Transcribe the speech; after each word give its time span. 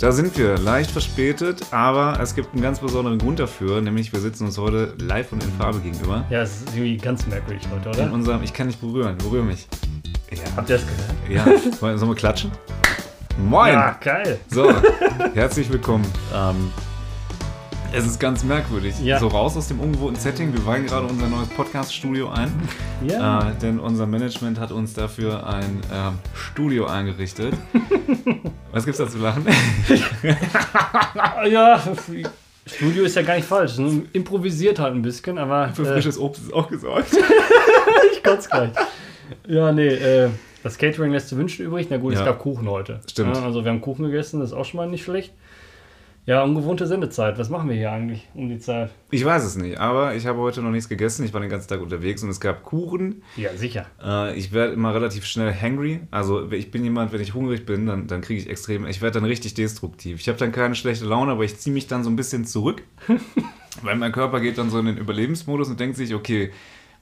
Da 0.00 0.12
sind 0.12 0.36
wir, 0.38 0.56
leicht 0.56 0.90
verspätet, 0.90 1.60
aber 1.72 2.18
es 2.22 2.34
gibt 2.34 2.54
einen 2.54 2.62
ganz 2.62 2.78
besonderen 2.80 3.18
Grund 3.18 3.38
dafür, 3.38 3.82
nämlich 3.82 4.12
wir 4.14 4.20
sitzen 4.20 4.46
uns 4.46 4.56
heute 4.56 4.94
live 4.98 5.30
und 5.32 5.44
in 5.44 5.52
Farbe 5.52 5.78
gegenüber. 5.80 6.24
Ja, 6.30 6.40
es 6.40 6.62
ist 6.62 6.68
irgendwie 6.68 6.96
ganz 6.96 7.26
merkwürdig 7.26 7.68
heute, 7.70 7.90
In 7.98 8.04
oder? 8.06 8.12
unserem, 8.14 8.42
ich 8.42 8.54
kann 8.54 8.68
nicht 8.68 8.80
berühren, 8.80 9.18
berühre 9.18 9.44
mich. 9.44 9.68
Ja, 10.30 10.38
Habt 10.56 10.70
ihr 10.70 10.78
das 10.78 10.86
gehört? 10.86 11.46
ja. 11.74 11.80
Wollen- 11.82 11.98
sollen 11.98 12.10
wir 12.10 12.16
klatschen? 12.16 12.50
Moin! 13.44 13.74
Ja, 13.74 13.98
geil. 14.02 14.38
So, 14.48 14.72
herzlich 15.34 15.70
willkommen. 15.70 16.06
Ähm, 16.34 16.70
es 17.92 18.06
ist 18.06 18.20
ganz 18.20 18.44
merkwürdig. 18.44 18.94
Ja. 19.02 19.18
So 19.18 19.28
raus 19.28 19.56
aus 19.56 19.68
dem 19.68 19.80
ungewohnten 19.80 20.20
Setting. 20.20 20.52
Wir 20.52 20.64
weihen 20.64 20.86
gerade 20.86 21.06
unser 21.06 21.28
neues 21.28 21.48
Podcast-Studio 21.48 22.28
ein. 22.30 22.50
Ja. 23.06 23.50
Äh, 23.50 23.54
denn 23.60 23.80
unser 23.80 24.06
Management 24.06 24.58
hat 24.60 24.70
uns 24.72 24.94
dafür 24.94 25.46
ein 25.46 25.80
ähm, 25.92 26.18
Studio 26.34 26.86
eingerichtet. 26.86 27.54
Was 28.72 28.84
gibt's 28.84 28.98
da 28.98 29.08
zu 29.08 29.18
lachen? 29.18 29.44
Ja, 31.48 31.80
Studio 32.66 33.04
ist 33.04 33.16
ja 33.16 33.22
gar 33.22 33.36
nicht 33.36 33.48
falsch. 33.48 33.78
ne? 33.78 34.02
Improvisiert 34.12 34.78
halt 34.78 34.94
ein 34.94 35.02
bisschen, 35.02 35.38
aber 35.38 35.70
Für 35.70 35.82
äh, 35.82 35.92
frisches 35.94 36.18
Obst 36.18 36.42
ist 36.44 36.52
auch 36.54 36.68
gesorgt. 36.68 37.08
ich 38.12 38.22
kotze 38.22 38.48
gleich. 38.48 38.70
Ja, 39.48 39.72
nee, 39.72 39.88
äh, 39.88 40.28
das 40.62 40.78
Catering 40.78 41.10
lässt 41.12 41.28
zu 41.28 41.36
wünschen 41.36 41.64
übrig. 41.66 41.88
Na 41.90 41.96
gut, 41.96 42.12
Ja. 42.12 42.20
es 42.20 42.24
gab 42.24 42.38
Kuchen 42.38 42.68
heute. 42.68 43.00
Stimmt. 43.10 43.36
Ja, 43.36 43.42
also 43.42 43.64
wir 43.64 43.70
haben 43.72 43.80
Kuchen 43.80 44.04
gegessen, 44.04 44.38
das 44.40 44.50
ist 44.50 44.56
auch 44.56 44.64
schon 44.64 44.78
mal 44.78 44.86
nicht 44.88 45.02
schlecht. 45.02 45.32
Ja, 46.26 46.44
ungewohnte 46.44 46.86
Sendezeit. 46.86 47.38
Was 47.38 47.48
machen 47.48 47.68
wir 47.68 47.76
hier 47.76 47.90
eigentlich 47.90 48.28
um 48.34 48.48
die 48.48 48.58
Zeit? 48.58 48.90
Ich 49.10 49.24
weiß 49.24 49.42
es 49.42 49.56
nicht, 49.56 49.78
aber 49.78 50.14
ich 50.14 50.26
habe 50.26 50.38
heute 50.38 50.60
noch 50.60 50.70
nichts 50.70 50.88
gegessen. 50.88 51.24
Ich 51.24 51.32
war 51.32 51.40
den 51.40 51.48
ganzen 51.48 51.68
Tag 51.68 51.80
unterwegs 51.80 52.22
und 52.22 52.28
es 52.28 52.40
gab 52.40 52.62
Kuchen. 52.62 53.22
Ja, 53.36 53.54
sicher. 53.56 53.86
Äh, 54.02 54.38
ich 54.38 54.52
werde 54.52 54.74
immer 54.74 54.94
relativ 54.94 55.24
schnell 55.24 55.52
hangry. 55.52 56.00
Also 56.10 56.52
ich 56.52 56.70
bin 56.70 56.84
jemand, 56.84 57.12
wenn 57.12 57.20
ich 57.20 57.34
hungrig 57.34 57.64
bin, 57.64 57.86
dann, 57.86 58.06
dann 58.06 58.20
kriege 58.20 58.40
ich 58.40 58.50
extrem, 58.50 58.86
ich 58.86 59.00
werde 59.00 59.18
dann 59.20 59.24
richtig 59.24 59.54
destruktiv. 59.54 60.20
Ich 60.20 60.28
habe 60.28 60.38
dann 60.38 60.52
keine 60.52 60.74
schlechte 60.74 61.06
Laune, 61.06 61.32
aber 61.32 61.44
ich 61.44 61.58
ziehe 61.58 61.72
mich 61.72 61.86
dann 61.86 62.04
so 62.04 62.10
ein 62.10 62.16
bisschen 62.16 62.44
zurück. 62.44 62.82
weil 63.82 63.96
mein 63.96 64.12
Körper 64.12 64.40
geht 64.40 64.58
dann 64.58 64.70
so 64.70 64.78
in 64.78 64.86
den 64.86 64.98
Überlebensmodus 64.98 65.68
und 65.68 65.80
denkt 65.80 65.96
sich, 65.96 66.14
okay, 66.14 66.50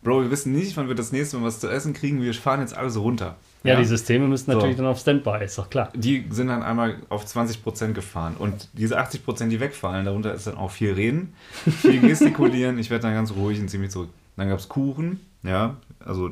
Bro, 0.02 0.22
wir 0.22 0.30
wissen 0.30 0.52
nicht, 0.52 0.76
wann 0.76 0.86
wir 0.86 0.94
das 0.94 1.10
nächste 1.10 1.38
Mal 1.38 1.46
was 1.46 1.58
zu 1.58 1.68
essen 1.68 1.92
kriegen. 1.92 2.22
Wir 2.22 2.32
fahren 2.32 2.60
jetzt 2.60 2.76
alles 2.76 2.96
runter. 2.96 3.36
Ja, 3.64 3.76
die 3.76 3.84
Systeme 3.84 4.26
müssen 4.28 4.50
So. 4.50 4.56
natürlich 4.56 4.76
dann 4.76 4.86
auf 4.86 4.98
Standby, 5.00 5.44
ist 5.44 5.58
doch 5.58 5.68
klar. 5.68 5.90
die 5.94 6.24
sind 6.30 6.46
dann 6.46 6.62
einmal 6.62 6.96
auf 7.08 7.24
20% 7.26 7.92
gefahren. 7.92 8.36
Und 8.38 8.68
diese 8.72 8.98
80%, 9.00 9.48
die 9.48 9.58
wegfallen, 9.60 10.04
darunter 10.04 10.32
ist 10.32 10.46
dann 10.46 10.56
auch 10.56 10.70
viel 10.70 10.92
Reden, 10.92 11.34
viel 11.80 12.00
gestikulieren. 12.00 12.78
Ich 12.78 12.90
werde 12.90 13.02
dann 13.02 13.14
ganz 13.14 13.32
ruhig 13.32 13.58
und 13.60 13.68
ziehe 13.68 13.80
mich 13.80 13.90
zurück. 13.90 14.10
Dann 14.36 14.48
gab 14.48 14.58
es 14.60 14.68
Kuchen, 14.68 15.20
ja, 15.42 15.76
also 16.04 16.30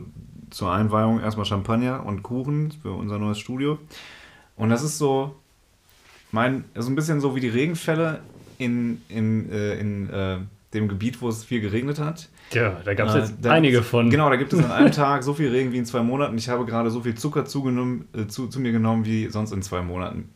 zur 0.51 0.73
Einweihung 0.73 1.21
erstmal 1.21 1.45
Champagner 1.47 2.07
und 2.07 2.23
Kuchen 2.23 2.73
für 2.81 2.93
unser 2.93 3.19
neues 3.19 3.39
Studio. 3.41 3.79
Und 4.55 4.71
das 4.71 4.83
ist 4.85 4.97
so, 4.99 5.35
mein, 6.31 6.65
so 6.77 6.89
ein 6.89 6.95
bisschen 6.95 7.21
so 7.21 7.35
wie 7.35 7.41
die 7.41 7.49
Regenfälle 7.49 8.21
in, 8.59 9.03
in, 9.09 9.51
äh, 9.51 9.75
in 9.81 10.11
äh, 10.11 10.39
dem 10.75 10.89
Gebiet, 10.89 11.21
wo 11.23 11.29
es 11.29 11.45
viel 11.45 11.61
geregnet 11.61 11.99
hat. 11.99 12.29
Tja, 12.51 12.81
da 12.85 12.95
gab 12.95 13.09
es 13.09 13.15
Äh, 13.15 13.19
jetzt 13.21 13.35
da 13.43 13.53
einige 13.53 13.83
von. 13.83 14.11
Genau, 14.11 14.29
da 14.29 14.37
gibt 14.37 14.53
es 14.53 14.63
an 14.65 14.71
einem 14.71 14.93
Tag 14.93 15.23
so 15.23 15.33
viel 15.35 15.49
Regen 15.51 15.73
wie 15.73 15.79
in 15.79 15.87
zwei 15.87 16.03
Monaten. 16.03 16.37
Ich 16.37 16.49
habe 16.49 16.65
gerade 16.67 16.91
so 16.91 17.01
viel 17.01 17.15
Zucker 17.15 17.45
zugenommen, 17.45 18.07
äh, 18.15 18.27
zu, 18.27 18.49
zu 18.49 18.61
mir 18.61 18.73
genommen 18.73 19.05
wie 19.05 19.29
sonst 19.29 19.53
in 19.53 19.63
zwei 19.63 19.83
Monaten. 19.83 20.29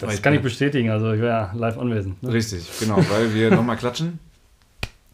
Weil 0.00 0.08
Das 0.08 0.14
ich 0.16 0.22
kann 0.22 0.34
ich 0.34 0.42
bestätigen, 0.42 0.90
also 0.90 1.12
ich 1.12 1.20
war 1.20 1.28
ja 1.28 1.52
live 1.54 1.78
anwesend. 1.78 2.22
Ne? 2.22 2.32
Richtig, 2.32 2.68
genau, 2.80 2.96
weil 2.96 3.32
wir 3.34 3.50
nochmal 3.54 3.76
klatschen. 3.76 4.18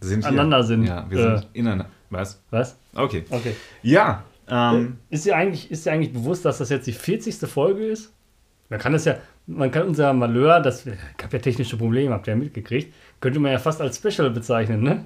Sind. 0.00 0.24
Aneinander 0.24 0.64
sind. 0.64 0.84
Ja, 0.84 1.06
wir 1.08 1.18
Äh. 1.18 1.38
sind 1.38 1.48
ineinander. 1.52 1.86
Was? 2.10 2.40
Was? 2.50 2.76
Okay. 2.94 3.24
Okay. 3.30 3.54
Ja, 3.82 4.24
ähm, 4.48 4.98
Ist 5.08 5.24
dir, 5.24 5.36
eigentlich, 5.36 5.70
ist 5.70 5.86
dir 5.86 5.92
eigentlich 5.92 6.12
bewusst, 6.12 6.44
dass 6.44 6.58
das 6.58 6.68
jetzt 6.68 6.86
die 6.86 6.92
40. 6.92 7.36
Folge 7.48 7.86
ist? 7.86 8.12
Man 8.68 8.80
kann 8.80 8.92
das 8.92 9.04
ja, 9.04 9.16
man 9.46 9.70
kann 9.70 9.86
unser 9.86 10.12
Malheur, 10.12 10.60
das 10.60 10.84
gab 11.16 11.32
ja 11.32 11.38
technische 11.38 11.76
Probleme, 11.76 12.12
habt 12.12 12.26
ihr 12.26 12.32
ja 12.34 12.38
mitgekriegt, 12.38 12.92
könnte 13.22 13.40
man 13.40 13.52
ja 13.52 13.58
fast 13.58 13.80
als 13.80 13.96
Special 13.96 14.28
bezeichnen, 14.30 14.82
ne? 14.82 15.04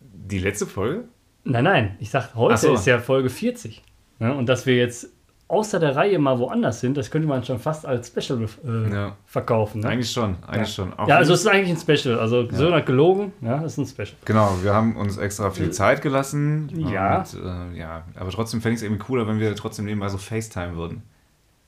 die 0.00 0.38
letzte 0.38 0.66
Folge? 0.66 1.04
Nein, 1.44 1.64
nein, 1.64 1.96
ich 2.00 2.10
sag, 2.10 2.34
heute 2.34 2.56
so. 2.56 2.74
ist 2.74 2.86
ja 2.86 2.98
Folge 2.98 3.28
40. 3.28 3.82
Ne? 4.18 4.34
Und 4.34 4.48
dass 4.48 4.66
wir 4.66 4.76
jetzt 4.76 5.08
außer 5.48 5.78
der 5.78 5.94
Reihe 5.94 6.18
mal 6.18 6.38
woanders 6.40 6.80
sind, 6.80 6.96
das 6.96 7.10
könnte 7.10 7.28
man 7.28 7.44
schon 7.44 7.60
fast 7.60 7.86
als 7.86 8.08
Special 8.08 8.48
äh, 8.64 8.92
Ja. 8.92 9.16
verkaufen. 9.26 9.80
Ne? 9.82 9.88
Eigentlich 9.88 10.10
schon, 10.10 10.36
eigentlich 10.46 10.74
schon. 10.74 10.92
Auch 10.94 11.06
Ja, 11.06 11.18
also 11.18 11.34
es 11.34 11.40
ist 11.40 11.46
eigentlich 11.46 11.70
ein 11.70 11.98
Special. 11.98 12.18
Also 12.18 12.50
so 12.50 12.72
hat 12.72 12.86
gelogen, 12.86 13.32
ja, 13.42 13.62
ist 13.62 13.78
ein 13.78 13.86
Special. 13.86 14.08
Genau, 14.24 14.56
wir 14.62 14.74
haben 14.74 14.96
uns 14.96 15.18
extra 15.18 15.50
viel 15.50 15.70
Zeit 15.70 16.02
gelassen. 16.02 16.68
Ja. 16.90 17.18
Und, 17.18 17.34
äh, 17.74 17.78
ja, 17.78 18.04
aber 18.18 18.30
trotzdem 18.30 18.60
fände 18.60 18.74
ich 18.74 18.78
es 18.78 18.82
irgendwie 18.82 19.04
cooler, 19.04 19.28
wenn 19.28 19.38
wir 19.38 19.54
trotzdem 19.54 19.84
nebenbei 19.84 20.08
so 20.08 20.18
FaceTime 20.18 20.74
würden. 20.76 21.02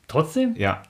Trotzdem? 0.09 0.55
Ja. 0.57 0.83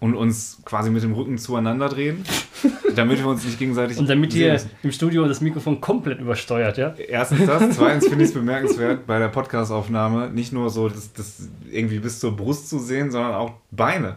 Und 0.00 0.14
uns 0.16 0.60
quasi 0.64 0.90
mit 0.90 1.02
dem 1.04 1.12
Rücken 1.12 1.38
zueinander 1.38 1.88
drehen, 1.88 2.24
damit 2.96 3.18
wir 3.18 3.26
uns 3.28 3.44
nicht 3.44 3.58
gegenseitig. 3.58 3.98
Und 3.98 4.08
damit 4.10 4.32
hier 4.32 4.60
im 4.82 4.90
Studio 4.90 5.26
das 5.28 5.40
Mikrofon 5.40 5.80
komplett 5.80 6.18
übersteuert, 6.20 6.76
ja? 6.76 6.94
Erstens 7.08 7.46
das, 7.46 7.70
zweitens 7.76 8.08
finde 8.08 8.24
ich 8.24 8.30
es 8.30 8.34
bemerkenswert 8.34 9.06
bei 9.06 9.18
der 9.20 9.28
Podcastaufnahme 9.28 10.30
nicht 10.30 10.52
nur 10.52 10.70
so 10.70 10.88
das, 10.88 11.12
das 11.12 11.48
irgendwie 11.70 12.00
bis 12.00 12.18
zur 12.18 12.36
Brust 12.36 12.68
zu 12.68 12.78
sehen, 12.80 13.10
sondern 13.12 13.34
auch 13.34 13.52
Beine. 13.70 14.16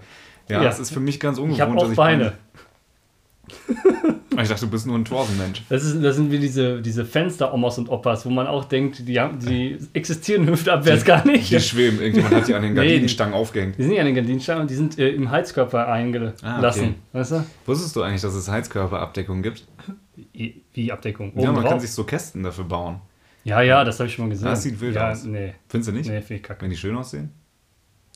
Ja, 0.50 0.58
Ja. 0.58 0.64
das 0.64 0.80
ist 0.80 0.92
für 0.92 1.00
mich 1.00 1.20
ganz 1.20 1.38
ungewohnt. 1.38 1.58
Ich 1.58 1.62
habe 1.62 1.76
dass 1.76 1.84
auch 1.92 1.94
Beine. 1.96 2.34
Ich 4.42 4.50
dachte, 4.50 4.66
du 4.66 4.72
bist 4.72 4.86
nur 4.86 4.98
ein 4.98 5.06
Torsenmensch. 5.06 5.64
Das, 5.70 5.84
ist, 5.84 6.04
das 6.04 6.16
sind 6.18 6.30
wie 6.32 6.40
diese, 6.40 6.82
diese 6.82 7.06
Fenster-Omas 7.06 7.78
und 7.78 7.90
Opas, 7.90 8.26
wo 8.26 8.30
man 8.30 8.48
auch 8.48 8.66
denkt, 8.66 9.08
die, 9.08 9.20
haben, 9.20 9.40
die 9.40 9.78
existieren 9.94 10.46
hüftabwärts 10.48 11.06
gar 11.06 11.26
nicht. 11.26 11.50
Die 11.52 11.60
schweben, 11.60 12.00
irgendjemand 12.02 12.36
hat 12.36 12.48
die 12.48 12.54
an 12.54 12.62
den 12.64 12.74
Nee, 12.74 12.82
die- 12.82 12.88
Gardinenstangen 12.88 13.34
aufgehängt. 13.34 13.78
Die 13.78 13.84
sind 13.84 13.94
ja 13.94 14.00
an 14.02 14.06
den 14.08 14.16
Gardinenstangen 14.16 14.62
und 14.64 14.70
die 14.70 14.76
sind 14.76 15.00
äh, 15.00 15.10
im 15.10 15.32
Heizkörper 15.32 15.88
eingelassen. 15.88 16.44
Ah, 16.46 16.60
okay. 16.60 16.94
Weißt 17.14 17.32
du? 17.32 17.46
Wusstest 17.66 17.96
du 17.96 18.02
eigentlich, 18.02 18.22
dass 18.22 18.34
es 18.34 18.50
Heizkörperabdeckung 18.50 19.42
gibt? 19.42 19.66
Wie 20.74 20.92
Abdeckung. 20.92 21.32
ja, 21.36 21.46
man 21.46 21.50
Oben 21.56 21.62
kann 21.64 21.72
drauf. 21.74 21.82
sich 21.82 21.92
so 21.92 22.04
Kästen 22.04 22.44
dafür 22.44 22.66
bauen. 22.66 23.00
ja, 23.46 23.62
ja, 23.62 23.84
das 23.86 24.00
habe 24.00 24.10
ich 24.10 24.16
schon 24.16 24.26
mal 24.26 24.30
gesehen. 24.32 24.46
Das 24.48 24.64
sieht 24.64 24.80
wild 24.82 24.96
ja, 24.96 25.12
aus. 25.12 25.24
Nee, 25.24 25.54
Findest 25.70 25.90
du 25.92 25.94
nicht? 25.96 26.10
nee 26.10 26.20
finde 26.22 26.36
ich 26.36 26.44
kacke. 26.44 26.62
Wenn 26.64 26.70
die 26.72 26.78
schön 26.78 26.96
aussehen? 26.96 27.32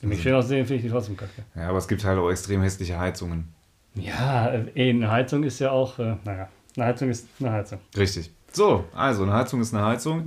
Wenn 0.01 0.09
mich 0.09 0.21
schön 0.21 0.33
aussehen, 0.33 0.65
finde 0.65 0.75
ich 0.77 0.81
die 0.83 0.89
trotzdem 0.89 1.15
kacke. 1.17 1.43
Ja, 1.55 1.69
aber 1.69 1.77
es 1.77 1.87
gibt 1.87 2.03
halt 2.03 2.17
auch 2.19 2.29
extrem 2.29 2.61
hässliche 2.61 2.99
Heizungen. 2.99 3.49
Ja, 3.95 4.47
äh, 4.47 4.65
eh, 4.75 4.89
eine 4.91 5.09
Heizung 5.11 5.43
ist 5.43 5.59
ja 5.59 5.71
auch, 5.71 5.97
äh, 5.99 6.15
naja, 6.23 6.47
eine 6.77 6.85
Heizung 6.85 7.09
ist 7.09 7.27
eine 7.39 7.51
Heizung. 7.51 7.79
Richtig. 7.97 8.31
So, 8.51 8.85
also 8.95 9.23
eine 9.23 9.33
Heizung 9.33 9.61
ist 9.61 9.73
eine 9.75 9.85
Heizung. 9.85 10.23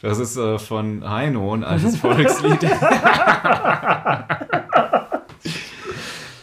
Das 0.00 0.18
ist 0.20 0.36
äh, 0.36 0.58
von 0.58 1.08
Heino 1.08 1.54
ein 1.54 1.64
altes 1.64 1.96
Volkslied. 1.96 2.62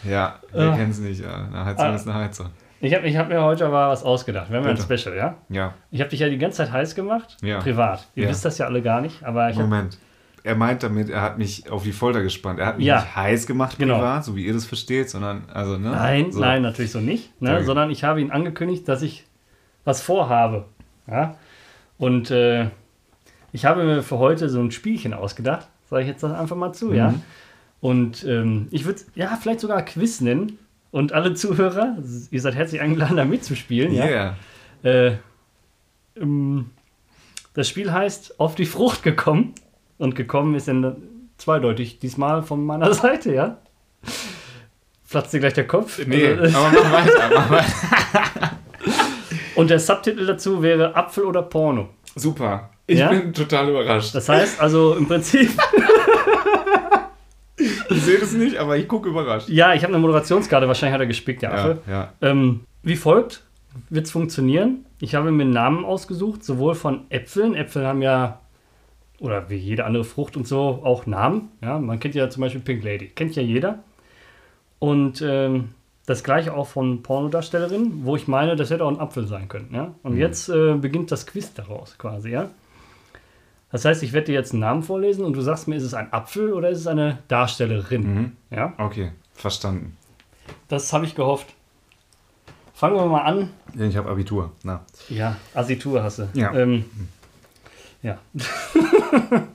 ja, 0.04 0.34
wir 0.52 0.60
Ah. 0.72 0.76
kennen 0.76 0.90
es 0.90 0.98
nicht. 0.98 1.22
Ja. 1.22 1.34
Eine 1.46 1.64
Heizung 1.64 1.86
Ah. 1.86 1.94
ist 1.94 2.06
eine 2.08 2.18
Heizung. 2.18 2.46
Ich 2.80 2.92
habe 2.94 3.06
ich 3.06 3.16
hab 3.16 3.28
mir 3.28 3.40
heute 3.42 3.64
aber 3.66 3.88
was 3.90 4.02
ausgedacht. 4.02 4.50
Wir 4.50 4.58
haben 4.58 4.64
ja 4.64 4.70
ein. 4.72 4.76
Special, 4.76 5.14
ja? 5.16 5.36
Ja, 5.48 5.74
Ich 5.90 6.00
habe 6.00 6.10
dich 6.10 6.18
ja 6.20 6.28
die 6.28 6.36
ganze 6.38 6.58
Zeit 6.58 6.72
heiß 6.72 6.94
gemacht, 6.96 7.36
Ja. 7.40 7.60
privat. 7.60 8.06
Ihr 8.16 8.24
Ja. 8.24 8.30
wisst 8.30 8.44
das 8.44 8.58
ja 8.58 8.66
alle 8.66 8.82
gar 8.82 9.00
nicht, 9.00 9.22
aber 9.24 9.48
ich 9.50 9.56
hab, 9.56 9.62
Moment. 9.68 9.98
Er 10.44 10.56
meint 10.56 10.82
damit, 10.82 11.08
er 11.08 11.22
hat 11.22 11.38
mich 11.38 11.70
auf 11.70 11.84
die 11.84 11.92
Folter 11.92 12.22
gespannt. 12.22 12.58
Er 12.58 12.66
hat 12.66 12.78
mich 12.78 12.86
Ja. 12.86 13.00
nicht 13.00 13.14
heiß 13.14 13.46
gemacht 13.46 13.78
Genau. 13.78 13.96
privat, 13.98 14.24
so 14.24 14.34
wie 14.34 14.44
ihr 14.46 14.52
das 14.52 14.64
versteht, 14.64 15.08
sondern, 15.08 15.44
also, 15.52 15.78
ne? 15.78 15.90
Nein, 15.90 16.32
so. 16.32 16.40
nein, 16.40 16.62
natürlich 16.62 16.90
so 16.90 17.00
nicht. 17.00 17.40
Ne? 17.40 17.50
Danke. 17.50 17.64
Sondern 17.64 17.90
ich 17.90 18.02
habe 18.04 18.20
ihn 18.20 18.30
angekündigt, 18.32 18.88
dass 18.88 19.02
ich 19.02 19.24
was 19.84 20.02
vorhabe. 20.02 20.64
Ja? 21.06 21.36
Und 21.98 22.30
äh, 22.30 22.70
ich 23.52 23.64
habe 23.64 23.84
mir 23.84 24.02
für 24.02 24.18
heute 24.18 24.48
so 24.48 24.60
ein 24.60 24.70
Spielchen 24.72 25.14
ausgedacht. 25.14 25.68
Sage 25.88 26.02
ich 26.02 26.08
jetzt 26.08 26.24
einfach 26.24 26.56
mal 26.56 26.72
zu, 26.72 26.92
ja? 26.92 27.10
Mhm. 27.10 27.22
Und 27.80 28.24
ähm, 28.24 28.68
ich 28.70 28.84
würde 28.84 29.00
ja 29.14 29.36
vielleicht 29.40 29.60
sogar 29.60 29.82
Quiz 29.82 30.20
nennen. 30.20 30.58
Und 30.90 31.12
alle 31.12 31.34
Zuhörer, 31.34 31.96
ihr 32.30 32.40
seid 32.40 32.54
herzlich 32.54 32.80
eingeladen, 32.80 33.16
da 33.16 33.24
mitzuspielen. 33.24 33.92
Yeah. 33.92 34.36
Ja? 34.82 34.90
Äh, 34.90 35.16
ähm, 36.20 36.70
das 37.54 37.68
Spiel 37.68 37.92
heißt 37.92 38.38
Auf 38.40 38.54
die 38.54 38.66
Frucht 38.66 39.02
gekommen. 39.02 39.54
Und 40.02 40.16
gekommen 40.16 40.54
ist 40.56 40.66
dann 40.66 40.96
zweideutig, 41.38 42.00
diesmal 42.00 42.42
von 42.42 42.64
meiner 42.66 42.92
Seite, 43.02 43.32
ja? 43.34 43.58
Platzt 45.08 45.32
dir 45.32 45.38
gleich 45.40 45.52
der 45.54 45.66
Kopf? 45.66 46.00
Nee, 46.06 46.32
aber 46.32 46.48
mach 46.50 46.92
weiter, 46.92 47.30
mach 47.34 47.50
weiter. 47.50 48.50
Und 49.54 49.70
der 49.70 49.78
Subtitel 49.78 50.26
dazu 50.26 50.60
wäre 50.62 50.96
Apfel 50.96 51.24
oder 51.24 51.42
Porno. 51.42 51.90
Super. 52.16 52.70
Ich 52.86 52.98
Ja? 52.98 53.10
bin 53.10 53.32
total 53.32 53.68
überrascht. 53.68 54.14
Das 54.14 54.28
heißt 54.28 54.60
also 54.60 54.94
im 54.96 55.06
Prinzip, 55.06 55.50
Ich 57.90 58.02
sehe 58.02 58.18
das 58.18 58.32
nicht, 58.32 58.56
aber 58.56 58.76
ich 58.76 58.88
gucke 58.88 59.08
überrascht. 59.08 59.48
ja, 59.48 59.74
ich 59.74 59.82
habe 59.84 59.92
eine 59.92 60.00
Moderationskarte, 60.02 60.66
wahrscheinlich 60.66 60.94
hat 60.94 61.00
er 61.00 61.06
gespickt, 61.06 61.42
der 61.42 61.50
Ja, 61.50 61.56
Affe. 61.56 61.78
ja. 61.88 62.12
Ähm, 62.22 62.60
wie 62.82 62.96
folgt 62.96 63.44
wird 63.88 64.06
es 64.06 64.12
funktionieren. 64.12 64.84
Ich 65.00 65.14
habe 65.14 65.30
mir 65.30 65.42
einen 65.44 65.52
Namen 65.52 65.84
ausgesucht, 65.84 66.44
sowohl 66.44 66.74
von 66.74 67.04
Äpfeln. 67.10 67.54
Äpfel 67.54 67.86
haben 67.86 68.02
ja, 68.02 68.40
oder 69.22 69.48
wie 69.48 69.56
jede 69.56 69.84
andere 69.84 70.02
Frucht 70.02 70.36
und 70.36 70.48
so, 70.48 70.80
auch 70.82 71.06
Namen. 71.06 71.50
Ja, 71.62 71.78
man 71.78 72.00
kennt 72.00 72.16
ja 72.16 72.28
zum 72.28 72.40
Beispiel 72.40 72.60
Pink 72.60 72.82
Lady, 72.82 73.06
kennt 73.06 73.36
ja 73.36 73.42
jeder. 73.42 73.78
Und 74.80 75.22
ähm, 75.24 75.68
das 76.06 76.24
gleiche 76.24 76.52
auch 76.52 76.66
von 76.66 77.04
Pornodarstellerinnen, 77.04 78.04
wo 78.04 78.16
ich 78.16 78.26
meine, 78.26 78.56
das 78.56 78.70
hätte 78.70 78.84
auch 78.84 78.90
ein 78.90 78.98
Apfel 78.98 79.28
sein 79.28 79.46
können. 79.46 79.70
Ja? 79.72 79.94
Und 80.02 80.16
jetzt 80.16 80.48
äh, 80.48 80.74
beginnt 80.74 81.12
das 81.12 81.26
Quiz 81.26 81.54
daraus 81.54 81.96
quasi. 81.98 82.30
Ja? 82.30 82.50
Das 83.70 83.84
heißt, 83.84 84.02
ich 84.02 84.12
werde 84.12 84.26
dir 84.26 84.34
jetzt 84.34 84.52
einen 84.52 84.60
Namen 84.60 84.82
vorlesen 84.82 85.24
und 85.24 85.34
du 85.34 85.40
sagst 85.40 85.68
mir, 85.68 85.76
ist 85.76 85.84
es 85.84 85.94
ein 85.94 86.12
Apfel 86.12 86.52
oder 86.52 86.70
ist 86.70 86.80
es 86.80 86.88
eine 86.88 87.20
Darstellerin? 87.28 88.14
Mhm. 88.14 88.32
Ja? 88.50 88.72
Okay, 88.76 89.12
verstanden. 89.34 89.96
das 90.66 90.92
habe 90.92 91.04
ich 91.04 91.14
gehofft. 91.14 91.46
Fangen 92.74 92.96
wir 92.96 93.06
mal 93.06 93.22
an. 93.22 93.50
Ich 93.78 93.96
habe 93.96 94.10
Abitur. 94.10 94.50
Na. 94.64 94.84
Ja, 95.08 95.36
Asitur 95.54 96.02
hast 96.02 96.18
du. 96.18 96.28
Ja. 96.34 96.52
Ähm, 96.52 96.86
ja. 98.02 98.18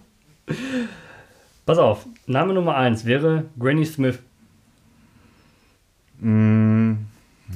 Pass 1.65 1.77
auf, 1.77 2.05
Name 2.27 2.53
Nummer 2.53 2.75
1 2.77 3.05
wäre 3.05 3.45
Granny 3.59 3.85
Smith. 3.85 4.19
Mm, 6.19 6.93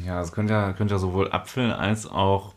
ja, 0.06 0.22
es 0.22 0.32
könnte 0.32 0.54
ja, 0.54 0.74
könnte 0.74 0.94
ja 0.94 1.00
sowohl 1.00 1.32
Apfel 1.32 1.72
als 1.72 2.06
auch 2.08 2.54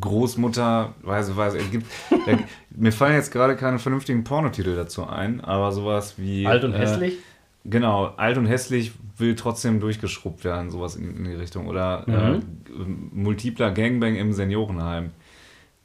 Großmutter, 0.00 0.94
weiß, 1.02 1.34
weiß, 1.36 1.54
es 1.54 1.70
gibt, 1.70 1.86
da, 2.10 2.38
mir 2.70 2.92
fallen 2.92 3.14
jetzt 3.14 3.32
gerade 3.32 3.56
keine 3.56 3.78
vernünftigen 3.78 4.22
Pornotitel 4.22 4.76
dazu 4.76 5.06
ein, 5.06 5.40
aber 5.40 5.72
sowas 5.72 6.14
wie. 6.18 6.46
Alt 6.46 6.64
und 6.64 6.74
äh, 6.74 6.78
hässlich. 6.78 7.16
Genau, 7.64 8.06
alt 8.16 8.38
und 8.38 8.46
hässlich 8.46 8.92
will 9.16 9.34
trotzdem 9.34 9.80
durchgeschrubbt 9.80 10.44
werden, 10.44 10.70
sowas 10.70 10.94
in, 10.96 11.16
in 11.16 11.24
die 11.24 11.34
Richtung. 11.34 11.66
Oder 11.68 12.04
äh, 12.06 12.38
Mhm. 12.78 13.10
multipler 13.12 13.70
Gangbang 13.72 14.14
im 14.16 14.32
Seniorenheim. 14.32 15.10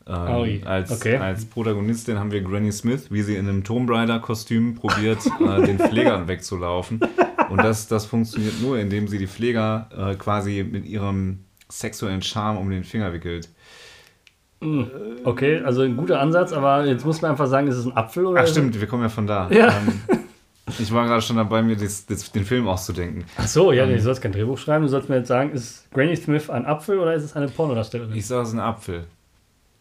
Ähm, 0.06 0.62
als, 0.66 0.92
okay. 0.92 1.18
als 1.18 1.46
Protagonistin 1.46 2.20
haben 2.20 2.32
wir 2.32 2.42
Granny 2.42 2.72
Smith, 2.72 3.08
wie 3.10 3.22
sie 3.22 3.36
in 3.36 3.48
einem 3.48 3.64
Tomb 3.64 3.90
Raider-Kostüm 3.90 4.76
probiert, 4.76 5.20
äh, 5.40 5.66
den 5.66 5.80
Pflegern 5.80 6.28
wegzulaufen. 6.28 7.00
Und 7.50 7.58
das, 7.58 7.88
das 7.88 8.06
funktioniert 8.06 8.62
nur, 8.62 8.78
indem 8.78 9.08
sie 9.08 9.18
die 9.18 9.28
Pfleger 9.28 9.88
äh, 9.96 10.16
quasi 10.16 10.66
mit 10.70 10.86
ihrem 10.86 11.46
sexuellen 11.70 12.22
Charme 12.22 12.58
um 12.58 12.70
den 12.70 12.84
Finger 12.84 13.14
wickelt. 13.14 13.50
Hm, 14.62 14.90
Okay, 15.24 15.62
also 15.64 15.82
ein 15.82 15.96
guter 15.98 16.20
Ansatz, 16.20 16.54
aber 16.54 16.86
jetzt 16.86 17.06
muss 17.06 17.22
man 17.22 17.32
einfach 17.32 17.48
sagen, 17.48 17.68
ist 17.68 17.76
es 17.78 17.86
ein 17.86 17.96
Apfel 17.96 18.26
oder? 18.26 18.42
Ach 18.42 18.48
stimmt, 18.48 18.80
wir 18.80 18.88
kommen 18.88 19.04
ja 19.04 19.10
von 19.10 19.28
da. 19.28 19.50
Ja. 19.52 19.68
Ähm, 19.70 20.02
ich 20.80 20.94
war 20.94 21.06
gerade 21.06 21.22
schon 21.22 21.36
dabei, 21.36 21.62
mir 21.62 21.76
das, 21.76 22.06
das, 22.06 22.32
den 22.32 22.46
Film 22.46 22.68
auszudenken. 22.68 23.26
Ach 23.38 23.48
so, 23.48 23.72
ja, 23.72 23.84
Ähm. 23.84 23.92
du 23.92 24.02
sollst 24.02 24.22
kein 24.22 24.32
Drehbuch 24.32 24.58
schreiben. 24.58 24.84
Du 24.84 24.90
sollst 24.90 25.10
mir 25.10 25.18
jetzt 25.18 25.28
sagen, 25.28 25.52
ist 25.52 25.90
Granny 25.92 26.16
Smith 26.16 26.50
ein 26.50 26.66
Apfel 26.66 27.00
oder 27.00 27.14
ist 27.14 27.24
es 27.24 27.36
eine 27.36 27.48
Pornodarstellerin? 27.48 28.16
Ich 28.16 28.26
sage, 28.26 28.44
es 28.44 28.50
ist 28.50 28.54
ein 28.54 28.60
Apfel. 28.60 29.06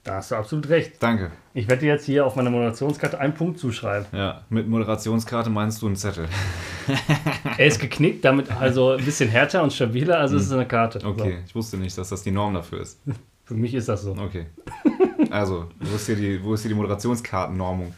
Da 0.04 0.16
hast 0.16 0.30
du 0.32 0.34
absolut 0.34 0.68
recht. 0.68 0.94
Danke. 1.00 1.30
Ich 1.54 1.68
werde 1.68 1.80
dir 1.82 1.92
jetzt 1.92 2.06
hier 2.06 2.26
auf 2.26 2.34
meiner 2.34 2.50
Moderationskarte 2.50 3.20
einen 3.20 3.34
Punkt 3.34 3.58
zuschreiben. 3.58 4.06
Ja, 4.12 4.42
mit 4.48 4.66
Moderationskarte 4.68 5.48
meinst 5.48 5.80
du 5.82 5.86
einen 5.86 5.96
Zettel. 5.96 6.28
Er 7.58 7.66
ist 7.66 7.78
geknickt, 7.78 8.24
damit 8.24 8.50
also 8.50 8.92
ein 8.92 9.04
bisschen 9.04 9.28
härter 9.28 9.62
und 9.62 9.72
stabiler, 9.72 10.18
also 10.18 10.36
ist 10.36 10.46
es 10.46 10.52
eine 10.52 10.66
Karte. 10.66 11.00
Okay, 11.04 11.38
ich 11.46 11.54
wusste 11.54 11.76
nicht, 11.76 11.96
dass 11.96 12.08
das 12.08 12.22
die 12.22 12.32
Norm 12.32 12.54
dafür 12.54 12.80
ist. 12.80 12.98
So, 13.04 13.12
für 13.44 13.54
mich 13.54 13.74
ist 13.74 13.88
das 13.88 14.02
so. 14.02 14.12
Okay. 14.12 14.46
Also, 15.30 15.70
wo 15.80 15.94
ist 15.94 16.04
hier 16.06 16.16
die, 16.16 16.44
wo 16.44 16.52
ist 16.52 16.60
hier 16.62 16.68
die 16.70 16.74
Moderationskartennormung? 16.74 17.94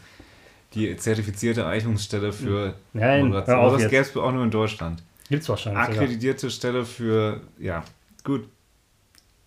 Die 0.73 0.95
zertifizierte 0.95 1.65
Eignungsstelle 1.65 2.31
für 2.31 2.75
Nein, 2.93 3.25
Moderation. 3.25 3.55
hör 3.55 3.63
auf 3.63 3.73
Aber 3.73 3.81
das 3.81 3.91
gäbe 3.91 4.03
es 4.03 4.15
auch 4.15 4.31
nur 4.31 4.43
in 4.43 4.51
Deutschland. 4.51 5.03
Gibt's 5.27 5.49
wahrscheinlich. 5.49 5.83
sogar. 5.85 6.01
Akkreditierte 6.01 6.49
Stelle 6.49 6.85
für, 6.85 7.41
ja, 7.57 7.83
gut. 8.23 8.47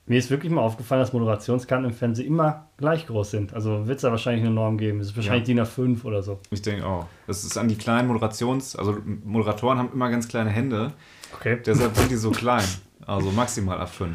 Mir 0.08 0.18
ist 0.18 0.30
wirklich 0.30 0.50
mal 0.50 0.62
aufgefallen, 0.62 1.00
dass 1.02 1.12
Moderationskarten 1.12 1.84
im 1.86 1.92
Fernsehen 1.92 2.26
immer 2.26 2.66
gleich 2.78 3.06
groß 3.06 3.30
sind. 3.30 3.52
Also 3.54 3.86
wird 3.86 3.96
es 3.96 4.02
da 4.02 4.10
wahrscheinlich 4.10 4.44
eine 4.44 4.54
Norm 4.54 4.78
geben. 4.78 5.00
Es 5.00 5.08
ist 5.08 5.16
wahrscheinlich 5.16 5.44
DIN 5.44 5.60
A5 5.60 6.02
oder 6.04 6.22
so. 6.22 6.40
Ich 6.50 6.62
denke 6.62 6.86
auch. 6.86 7.06
Das 7.26 7.44
ist 7.44 7.56
an 7.58 7.68
die 7.68 7.76
kleinen 7.76 8.08
Moderations-, 8.08 8.74
also 8.76 8.96
Moderatoren 9.24 9.78
haben 9.78 9.90
immer 9.92 10.10
ganz 10.10 10.26
kleine 10.28 10.50
Hände, 10.50 10.92
Okay. 11.34 11.58
deshalb 11.64 11.94
sind 11.94 12.10
die 12.10 12.16
so 12.16 12.30
klein. 12.30 12.64
Also 13.06 13.30
maximal 13.30 13.78
A5. 13.80 14.08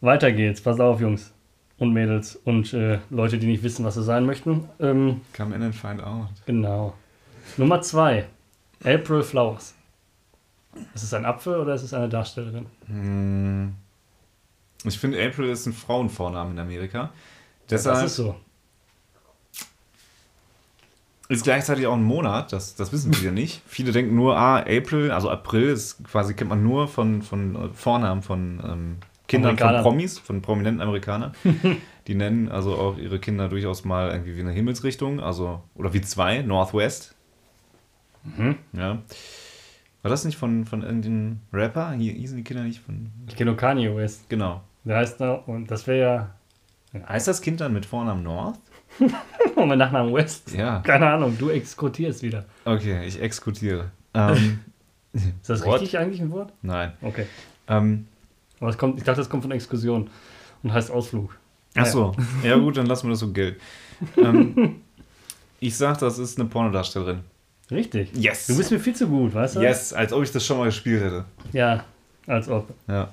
Weiter 0.00 0.32
geht's. 0.32 0.60
Pass 0.62 0.80
auf, 0.80 1.00
Jungs 1.00 1.32
und 1.78 1.92
Mädels 1.92 2.36
und 2.44 2.72
äh, 2.72 2.98
Leute, 3.10 3.36
die 3.38 3.46
nicht 3.46 3.62
wissen, 3.62 3.84
was 3.84 3.94
sie 3.94 4.02
sein 4.02 4.24
möchten. 4.26 4.64
Ähm, 4.80 5.20
Come 5.36 5.54
in 5.54 5.62
and 5.62 5.74
find 5.74 6.02
out. 6.02 6.28
genau. 6.46 6.94
Nummer 7.56 7.80
zwei. 7.82 8.24
April 8.84 9.22
Flowers. 9.22 9.74
Ist 10.94 11.02
es 11.02 11.12
ein 11.14 11.24
Apfel 11.24 11.56
oder 11.58 11.74
ist 11.74 11.82
es 11.82 11.92
eine 11.92 12.08
Darstellerin? 12.08 12.66
Hm. 12.86 13.74
Ich 14.84 14.98
finde, 14.98 15.24
April 15.24 15.48
ist 15.50 15.66
ein 15.66 15.72
Frauenvorname 15.72 16.52
in 16.52 16.58
Amerika. 16.58 17.10
Das 17.66 17.82
Deshalb 17.82 18.06
ist 18.06 18.16
so. 18.16 18.36
Ist 21.28 21.44
gleichzeitig 21.44 21.86
auch 21.86 21.94
ein 21.94 22.02
Monat, 22.02 22.54
das, 22.54 22.74
das 22.74 22.90
wissen 22.90 23.12
viele 23.12 23.32
nicht. 23.32 23.60
Viele 23.66 23.92
denken 23.92 24.14
nur, 24.14 24.38
ah, 24.38 24.60
April, 24.60 25.10
also 25.10 25.28
April 25.28 25.68
ist 25.68 26.02
quasi, 26.04 26.32
kennt 26.32 26.48
man 26.48 26.62
nur 26.62 26.88
von, 26.88 27.20
von 27.20 27.54
äh, 27.54 27.68
Vornamen 27.74 28.22
von 28.22 28.60
ähm, 28.64 28.96
Kindern 29.26 29.58
von 29.58 29.66
Amerikanern. 29.66 29.82
Promis, 29.82 30.18
von 30.18 30.40
prominenten 30.40 30.80
Amerikanern. 30.80 31.34
Die 32.06 32.14
nennen 32.14 32.48
also 32.48 32.76
auch 32.76 32.96
ihre 32.96 33.18
Kinder 33.18 33.50
durchaus 33.50 33.84
mal 33.84 34.10
irgendwie 34.10 34.36
wie 34.36 34.40
eine 34.40 34.52
Himmelsrichtung, 34.52 35.20
also, 35.20 35.60
oder 35.74 35.92
wie 35.92 36.00
zwei, 36.00 36.40
Northwest. 36.40 37.14
Mhm. 38.24 38.56
Ja. 38.72 39.02
War 40.02 40.10
das 40.10 40.24
nicht 40.24 40.38
von, 40.38 40.64
von 40.64 40.82
irgendeinem 40.82 41.40
Rapper? 41.52 41.92
Hier 41.92 42.14
hießen 42.14 42.38
die 42.38 42.44
Kinder 42.44 42.62
nicht 42.62 42.80
von. 42.80 43.10
Ich 43.28 43.36
kenne 43.36 43.50
nur 43.50 43.58
Kanye 43.58 43.94
West. 43.94 44.30
Genau. 44.30 44.62
Der 44.84 44.96
heißt 44.96 45.20
da, 45.20 45.34
und 45.34 45.70
das 45.70 45.86
wäre 45.86 46.30
Heißt 47.06 47.28
das 47.28 47.40
Kind 47.42 47.60
dann 47.60 47.72
mit 47.72 47.86
Vornamen 47.86 48.22
North? 48.22 48.58
ja. 48.98 49.08
Oh, 49.56 49.66
mein 49.66 49.78
Nachname 49.78 50.12
West. 50.12 50.52
Ja. 50.52 50.80
Keine 50.80 51.08
Ahnung, 51.08 51.36
du 51.38 51.50
exkortierst 51.50 52.22
wieder. 52.22 52.44
Okay, 52.64 53.06
ich 53.06 53.20
exekutiere. 53.20 53.90
Ähm, 54.14 54.60
Ist 55.12 55.24
das 55.48 55.64
What? 55.64 55.80
richtig 55.80 55.98
eigentlich 55.98 56.20
ein 56.20 56.30
Wort? 56.30 56.52
nein. 56.62 56.92
Okay. 57.02 57.26
Ähm, 57.66 58.06
Aber 58.60 58.70
es 58.70 58.78
kommt, 58.78 58.98
ich 58.98 59.04
dachte, 59.04 59.20
das 59.20 59.28
kommt 59.28 59.42
von 59.42 59.52
Exkursion 59.52 60.08
und 60.62 60.72
heißt 60.72 60.90
Ausflug. 60.90 61.36
Ach 61.74 61.86
so, 61.86 62.14
ja 62.42 62.56
gut, 62.56 62.76
dann 62.76 62.86
lassen 62.86 63.06
wir 63.06 63.10
das 63.10 63.20
so 63.20 63.32
gelten. 63.32 63.60
Ähm, 64.16 64.76
ich 65.60 65.76
sag, 65.76 65.98
das 65.98 66.18
ist 66.18 66.38
eine 66.38 66.48
Pornodarstellerin. 66.48 67.20
Richtig. 67.70 68.16
Yes! 68.16 68.46
Du 68.46 68.56
bist 68.56 68.70
mir 68.70 68.80
viel 68.80 68.94
zu 68.96 69.06
gut, 69.06 69.34
weißt 69.34 69.56
du? 69.56 69.60
yes, 69.60 69.92
als 69.92 70.12
ob 70.12 70.22
ich 70.22 70.32
das 70.32 70.44
schon 70.44 70.58
mal 70.58 70.64
gespielt 70.66 71.02
hätte. 71.02 71.24
Ja, 71.52 71.84
als 72.26 72.48
ob. 72.48 72.72
Ja. 72.86 73.10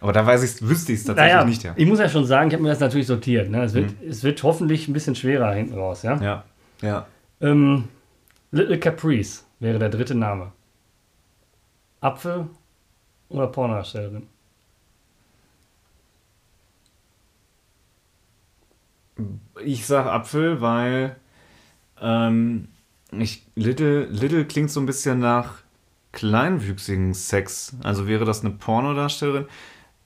Aber 0.00 0.12
da 0.12 0.24
weiß 0.26 0.42
ich, 0.42 0.62
wüsste 0.66 0.92
ich 0.92 1.00
es 1.00 1.04
tatsächlich 1.06 1.32
Naja, 1.34 1.44
nicht, 1.44 1.62
ja. 1.64 1.72
ich 1.74 1.86
muss 1.86 1.98
ja 1.98 2.08
schon 2.08 2.24
sagen, 2.26 2.48
ich 2.48 2.54
habe 2.54 2.62
mir 2.62 2.68
das 2.68 2.80
natürlich 2.80 3.06
sortiert. 3.06 3.50
Ne? 3.50 3.64
Es, 3.64 3.74
wird, 3.74 3.94
es 4.02 4.22
wird 4.22 4.42
hoffentlich 4.42 4.86
ein 4.88 4.92
bisschen 4.92 5.14
schwerer 5.16 5.52
hinten 5.52 5.74
raus. 5.74 6.02
Ja? 6.02 6.20
Ja, 6.22 6.44
ja. 6.82 7.06
Ähm, 7.40 7.88
Little 8.52 8.78
Caprice 8.78 9.44
wäre 9.58 9.78
der 9.78 9.88
dritte 9.88 10.14
Name. 10.14 10.52
Apfel 12.00 12.46
oder 13.28 13.48
Pornodarstellerin? 13.48 14.28
Ich 19.64 19.86
sag 19.86 20.06
Apfel, 20.06 20.60
weil 20.60 21.16
ähm, 22.00 22.68
ich, 23.12 23.46
Little, 23.54 24.04
Little 24.04 24.44
klingt 24.44 24.70
so 24.70 24.78
ein 24.78 24.86
bisschen 24.86 25.18
nach 25.18 25.62
kleinwüchsigen 26.16 27.12
Sex. 27.14 27.76
Also 27.82 28.08
wäre 28.08 28.24
das 28.24 28.40
eine 28.40 28.50
Pornodarstellerin, 28.54 29.44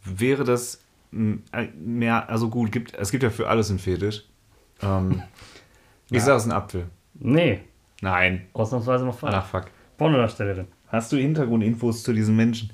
wäre 0.04 0.44
das 0.44 0.82
äh, 1.12 1.68
mehr, 1.78 2.28
also 2.28 2.48
gut, 2.50 2.72
gibt, 2.72 2.94
es 2.94 3.10
gibt 3.12 3.22
ja 3.22 3.30
für 3.30 3.48
alles 3.48 3.70
einen 3.70 3.78
Fetisch. 3.78 4.24
Ähm, 4.82 5.22
ich 6.10 6.18
Ja. 6.18 6.20
sag 6.20 6.36
es 6.36 6.42
ist 6.44 6.50
ein 6.50 6.56
Apfel. 6.56 6.86
Nee, 7.14 7.60
Nein. 8.02 8.46
ausnahmsweise 8.52 9.04
mal 9.04 9.12
falsch. 9.12 9.34
Ach 9.36 9.46
fuck. 9.46 9.66
Pornodarstellerin. 9.98 10.66
Hast 10.88 11.12
du 11.12 11.16
Hintergrundinfos 11.16 12.02
zu 12.02 12.12
diesen 12.12 12.34
Menschen? 12.36 12.70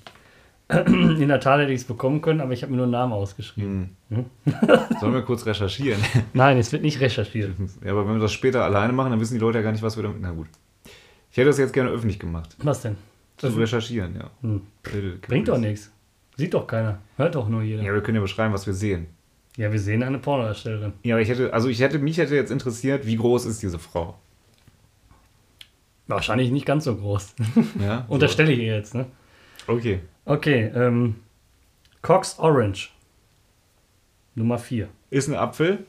In 0.87 1.29
der 1.29 1.39
Tat 1.41 1.61
hätte 1.61 1.73
ich 1.73 1.83
es 1.83 1.87
bekommen 1.87 2.23
können, 2.23 2.41
aber 2.41 2.53
ich 2.53 2.63
habe 2.63 2.71
mir 2.73 2.77
nur 2.79 2.87
einen 2.87 2.93
Namen 2.93 3.13
ausgeschrieben. 3.13 3.97
Hm. 4.09 4.25
Sollen 5.01 5.13
wir 5.13 5.23
kurz 5.23 5.45
recherchieren? 5.45 6.01
Nein, 6.33 6.57
es 6.57 6.73
wird 6.73 6.83
nicht 6.83 7.01
recherchiert. 7.01 7.53
ja, 7.85 7.93
aber 7.93 8.07
wenn 8.09 8.15
wir 8.15 8.21
das 8.21 8.33
später 8.33 8.65
alleine 8.65 8.93
machen, 8.95 9.11
dann 9.11 9.21
wissen 9.21 9.35
die 9.35 9.41
Leute 9.41 9.59
ja 9.59 9.63
gar 9.63 9.73
nicht, 9.73 9.83
was 9.83 9.97
wir 9.97 10.03
damit. 10.05 10.21
Na 10.23 10.31
gut. 10.33 10.47
Ich 11.31 11.37
hätte 11.37 11.49
das 11.49 11.59
jetzt 11.59 11.73
gerne 11.75 11.91
öffentlich 11.91 12.19
gemacht. 12.19 12.57
Was 12.63 12.81
denn? 12.83 12.97
Zu 13.37 13.49
recherchieren, 13.49 14.17
ja. 14.17 14.31
Hm. 14.41 14.63
Bringt 15.23 15.49
doch 15.49 15.59
nichts. 15.59 15.91
Sieht 16.37 16.55
doch 16.55 16.67
keiner. 16.67 16.99
Hört 17.17 17.35
doch 17.35 17.49
nur 17.49 17.63
jeder. 17.63 17.83
Ja, 17.83 17.93
wir 17.93 18.03
können 18.03 18.17
ja 18.17 18.23
beschreiben, 18.23 18.53
was 18.53 18.67
wir 18.67 18.75
sehen. 18.75 19.07
Ja, 19.57 19.73
wir 19.73 19.81
sehen 19.81 20.03
eine 20.03 20.19
Pornodarstellerin. 20.19 20.93
Ja, 21.03 21.15
aber 21.15 21.23
ich 21.23 21.29
hätte, 21.29 21.53
also 21.53 21.69
ich 21.69 21.81
hätte, 21.81 21.99
mich 21.99 22.19
hätte 22.19 22.35
jetzt 22.35 22.51
interessiert, 22.51 23.07
wie 23.07 23.17
groß 23.17 23.47
ist 23.47 23.63
diese 23.63 23.79
Frau? 23.79 24.19
Wahrscheinlich 26.09 26.51
nicht 26.51 26.67
ganz 26.67 26.85
so 26.85 26.95
groß. 26.95 27.35
Ja, 27.81 28.05
so. 28.09 28.15
Unterstelle 28.15 28.53
ich 28.53 28.59
ihr 28.59 28.77
jetzt, 28.77 28.95
ne? 28.95 29.07
Okay. 29.67 30.01
Okay, 30.25 30.71
ähm, 30.75 31.17
Cox 32.03 32.39
Orange. 32.39 32.91
Nummer 34.35 34.59
4. 34.59 34.89
Ist 35.11 35.29
ein 35.29 35.35
Apfel. 35.35 35.85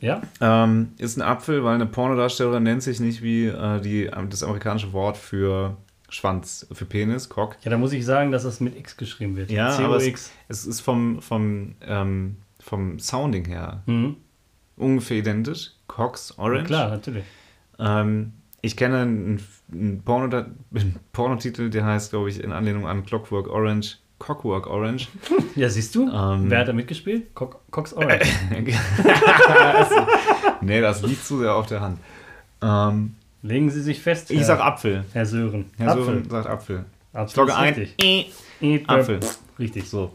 Ja? 0.00 0.22
Ähm, 0.40 0.92
ist 0.98 1.16
ein 1.16 1.22
Apfel, 1.22 1.64
weil 1.64 1.74
eine 1.74 1.86
Pornodarstellerin 1.86 2.62
nennt 2.62 2.82
sich 2.82 3.00
nicht 3.00 3.22
wie 3.22 3.46
äh, 3.46 3.80
die, 3.80 4.10
das 4.30 4.42
amerikanische 4.42 4.92
Wort 4.92 5.16
für 5.16 5.76
Schwanz, 6.08 6.66
für 6.72 6.84
Penis, 6.84 7.28
Cock. 7.28 7.56
Ja, 7.62 7.70
da 7.70 7.78
muss 7.78 7.92
ich 7.92 8.04
sagen, 8.04 8.30
dass 8.30 8.44
das 8.44 8.60
mit 8.60 8.76
X 8.76 8.96
geschrieben 8.96 9.36
wird. 9.36 9.50
Ja, 9.50 9.76
aber 9.78 9.96
es, 9.96 10.30
es 10.48 10.66
ist 10.66 10.80
vom, 10.80 11.20
vom, 11.20 11.74
ähm, 11.82 12.36
vom 12.60 12.98
Sounding 12.98 13.44
her 13.46 13.82
Mhm. 13.86 14.16
ungefähr 14.76 15.18
identisch. 15.18 15.72
Cox 15.88 16.36
Orange. 16.38 16.66
Klar, 16.66 16.90
natürlich. 16.90 17.24
Ähm, 17.78 18.32
ich 18.62 18.76
kenne 18.76 18.98
einen, 19.02 19.42
einen, 19.72 20.02
Porno, 20.02 20.34
einen 20.36 20.96
Pornotitel, 21.12 21.70
der 21.70 21.84
heißt, 21.84 22.10
glaube 22.10 22.30
ich, 22.30 22.42
in 22.42 22.52
Anlehnung 22.52 22.86
an 22.86 23.04
Clockwork 23.04 23.48
Orange, 23.48 23.98
Cockwork 24.18 24.66
Orange. 24.66 25.08
Ja, 25.56 25.70
siehst 25.70 25.94
du? 25.94 26.10
Ähm. 26.10 26.50
Wer 26.50 26.58
hat 26.60 26.68
da 26.68 26.72
mitgespielt? 26.74 27.34
Co 27.34 27.50
Cox 27.70 27.94
Orange. 27.94 28.26
nee, 30.60 30.80
das 30.82 31.00
liegt 31.02 31.24
zu 31.24 31.38
sehr 31.38 31.54
auf 31.54 31.66
der 31.66 31.80
Hand. 31.80 31.98
Ähm, 32.62 33.15
Legen 33.46 33.70
Sie 33.70 33.80
sich 33.80 34.00
fest, 34.00 34.30
Ich 34.30 34.38
Herr, 34.38 34.44
sag 34.46 34.60
Apfel. 34.60 35.04
Herr 35.12 35.24
Sören. 35.26 35.70
Herr 35.78 35.92
Apfel. 35.92 36.04
Sören 36.04 36.30
sagt 36.30 36.46
Apfel. 36.48 36.84
Ich 37.12 37.18
Apfel 37.18 37.38
logge 37.40 37.52
ist 37.52 37.58
ein. 37.58 37.74
richtig. 37.74 38.04
Äh, 38.04 38.30
Äh, 38.60 38.84
Apfel. 38.86 39.20
Richtig. 39.58 39.88
So, 39.88 40.12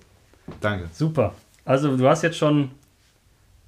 danke. 0.59 0.89
Super. 0.91 1.33
Also 1.65 1.95
du 1.95 2.07
hast 2.07 2.21
jetzt 2.23 2.37
schon 2.37 2.71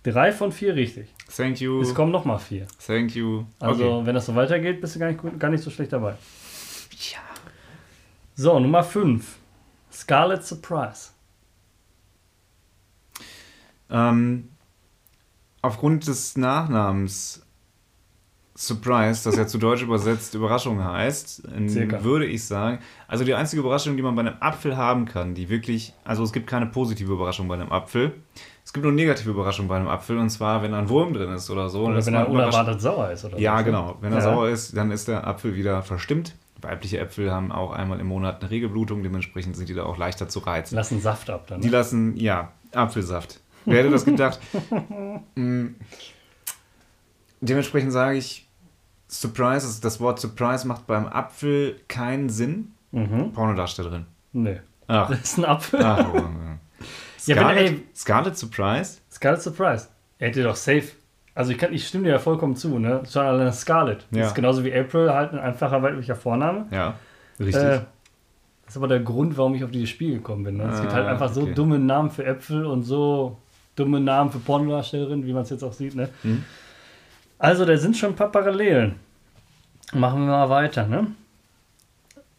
drei 0.03 0.32
von 0.32 0.51
vier 0.51 0.75
richtig. 0.75 1.08
Thank 1.36 1.62
you. 1.62 1.82
Es 1.82 1.93
kommen 1.96 2.12
noch 2.12 2.25
mal 2.25 2.38
vier. 2.39 2.67
Thank 2.86 3.15
you. 3.15 3.46
Also 3.60 3.98
okay. 4.00 4.05
wenn 4.08 4.15
das 4.15 4.25
so 4.25 4.36
weitergeht, 4.36 4.82
bist 4.82 4.96
du 4.96 5.00
gar 5.00 5.08
nicht, 5.08 5.20
gut- 5.22 5.39
gar 5.39 5.50
nicht 5.50 5.63
so 5.63 5.70
schlecht 5.72 5.93
dabei. 5.93 6.12
Ja. 7.12 7.20
So, 8.36 8.60
Nummer 8.60 8.84
5. 8.84 9.38
Scarlet 9.91 10.43
Surprise. 10.43 11.12
Ähm, 13.89 14.50
aufgrund 15.62 16.08
des 16.08 16.36
Nachnamens 16.36 17.42
Surprise, 18.55 19.24
das 19.24 19.36
ja 19.36 19.48
zu 19.48 19.57
Deutsch 19.57 19.81
übersetzt 19.81 20.36
Überraschung 20.36 20.83
heißt, 20.83 21.43
Circa. 21.67 22.03
würde 22.03 22.25
ich 22.27 22.45
sagen, 22.45 22.79
also 23.07 23.24
die 23.24 23.33
einzige 23.33 23.62
Überraschung, 23.62 23.95
die 23.98 24.03
man 24.03 24.13
bei 24.15 24.22
einem 24.22 24.36
Apfel 24.39 24.77
haben 24.77 25.05
kann, 25.05 25.33
die 25.33 25.50
wirklich, 25.50 25.93
also 26.03 26.24
es 26.24 26.31
gibt 26.31 26.45
keine 26.45 26.67
positive 26.67 27.12
Überraschung 27.12 27.48
bei 27.48 27.55
einem 27.55 27.72
Apfel. 27.72 28.12
Es 28.63 28.72
gibt 28.72 28.83
nur 28.83 28.93
negative 28.93 29.31
Überraschung 29.31 29.67
bei 29.67 29.75
einem 29.75 29.88
Apfel 29.88 30.17
und 30.19 30.29
zwar, 30.29 30.62
wenn 30.62 30.74
ein 30.75 30.88
Wurm 30.88 31.13
drin 31.13 31.31
ist 31.33 31.50
oder 31.50 31.67
so. 31.69 31.86
Oder 31.86 32.05
wenn 32.05 32.13
er 32.13 32.29
unerwartet 32.29 32.79
sauer 32.79 33.10
ist. 33.12 33.25
Oder 33.25 33.39
Ja, 33.39 33.53
was, 33.55 33.60
ne? 33.60 33.65
genau. 33.65 33.98
Wenn 34.01 34.12
er 34.13 34.19
Ja. 34.19 34.24
sauer 34.24 34.50
ist, 34.50 34.77
dann 34.77 34.91
ist 34.91 35.07
der 35.07 35.25
Apfel 35.27 35.55
wieder 35.55 35.81
verstimmt. 35.81 36.36
Weibliche 36.62 37.00
Äpfel 37.00 37.31
haben 37.31 37.51
auch 37.51 37.72
einmal 37.72 38.00
im 38.00 38.07
Monat 38.07 38.41
eine 38.41 38.51
Regelblutung, 38.51 39.03
dementsprechend 39.03 39.57
sind 39.57 39.67
die 39.67 39.74
da 39.74 39.83
auch 39.83 39.98
leichter 39.98 40.29
zu 40.29 40.39
reizen. 40.39 40.75
Lassen 40.75 41.01
Saft 41.01 41.29
ab 41.29 41.48
dann. 41.48 41.60
Die 41.60 41.67
Ne? 41.67 41.74
lassen, 41.74 42.15
ja, 42.17 42.51
Apfelsaft. 42.72 43.39
Wer 43.65 43.79
hätte 43.79 43.89
das 43.89 44.05
gedacht? 44.05 44.39
Mm. 45.36 45.75
Dementsprechend 47.45 47.91
sage 47.91 48.17
ich, 48.17 48.47
Surprise, 49.07 49.65
also 49.67 49.81
das 49.81 50.00
Wort 50.00 50.19
Surprise 50.19 50.67
macht 50.67 50.88
beim 50.88 51.07
Apfel 51.07 51.79
keinen 51.88 52.29
Sinn. 52.29 52.71
Mhm. 52.91 53.31
Pornodarstellerin. 53.33 54.05
Nee. 54.31 54.59
Ach, 54.88 55.09
Das 55.09 55.19
ist 55.21 55.38
ein 55.38 55.45
Apfel. 55.45 55.83
ach 55.83 56.13
oh, 56.13 56.17
ja. 56.17 56.25
Ja, 57.25 57.35
wenn, 57.38 57.43
Scarlet, 57.45 57.81
Scarlet 57.97 58.38
Surprise? 58.38 58.97
Scarlet 59.09 59.41
Surprise. 59.41 59.88
Er 60.19 60.27
hätte 60.27 60.43
doch 60.43 60.55
safe. 60.57 60.83
Also 61.35 61.51
ich, 61.51 61.57
kann, 61.57 61.71
ich 61.73 61.88
stimme 61.88 62.03
dir 62.03 62.12
ja 62.12 62.19
vollkommen 62.19 62.55
zu, 62.57 62.77
ne? 62.79 63.01
Schon 63.09 63.25
alleine 63.25 63.53
Scarlet. 63.53 64.05
Ja. 64.12 64.19
Das 64.19 64.27
ist 64.29 64.35
genauso 64.35 64.63
wie 64.65 64.73
April 64.73 65.09
halt 65.12 65.31
ein 65.31 65.39
einfacher 65.39 65.81
weiblicher 65.81 66.15
Vorname. 66.15 66.65
Ja, 66.71 66.95
richtig. 67.39 67.55
Äh, 67.63 67.79
das 68.65 68.71
ist 68.75 68.77
aber 68.77 68.89
der 68.89 69.00
Grund, 69.00 69.38
warum 69.38 69.55
ich 69.55 69.63
auf 69.63 69.71
dieses 69.71 69.89
Spiel 69.89 70.15
gekommen 70.15 70.43
bin. 70.43 70.57
Ne? 70.57 70.63
Es 70.73 70.81
gibt 70.81 70.93
halt 70.93 71.05
Ah, 71.07 71.12
einfach 71.12 71.31
so 71.31 71.43
okay. 71.43 71.53
dumme 71.53 71.79
Namen 71.79 72.12
für 72.12 72.25
Äpfel 72.25 72.65
und 72.65 72.83
so 72.83 73.38
dumme 73.75 74.00
Namen 74.01 74.29
für 74.31 74.39
Pornodarstellerinnen, 74.39 75.25
wie 75.25 75.31
man 75.33 75.43
es 75.43 75.50
jetzt 75.50 75.63
auch 75.63 75.73
sieht. 75.73 75.95
Ne? 75.95 76.09
Hm. 76.23 76.43
Also, 77.38 77.66
da 77.66 77.78
sind 77.78 77.98
schon 77.98 78.12
ein 78.12 78.16
paar 78.16 78.32
Parallelen. 78.32 78.96
Machen 79.94 80.22
wir 80.22 80.32
mal 80.32 80.50
weiter. 80.50 80.88
Ne? 80.88 81.08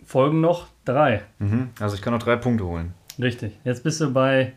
Folgen 0.04 0.40
noch 0.40 0.68
drei. 0.84 1.22
mhm. 1.38 1.70
Also 1.78 1.96
ich 1.96 2.02
kann 2.02 2.12
noch 2.12 2.22
drei 2.22 2.36
Punkte 2.36 2.64
holen. 2.64 2.94
Richtig. 3.18 3.58
Jetzt 3.64 3.84
bist 3.84 4.00
du 4.00 4.12
bei 4.12 4.52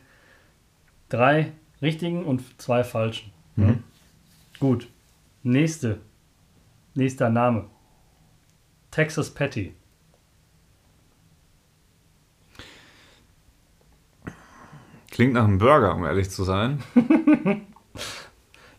drei 1.10 1.52
richtigen 1.82 2.26
und 2.26 2.44
zwei 2.60 2.84
falschen. 2.84 3.32
Mhm. 3.56 3.84
Gut. 4.60 4.88
Nächste. 5.44 6.00
Nächster 6.96 7.30
Name. 7.30 7.66
Texas 8.92 9.30
Patty. 9.30 9.74
Klingt 15.12 15.34
nach 15.34 15.46
einem 15.46 15.58
Burger, 15.58 15.96
um 15.96 16.06
ehrlich 16.06 16.30
zu 16.30 16.44
sein. 16.44 16.84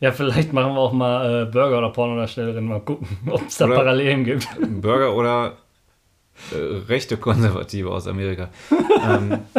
Ja, 0.01 0.13
vielleicht 0.13 0.53
machen 0.53 0.75
wir 0.75 0.81
auch 0.81 0.93
mal 0.93 1.43
äh, 1.43 1.47
Burger 1.47 1.79
oder 1.79 1.91
Pornodarstellerin, 1.91 2.67
mal 2.67 2.81
gucken, 2.81 3.09
ob 3.31 3.47
es 3.47 3.57
da 3.57 3.67
Oder- 3.67 3.77
Parallelen 3.77 4.25
gibt. 4.25 4.47
Burger 4.81 5.15
oder 5.15 5.57
äh, 6.53 6.57
rechte 6.89 7.17
Konservative 7.17 7.91
aus 7.91 8.07
Amerika. 8.07 8.49
ähm, 9.05 9.41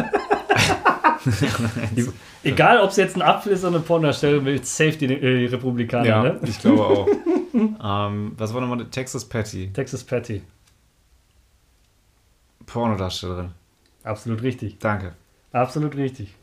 Egal, 2.42 2.80
ob 2.80 2.90
es 2.90 2.96
jetzt 2.96 3.16
ein 3.16 3.22
Apfel 3.22 3.52
ist 3.52 3.64
oder 3.64 3.76
eine 3.76 3.84
Pornodarstellerin, 3.84 4.44
will 4.46 4.64
safe 4.64 4.92
die, 4.92 5.06
äh, 5.12 5.40
die 5.40 5.46
Republikaner, 5.46 6.06
ja, 6.06 6.22
ne? 6.22 6.40
ich 6.42 6.58
glaube 6.58 6.86
auch. 6.86 7.06
ähm, 7.54 8.32
was 8.38 8.54
war 8.54 8.60
nochmal 8.62 8.82
Texas 8.86 9.26
Patty? 9.26 9.70
Texas 9.72 10.02
Patty. 10.02 10.42
Pornodarstellerin. 12.64 13.50
Absolut 14.04 14.42
richtig. 14.42 14.78
Danke. 14.78 15.12
Absolut 15.52 15.96
richtig. 15.96 16.34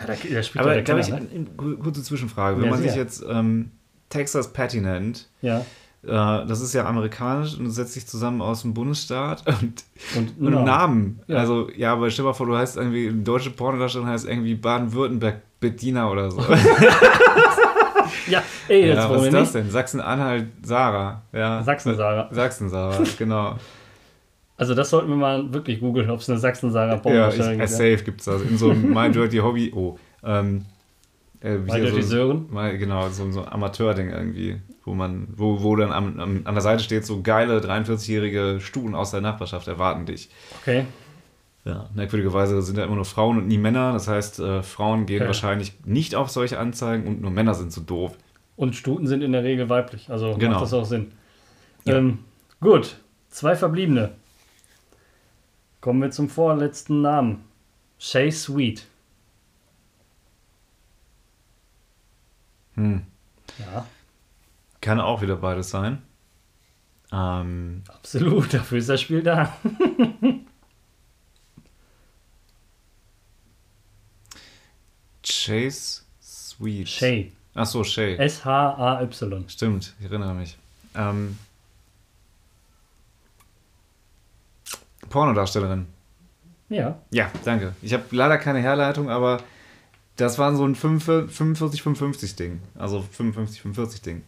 Ja, 0.00 0.06
da, 0.06 0.12
da 0.14 0.42
spielt 0.42 0.64
Aber 0.64 0.74
ja 0.74 0.80
glaube 0.82 1.00
Kenner, 1.02 1.18
ich, 1.18 1.24
ne? 1.24 1.28
eine 1.34 1.44
ku- 1.56 1.76
kurze 1.76 2.02
Zwischenfrage. 2.02 2.56
Wenn 2.56 2.64
Ja, 2.64 2.70
man 2.70 2.80
sich 2.82 2.94
jetzt 2.94 3.24
ähm, 3.28 3.70
Texas 4.08 4.52
Patty 4.52 4.80
nennt, 4.80 5.28
Ja. 5.42 5.58
äh, 6.02 6.46
das 6.46 6.60
ist 6.62 6.72
ja 6.74 6.86
amerikanisch 6.86 7.56
und 7.58 7.70
setzt 7.70 7.92
sich 7.92 8.06
zusammen 8.06 8.40
aus 8.40 8.62
dem 8.62 8.72
Bundesstaat 8.74 9.44
und, 9.46 9.84
Und, 10.16 10.38
und 10.40 10.46
einem 10.46 10.64
Namen. 10.64 11.20
Ja. 11.28 11.36
Also, 11.38 11.68
ja, 11.76 11.92
aber 11.92 12.10
stell 12.10 12.24
dir 12.24 12.28
mal 12.30 12.34
vor, 12.34 12.46
du 12.46 12.56
heißt 12.56 12.76
irgendwie, 12.76 13.08
eine 13.08 13.22
deutsche 13.22 13.50
Pornodarstellerin 13.50 14.10
heißt 14.12 14.26
irgendwie 14.26 14.54
Baden-Württemberg 14.54 15.42
Bettina 15.60 16.10
oder 16.10 16.30
so. 16.30 16.42
Ja, 18.26 18.42
ey, 18.68 18.86
jetzt 18.88 18.96
ja, 18.96 19.10
was 19.10 19.22
ist 19.24 19.32
das 19.32 19.40
nicht. 19.42 19.54
denn? 19.54 19.70
Sachsen-Anhalt 19.70 20.46
Sarah. 20.62 21.22
Ja. 21.32 21.62
Sachsen-Sarah. 21.62 22.28
Sachsen-Sarah, 22.32 23.02
genau. 23.18 23.56
Also 24.60 24.74
das 24.74 24.90
sollten 24.90 25.08
wir 25.08 25.16
mal 25.16 25.54
wirklich 25.54 25.80
googeln, 25.80 26.10
ob 26.10 26.20
es 26.20 26.28
eine 26.28 26.38
Sachsen-Sarah 26.38 26.90
Ja, 26.90 26.96
ich, 26.96 27.02
Pornodarstellerin 27.02 27.54
äh, 27.60 27.62
gibt. 27.62 27.70
safe 27.70 27.96
gibt 28.04 28.20
es 28.20 28.26
das. 28.26 28.42
In 28.42 28.58
so 28.58 28.70
einem 28.70 28.90
My 28.94 29.10
Dirty 29.10 29.38
Hobby. 29.38 29.72
Oh. 29.74 29.98
Ähm, 30.22 30.66
äh, 31.40 31.56
My 31.56 31.80
Dirty 31.80 32.02
so, 32.02 32.08
Sören. 32.08 32.46
Mal, 32.50 32.76
genau, 32.76 33.08
so, 33.08 33.30
so 33.30 33.42
ein 33.42 33.48
Amateur-Ding 33.50 34.10
irgendwie, 34.10 34.56
wo 34.84 34.92
man, 34.92 35.28
wo, 35.34 35.62
wo 35.62 35.76
dann 35.76 35.92
am, 35.92 36.20
am, 36.20 36.40
an 36.44 36.54
der 36.54 36.60
Seite 36.60 36.84
steht, 36.84 37.06
so 37.06 37.22
geile 37.22 37.58
43-jährige 37.60 38.58
Stuten 38.60 38.94
aus 38.94 39.12
der 39.12 39.22
Nachbarschaft 39.22 39.66
erwarten 39.66 40.04
dich. 40.04 40.28
Okay. 40.60 40.84
Ja, 41.64 41.88
merkwürdigerweise 41.94 42.60
sind 42.60 42.76
da 42.76 42.84
immer 42.84 42.96
nur 42.96 43.06
Frauen 43.06 43.38
und 43.38 43.48
nie 43.48 43.56
Männer. 43.58 43.94
Das 43.94 44.08
heißt, 44.08 44.40
äh, 44.40 44.62
Frauen 44.62 45.06
gehen 45.06 45.20
Okay. 45.20 45.26
wahrscheinlich 45.28 45.72
nicht 45.86 46.14
auf 46.14 46.28
solche 46.28 46.58
Anzeigen 46.58 47.06
und 47.06 47.22
nur 47.22 47.30
Männer 47.30 47.54
sind 47.54 47.72
so 47.72 47.80
doof. 47.80 48.12
Und 48.56 48.76
Stuten 48.76 49.06
sind 49.06 49.22
in 49.22 49.32
der 49.32 49.42
Regel 49.42 49.70
weiblich, 49.70 50.10
also 50.10 50.34
Genau. 50.38 50.52
macht 50.52 50.64
das 50.64 50.74
auch 50.74 50.84
Sinn. 50.84 51.12
Ja. 51.86 51.96
Ähm, 51.96 52.18
gut, 52.60 52.96
zwei 53.30 53.56
verbliebene. 53.56 54.10
Kommen 55.80 56.02
wir 56.02 56.10
zum 56.10 56.28
vorletzten 56.28 57.00
Namen. 57.00 57.44
Shay 57.98 58.30
Sweet. 58.30 58.86
Hm. 62.74 63.04
Ja, 63.58 63.86
Kann 64.80 65.00
auch 65.00 65.22
wieder 65.22 65.36
beides 65.36 65.70
sein. 65.70 66.02
Ähm, 67.12 67.82
absolut, 67.88 68.54
dafür 68.54 68.78
ist 68.78 68.88
das 68.88 69.00
Spiel 69.00 69.22
da. 69.22 69.56
Chase 75.22 76.02
Sweet. 76.22 76.88
Shay. 76.88 77.32
Ach 77.54 77.66
so, 77.66 77.82
Shay. 77.84 78.16
S-H-A-Y. 78.16 79.44
Stimmt, 79.48 79.94
ich 79.98 80.06
erinnere 80.06 80.34
mich. 80.34 80.56
Ähm, 80.94 81.36
Pornodarstellerin. 85.10 85.86
Ja, 86.70 86.96
Ja, 87.10 87.30
danke. 87.44 87.74
Ich 87.82 87.92
habe 87.92 88.04
leider 88.12 88.38
keine 88.38 88.60
Herleitung, 88.60 89.10
aber 89.10 89.38
das 90.16 90.38
war 90.38 90.54
so 90.54 90.64
ein 90.64 90.74
45-55-Ding. 90.76 92.60
Also 92.78 93.04
55-45-Ding. 93.18 94.22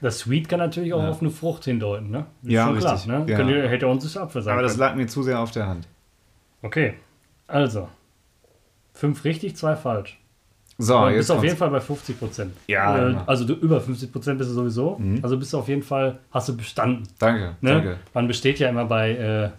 das 0.00 0.18
Sweet 0.18 0.48
kann 0.48 0.58
natürlich 0.58 0.92
auch 0.92 1.02
Ja. 1.02 1.10
auf 1.10 1.20
eine 1.22 1.30
Frucht 1.30 1.64
hindeuten, 1.64 2.10
ne? 2.10 2.26
Ist 2.42 2.50
Ja, 2.50 2.66
schon 2.66 2.74
richtig. 2.74 3.02
Klar, 3.04 3.18
ne? 3.20 3.30
Ja. 3.30 3.36
Könnte, 3.38 3.68
hätte 3.68 3.86
uns 3.86 4.02
das 4.02 4.12
sein 4.12 4.52
Aber 4.52 4.62
das 4.62 4.76
lag 4.76 4.94
mir 4.96 5.06
zu 5.06 5.22
sehr 5.22 5.38
auf 5.40 5.50
der 5.52 5.66
Hand. 5.66 5.86
Okay, 6.62 6.94
also. 7.46 7.88
Fünf 8.92 9.24
richtig, 9.24 9.56
zwei 9.56 9.76
falsch. 9.76 10.18
So, 10.78 10.96
Aber 10.96 11.06
du 11.10 11.16
jetzt 11.16 11.28
bist 11.28 11.30
auf 11.30 11.44
jeden 11.44 11.56
Fall 11.56 11.70
bei 11.70 11.80
50 11.80 12.18
Prozent. 12.18 12.52
Ja, 12.66 13.10
Äh, 13.10 13.16
also 13.26 13.44
du, 13.44 13.54
über 13.54 13.80
50 13.80 14.10
Prozent 14.12 14.38
bist 14.38 14.50
du 14.50 14.54
sowieso. 14.54 14.96
Mhm. 14.98 15.20
Also 15.22 15.36
bist 15.38 15.52
du 15.52 15.58
auf 15.58 15.68
jeden 15.68 15.82
Fall, 15.84 16.18
hast 16.32 16.48
du 16.48 16.56
bestanden. 16.56 17.04
Danke, 17.20 17.54
Ne? 17.60 17.70
danke. 17.70 17.96
Man 18.12 18.26
besteht 18.26 18.58
ja 18.58 18.68
immer 18.68 18.84
bei 18.84 19.10
äh, 19.12 19.50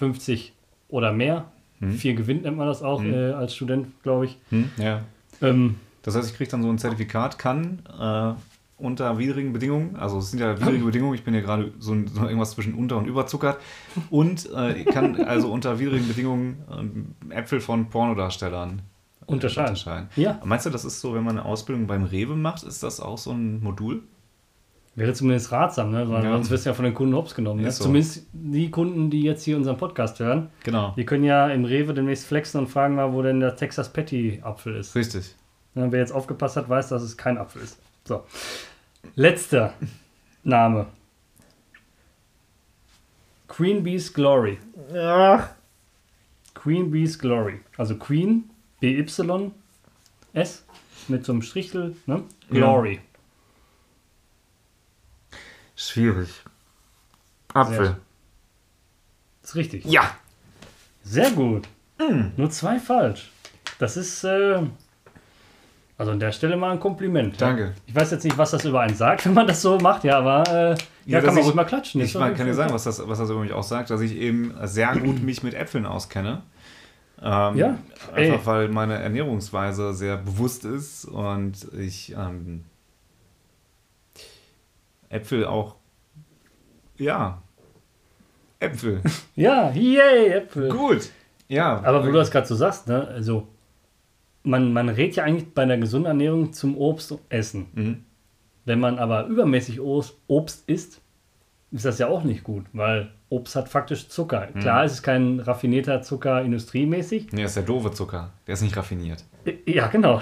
50 0.00 0.52
oder 0.88 1.12
mehr. 1.12 1.44
Mhm. 1.78 1.92
Vier 1.92 2.14
gewinnt 2.14 2.42
nennt 2.42 2.56
man 2.56 2.66
das 2.66 2.82
auch 2.82 3.00
Mhm. 3.00 3.12
äh, 3.14 3.30
als 3.32 3.54
Student, 3.54 4.02
glaube 4.02 4.24
ich. 4.24 4.38
Hm? 4.50 4.70
Ja. 4.76 5.02
Ähm, 5.40 5.76
Das 6.02 6.16
heißt, 6.16 6.30
ich 6.30 6.36
kriege 6.36 6.50
dann 6.50 6.62
so 6.62 6.68
ein 6.70 6.78
Zertifikat, 6.78 7.38
kann 7.38 7.82
äh, 7.98 8.32
unter 8.82 9.18
widrigen 9.18 9.52
Bedingungen, 9.52 9.96
also 9.96 10.18
es 10.18 10.30
sind 10.30 10.40
ja 10.40 10.58
widrige 10.58 10.84
Bedingungen, 10.86 11.14
ich 11.14 11.22
bin 11.24 11.34
ja 11.34 11.42
gerade 11.42 11.72
so, 11.78 11.94
so 12.06 12.22
irgendwas 12.22 12.52
zwischen 12.52 12.72
unter- 12.74 12.96
und 12.96 13.06
überzuckert, 13.06 13.58
und 14.10 14.48
äh, 14.54 14.84
kann 14.84 15.16
also 15.22 15.52
unter 15.52 15.78
widrigen 15.78 16.08
Bedingungen 16.08 16.62
ähm, 16.72 17.14
Äpfel 17.30 17.60
von 17.60 17.90
Pornodarstellern 17.90 18.80
äh, 19.20 19.30
Unterscheiden. 19.30 19.70
unterscheiden. 19.70 20.08
ja, 20.16 20.40
Meinst 20.44 20.64
du, 20.64 20.70
das 20.70 20.84
ist 20.86 21.00
so, 21.02 21.14
wenn 21.14 21.22
man 21.24 21.38
eine 21.38 21.46
Ausbildung 21.46 21.86
beim 21.86 22.04
Rewe 22.04 22.34
macht, 22.36 22.62
ist 22.62 22.82
das 22.82 23.00
auch 23.00 23.18
so 23.18 23.32
ein 23.32 23.62
Modul? 23.62 24.02
Wäre 25.00 25.12
zumindest 25.14 25.50
ratsam, 25.50 25.90
ne? 25.90 26.08
Weil 26.10 26.24
Ja. 26.24 26.32
sonst 26.32 26.50
wirst 26.50 26.66
du 26.66 26.70
ja 26.70 26.74
von 26.74 26.84
den 26.84 26.94
Kunden 26.94 27.14
hops 27.14 27.34
genommen. 27.34 27.62
Ne? 27.62 27.70
So. 27.70 27.84
Zumindest 27.84 28.26
die 28.32 28.70
Kunden, 28.70 29.10
die 29.10 29.22
jetzt 29.22 29.42
hier 29.44 29.56
unseren 29.56 29.76
Podcast 29.76 30.20
hören, 30.20 30.50
Genau. 30.62 30.92
die 30.96 31.04
können 31.04 31.24
ja 31.24 31.48
im 31.48 31.64
Rewe 31.64 31.94
demnächst 31.94 32.26
flexen 32.26 32.58
und 32.60 32.68
fragen 32.68 32.94
mal, 32.94 33.12
wo 33.12 33.22
denn 33.22 33.40
der 33.40 33.56
Texas 33.56 33.92
Patty 33.92 34.40
Apfel 34.42 34.76
ist. 34.76 34.94
Richtig. 34.94 35.34
Ja, 35.74 35.90
wer 35.90 36.00
jetzt 36.00 36.12
aufgepasst 36.12 36.56
hat, 36.56 36.68
weiß, 36.68 36.88
dass 36.88 37.02
es 37.02 37.16
kein 37.16 37.38
Apfel 37.38 37.62
ist. 37.62 37.78
So. 38.04 38.24
Letzter 39.14 39.72
Name. 40.44 40.86
Queen 43.48 43.82
Bee's 43.82 44.12
Glory. 44.12 44.58
Ja. 44.92 45.50
Queen 46.54 46.90
Bee's 46.90 47.18
Glory. 47.18 47.60
Also 47.76 47.96
Queen, 47.96 48.50
B-Y-S, 48.80 50.64
mit 51.08 51.24
so 51.24 51.32
einem 51.32 51.42
Strichel, 51.42 51.96
ne? 52.06 52.22
Glory. 52.50 53.00
Schwierig. 55.88 56.28
Apfel. 57.54 57.76
Sehr- 57.86 57.96
Ist 59.42 59.54
richtig. 59.56 59.84
Ja. 59.86 60.10
Sehr 61.02 61.30
gut. 61.30 61.66
Nur 62.36 62.50
zwei 62.50 62.78
falsch. 62.78 63.30
Das 63.78 63.96
ist, 63.96 64.24
äh, 64.24 64.60
also 65.98 66.12
an 66.12 66.20
der 66.20 66.32
Stelle 66.32 66.56
mal 66.56 66.72
ein 66.72 66.80
Kompliment. 66.80 67.40
Danke. 67.40 67.74
Ich 67.86 67.94
weiß 67.94 68.10
jetzt 68.10 68.24
nicht, 68.24 68.36
was 68.38 68.50
das 68.52 68.64
über 68.64 68.80
einen 68.80 68.94
sagt, 68.96 69.24
wenn 69.26 69.34
man 69.34 69.46
das 69.46 69.62
so 69.62 69.78
macht, 69.78 70.04
ja, 70.04 70.18
aber 70.18 70.42
äh, 70.48 70.76
ja, 71.06 71.18
dass 71.20 71.24
kann 71.26 71.34
man 71.34 71.38
ich- 71.40 71.46
ruhig 71.46 71.54
mal 71.54 71.64
klatschen. 71.64 72.00
Ich 72.00 72.14
mein, 72.14 72.34
kann 72.34 72.46
dir 72.46 72.54
sagen, 72.54 72.72
was 72.72 72.84
das, 72.84 73.06
was 73.06 73.18
das 73.18 73.30
über 73.30 73.40
mich 73.40 73.52
auch 73.52 73.62
sagt, 73.62 73.90
dass 73.90 74.00
ich 74.00 74.12
eben 74.16 74.54
sehr 74.64 74.94
gut 74.96 75.22
mich 75.22 75.42
mit 75.42 75.54
Äpfeln 75.54 75.86
auskenne. 75.86 76.42
Ähm, 77.22 77.56
Ja, 77.56 77.78
ey. 78.14 78.30
Einfach 78.32 78.46
weil 78.46 78.68
meine 78.68 78.94
Ernährungsweise 78.98 79.92
sehr 79.92 80.16
bewusst 80.16 80.64
ist 80.64 81.04
und 81.06 81.66
ich 81.78 82.12
ähm, 82.16 82.64
Äpfel 85.10 85.44
auch, 85.44 85.76
ja, 86.96 87.42
Äpfel. 88.60 89.02
Ja, 89.36 89.70
yay, 89.72 90.28
Äpfel. 90.28 90.68
gut. 90.70 91.10
Ja. 91.48 91.82
Aber 91.82 92.02
wo 92.02 92.06
du 92.06 92.12
das 92.12 92.30
gerade 92.30 92.46
so 92.46 92.54
sagst, 92.54 92.88
ne, 92.88 93.08
also 93.08 93.48
man, 94.42 94.72
man 94.72 94.88
rät 94.88 95.16
ja 95.16 95.24
eigentlich 95.24 95.52
bei 95.52 95.62
einer 95.62 95.78
gesunden 95.78 96.06
Ernährung 96.06 96.52
zum 96.52 96.76
Obst 96.78 97.14
essen. 97.28 97.66
Mhm. 97.74 98.04
Wenn 98.64 98.78
man 98.80 98.98
aber 98.98 99.26
übermäßig 99.26 99.80
Obst, 99.80 100.14
Obst 100.28 100.68
isst, 100.68 101.00
ist 101.72 101.84
das 101.84 101.98
ja 101.98 102.08
auch 102.08 102.22
nicht 102.22 102.44
gut, 102.44 102.66
weil 102.72 103.10
Obst 103.30 103.56
hat 103.56 103.68
faktisch 103.68 104.08
Zucker. 104.08 104.48
Mhm. 104.52 104.60
Klar, 104.60 104.84
es 104.84 104.92
ist 104.92 105.02
kein 105.02 105.40
raffinierter 105.40 106.02
Zucker 106.02 106.42
industriemäßig. 106.42 107.32
Nee, 107.32 107.42
das 107.42 107.52
ist 107.52 107.56
der 107.56 107.62
doofe 107.64 107.92
Zucker. 107.92 108.30
Der 108.46 108.54
ist 108.54 108.62
nicht 108.62 108.76
raffiniert. 108.76 109.24
Ja, 109.66 109.86
genau. 109.86 110.20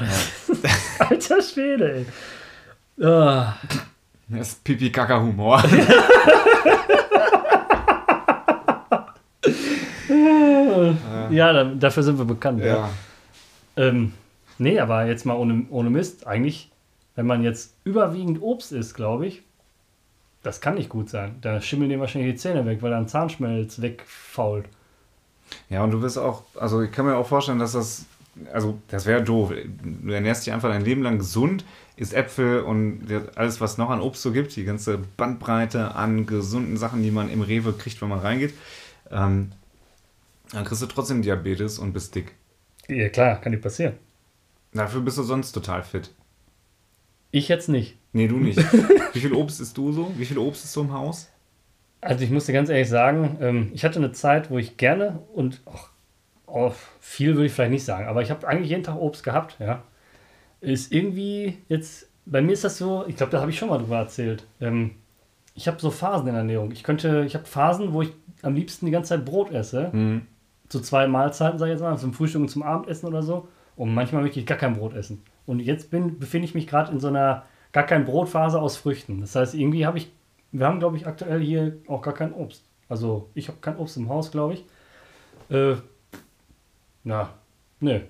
Alter 0.99 1.43
Schwede, 1.43 2.07
ey. 2.99 3.05
Ah, 3.05 3.55
Das 4.29 4.49
ist 4.49 4.65
Pipi-Kaka-Humor. 4.65 5.63
ja, 11.31 11.53
da, 11.53 11.65
dafür 11.65 12.03
sind 12.03 12.19
wir 12.19 12.25
bekannt. 12.25 12.61
Ja. 12.61 12.67
ja. 12.67 12.91
Ähm, 13.77 14.13
nee, 14.59 14.79
aber 14.79 15.07
jetzt 15.07 15.25
mal 15.25 15.35
ohne, 15.35 15.67
ohne 15.71 15.91
Mist. 15.91 16.27
Eigentlich, 16.27 16.71
wenn 17.15 17.27
man 17.27 17.43
jetzt 17.43 17.75
überwiegend 17.85 18.43
Obst 18.43 18.73
isst, 18.73 18.95
glaube 18.95 19.27
ich, 19.27 19.43
das 20.43 20.61
kann 20.61 20.75
nicht 20.75 20.89
gut 20.89 21.09
sein. 21.09 21.37
Da 21.41 21.61
schimmeln 21.61 21.91
dir 21.91 22.01
wahrscheinlich 22.01 22.35
die 22.35 22.39
Zähne 22.39 22.65
weg, 22.67 22.83
weil 22.83 22.91
dann 22.91 23.09
Zahnschmelz 23.09 23.81
wegfault. 23.81 24.67
Ja, 25.71 25.83
und 25.83 25.91
du 25.91 26.03
wirst 26.03 26.19
auch, 26.19 26.43
also 26.55 26.83
ich 26.83 26.93
kann 26.93 27.07
mir 27.07 27.17
auch 27.17 27.27
vorstellen, 27.27 27.59
dass 27.59 27.73
das, 27.73 28.05
also 28.53 28.79
das 28.89 29.07
wäre 29.07 29.23
doof. 29.23 29.53
Du 29.75 30.13
ernährst 30.13 30.47
dich 30.47 30.53
einfach 30.53 30.71
dein 30.71 30.85
Leben 30.85 31.03
lang 31.03 31.19
gesund, 31.19 31.65
isst 31.97 32.15
Äpfel 32.15 32.61
und 32.61 33.07
alles, 33.35 33.61
was 33.61 33.79
noch 33.79 33.91
an 33.91 34.01
Obst 34.01 34.23
so 34.23 34.33
gibt, 34.33 34.55
die 34.57 34.65
ganze 34.65 34.99
Bandbreite 35.17 35.95
an 35.95 36.27
gesunden 36.27 36.77
Sachen, 36.77 37.03
die 37.03 37.11
man 37.11 37.31
im 37.31 37.43
Rewe 37.43 37.73
kriegt, 37.73 38.01
wenn 38.01 38.09
man 38.09 38.21
reingeht. 38.21 38.55
Ähm, 39.11 39.53
dann 40.53 40.65
kriegst 40.65 40.83
du 40.83 40.87
trotzdem 40.87 41.23
Diabetes 41.23 41.79
und 41.79 41.93
bist 41.93 42.15
dick. 42.15 42.35
Ja, 42.89 43.09
klar, 43.09 43.41
kann 43.41 43.53
nicht 43.53 43.63
passieren. 43.63 43.95
Dafür 44.73 45.01
bist 45.01 45.19
du 45.19 45.23
sonst 45.23 45.53
total 45.53 45.83
fit. 45.83 46.11
Ich 47.31 47.49
jetzt 47.49 47.69
nicht. 47.69 47.97
Nee, 48.13 48.29
du 48.29 48.39
nicht. 48.39 48.59
Wie 49.13 49.21
viel 49.21 49.35
Obst 49.35 49.61
isst 49.61 49.77
du 49.77 49.93
so? 49.93 50.13
Wie 50.17 50.25
viel 50.25 50.39
Obst 50.39 50.65
ist 50.65 50.73
so 50.73 50.81
im 50.81 50.93
Haus? 50.93 51.29
Also 52.01 52.25
ich 52.25 52.31
muss 52.31 52.47
dir 52.47 52.53
ganz 52.53 52.69
ehrlich 52.69 52.89
sagen, 52.89 53.39
ähm, 53.41 53.71
ich 53.75 53.85
hatte 53.85 53.99
eine 53.99 54.13
Zeit, 54.13 54.51
wo 54.51 54.59
ich 54.59 54.77
gerne 54.77 55.21
und 55.35 55.61
auch, 55.65 55.91
auch 56.49 56.75
viel 57.01 57.35
würde 57.35 57.47
ich 57.47 57.53
vielleicht 57.53 57.73
nicht 57.73 57.85
sagen, 57.85 58.07
aber 58.07 58.23
ich 58.23 58.31
habe 58.31 58.47
eigentlich 58.47 58.71
jeden 58.71 58.83
Tag 58.83 58.97
Obst 58.97 59.23
gehabt, 59.23 59.57
ja. 59.59 59.83
Ist 60.61 60.93
irgendwie 60.93 61.59
jetzt, 61.69 62.11
bei 62.27 62.43
mir 62.43 62.53
ist 62.53 62.65
das 62.65 62.79
so, 62.79 63.05
ich 63.07 63.17
glaube, 63.17 63.31
da 63.31 63.41
habe 63.41 63.51
ich 63.51 63.59
schon 63.59 63.69
mal 63.69 63.79
drüber 63.79 63.99
erzählt. 63.99 64.45
Ähm, 64.61 64.93
ich 65.55 65.69
habe 65.69 65.81
so 65.81 65.91
Phasen 65.91 66.27
in 66.27 66.35
der 66.35 66.43
Ernährung. 66.43 66.73
Ich 66.73 66.83
könnte, 66.83 67.25
ich 67.27 67.35
habe 67.35 67.45
Phasen, 67.45 67.93
wo 67.93 68.03
ich 68.03 68.13
am 68.43 68.55
liebsten 68.55 68.87
die 68.87 68.93
ganze 68.93 69.11
Zeit 69.11 69.25
Brot 69.25 69.51
esse. 69.51 69.91
Mhm. 69.93 70.23
Zu 70.69 70.81
zwei 70.81 71.07
Mahlzeiten, 71.07 71.59
sage 71.59 71.73
ich 71.73 71.79
jetzt 71.79 71.83
mal, 71.83 71.97
zum 71.97 72.13
Frühstück 72.13 72.43
und 72.43 72.49
zum 72.49 72.63
Abendessen 72.63 73.07
oder 73.07 73.23
so. 73.23 73.49
Und 73.77 73.95
manchmal 73.95 74.23
möchte 74.23 74.41
ich 74.41 74.47
gar 74.47 74.59
kein 74.59 74.75
Brot 74.75 74.95
essen. 74.95 75.23
Und 75.47 75.61
jetzt 75.61 75.91
bin, 75.91 76.19
befinde 76.19 76.47
ich 76.47 76.55
mich 76.55 76.67
gerade 76.67 76.93
in 76.93 77.01
so 77.01 77.09
einer 77.09 77.45
gar 77.73 77.85
kein 77.85 78.05
Brotphase 78.05 78.61
aus 78.61 78.77
Früchten. 78.77 79.21
Das 79.21 79.35
heißt, 79.35 79.55
irgendwie 79.55 79.87
habe 79.87 79.99
ich, 79.99 80.11
wir 80.53 80.67
haben, 80.67 80.79
glaube 80.79 80.97
ich, 80.97 81.07
aktuell 81.07 81.41
hier 81.41 81.77
auch 81.87 82.03
gar 82.03 82.15
kein 82.15 82.33
Obst. 82.33 82.65
Also 82.89 83.31
ich 83.35 83.49
habe 83.49 83.59
kein 83.61 83.77
Obst 83.77 83.97
im 83.97 84.09
Haus, 84.09 84.31
glaube 84.31 84.55
ich. 84.55 84.65
Äh, 85.51 85.77
na, 87.05 87.31
nö, 87.81 88.01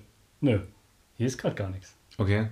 nö. 0.41 0.59
Hier 1.15 1.27
ist 1.27 1.37
gerade 1.37 1.55
gar 1.55 1.69
nichts. 1.69 1.95
Okay. 2.17 2.47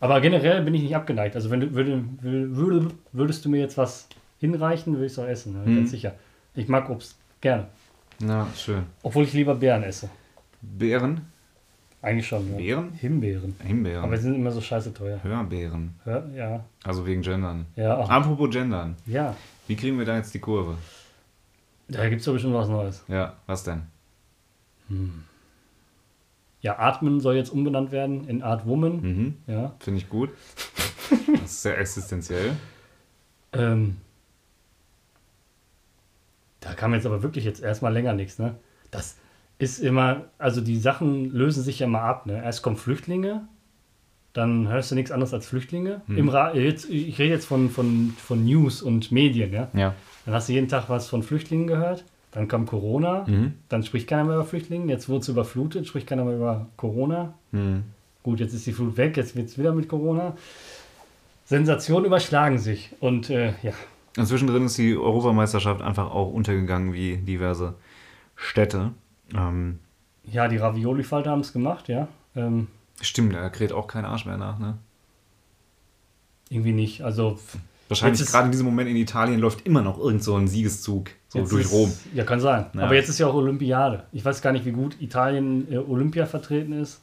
Aber 0.00 0.20
generell 0.20 0.62
bin 0.62 0.74
ich 0.74 0.82
nicht 0.82 0.96
abgeneigt. 0.96 1.34
Also 1.36 1.50
wenn 1.50 1.60
du 1.60 1.74
würde, 1.74 2.02
würde, 2.22 2.88
würdest 3.12 3.44
du 3.44 3.48
mir 3.50 3.60
jetzt 3.60 3.76
was 3.76 4.08
hinreichen, 4.38 4.94
würde 4.94 5.06
ich 5.06 5.12
es 5.12 5.18
auch 5.18 5.26
essen, 5.26 5.52
ne? 5.52 5.68
Mhm. 5.70 5.76
ganz 5.76 5.90
sicher. 5.90 6.14
Ich 6.54 6.68
mag 6.68 6.88
Obst 6.88 7.16
gerne. 7.40 7.66
Na, 8.18 8.46
schön. 8.56 8.84
Obwohl 9.02 9.24
ich 9.24 9.32
lieber 9.32 9.54
Beeren 9.54 9.82
esse. 9.82 10.08
Beeren? 10.62 11.20
Eigentlich 12.02 12.26
schon. 12.26 12.50
Ja. 12.52 12.56
Beeren? 12.56 12.92
Himbeeren. 12.94 13.54
Himbeeren. 13.62 14.04
Aber 14.04 14.16
sie 14.16 14.22
sind 14.24 14.36
immer 14.36 14.50
so 14.50 14.60
scheiße 14.60 14.94
teuer. 14.94 15.22
Hörbeeren. 15.22 15.94
Ja, 16.06 16.24
ja. 16.34 16.64
Also 16.82 17.06
wegen 17.06 17.20
Gendern. 17.20 17.66
Ja, 17.76 17.98
ach, 17.98 18.08
Apropos 18.08 18.50
Gendern. 18.50 18.96
ja. 19.06 19.36
Wie 19.66 19.76
kriegen 19.76 19.98
wir 19.98 20.04
da 20.06 20.16
jetzt 20.16 20.34
die 20.34 20.40
Kurve? 20.40 20.76
Da 21.88 22.08
gibt 22.08 22.20
es 22.20 22.24
doch 22.24 22.32
bestimmt 22.32 22.54
was 22.54 22.68
Neues. 22.68 23.04
Ja, 23.06 23.34
was 23.46 23.62
denn? 23.62 23.82
Ja, 26.60 26.78
Atmen 26.78 27.20
soll 27.20 27.36
jetzt 27.36 27.50
umbenannt 27.50 27.90
werden 27.90 28.28
in 28.28 28.42
Art 28.42 28.66
Woman. 28.66 29.00
Mhm. 29.00 29.34
Ja. 29.46 29.74
Finde 29.80 29.98
ich 29.98 30.08
gut. 30.08 30.30
Das 31.26 31.50
ist 31.50 31.62
sehr 31.62 31.76
existenziell. 31.76 32.52
Ähm, 33.52 33.96
da 36.60 36.74
kam 36.74 36.94
jetzt 36.94 37.06
aber 37.06 37.24
wirklich 37.24 37.44
jetzt 37.44 37.60
erstmal 37.60 37.92
länger 37.92 38.12
nichts, 38.12 38.38
ne? 38.38 38.54
Das 38.92 39.16
ist 39.58 39.80
immer, 39.80 40.26
also 40.38 40.60
die 40.60 40.78
Sachen 40.78 41.30
lösen 41.32 41.64
sich 41.64 41.80
ja 41.80 41.88
mal 41.88 42.02
ab, 42.02 42.26
ne? 42.26 42.42
Erst 42.42 42.62
kommen 42.62 42.76
Flüchtlinge, 42.76 43.48
dann 44.32 44.68
hörst 44.68 44.90
du 44.90 44.94
nichts 44.94 45.10
anderes 45.10 45.34
als 45.34 45.46
Flüchtlinge. 45.46 46.02
Hm. 46.06 46.18
Im 46.18 46.28
Ra 46.28 46.54
jetzt, 46.54 46.88
ich 46.88 47.18
rede 47.18 47.34
jetzt 47.34 47.46
von, 47.46 47.70
von, 47.70 48.14
von 48.16 48.44
News 48.44 48.82
und 48.82 49.10
Medien, 49.10 49.52
ja? 49.52 49.68
Ja. 49.72 49.94
Dann 50.24 50.34
hast 50.34 50.48
du 50.48 50.52
jeden 50.52 50.68
Tag 50.68 50.88
was 50.88 51.08
von 51.08 51.22
Flüchtlingen 51.22 51.66
gehört, 51.66 52.04
dann 52.32 52.48
kam 52.48 52.66
Corona, 52.66 53.24
Mhm. 53.26 53.54
dann 53.68 53.82
spricht 53.82 54.08
keiner 54.08 54.24
mehr 54.24 54.34
über 54.36 54.44
Flüchtlinge, 54.44 54.90
jetzt 54.92 55.08
wurde 55.08 55.20
es 55.20 55.28
überflutet, 55.28 55.86
spricht 55.86 56.06
keiner 56.06 56.24
mehr 56.24 56.36
über 56.36 56.66
Corona. 56.76 57.34
Mhm. 57.52 57.84
Gut, 58.22 58.40
jetzt 58.40 58.52
ist 58.54 58.66
die 58.66 58.72
Flut 58.72 58.96
weg, 58.96 59.16
jetzt 59.16 59.34
wird 59.36 59.48
es 59.48 59.58
wieder 59.58 59.72
mit 59.72 59.88
Corona. 59.88 60.36
Sensationen 61.46 62.06
überschlagen 62.06 62.58
sich 62.58 62.90
und 63.00 63.30
äh, 63.30 63.54
ja, 63.62 63.72
Und 64.16 64.26
zwischendrin 64.26 64.66
ist 64.66 64.78
die 64.78 64.96
Europameisterschaft 64.96 65.82
einfach 65.82 66.10
auch 66.10 66.32
untergegangen 66.32 66.92
wie 66.92 67.16
diverse 67.16 67.74
Städte. 68.36 68.92
Ähm, 69.34 69.78
Ja, 70.24 70.46
die 70.48 70.58
Ravioli-Falter 70.58 71.30
haben 71.30 71.40
es 71.40 71.52
gemacht, 71.52 71.88
ja. 71.88 72.06
Ähm, 72.36 72.68
stimmt, 73.00 73.34
da 73.34 73.48
kräht 73.48 73.72
auch 73.72 73.86
kein 73.88 74.04
Arsch 74.04 74.26
mehr 74.26 74.36
nach, 74.36 74.58
ne? 74.58 74.78
irgendwie 76.52 76.72
nicht. 76.72 77.02
Also 77.02 77.38
Wahrscheinlich 77.90 78.24
gerade 78.26 78.46
in 78.46 78.52
diesem 78.52 78.66
Moment 78.66 78.88
in 78.88 78.96
Italien 78.96 79.40
läuft 79.40 79.66
immer 79.66 79.82
noch 79.82 79.98
irgend 79.98 80.22
so 80.24 80.36
ein 80.36 80.48
Siegeszug 80.48 81.10
so 81.28 81.44
durch 81.44 81.66
ist, 81.66 81.72
Rom. 81.72 81.92
Ja, 82.14 82.24
kann 82.24 82.40
sein. 82.40 82.66
Ja. 82.74 82.82
Aber 82.84 82.94
jetzt 82.94 83.08
ist 83.08 83.18
ja 83.18 83.26
auch 83.26 83.34
Olympiade. 83.34 84.04
Ich 84.12 84.24
weiß 84.24 84.40
gar 84.42 84.52
nicht, 84.52 84.64
wie 84.64 84.72
gut 84.72 84.96
Italien 85.00 85.70
äh, 85.70 85.76
Olympia 85.78 86.24
vertreten 86.26 86.72
ist. 86.72 87.00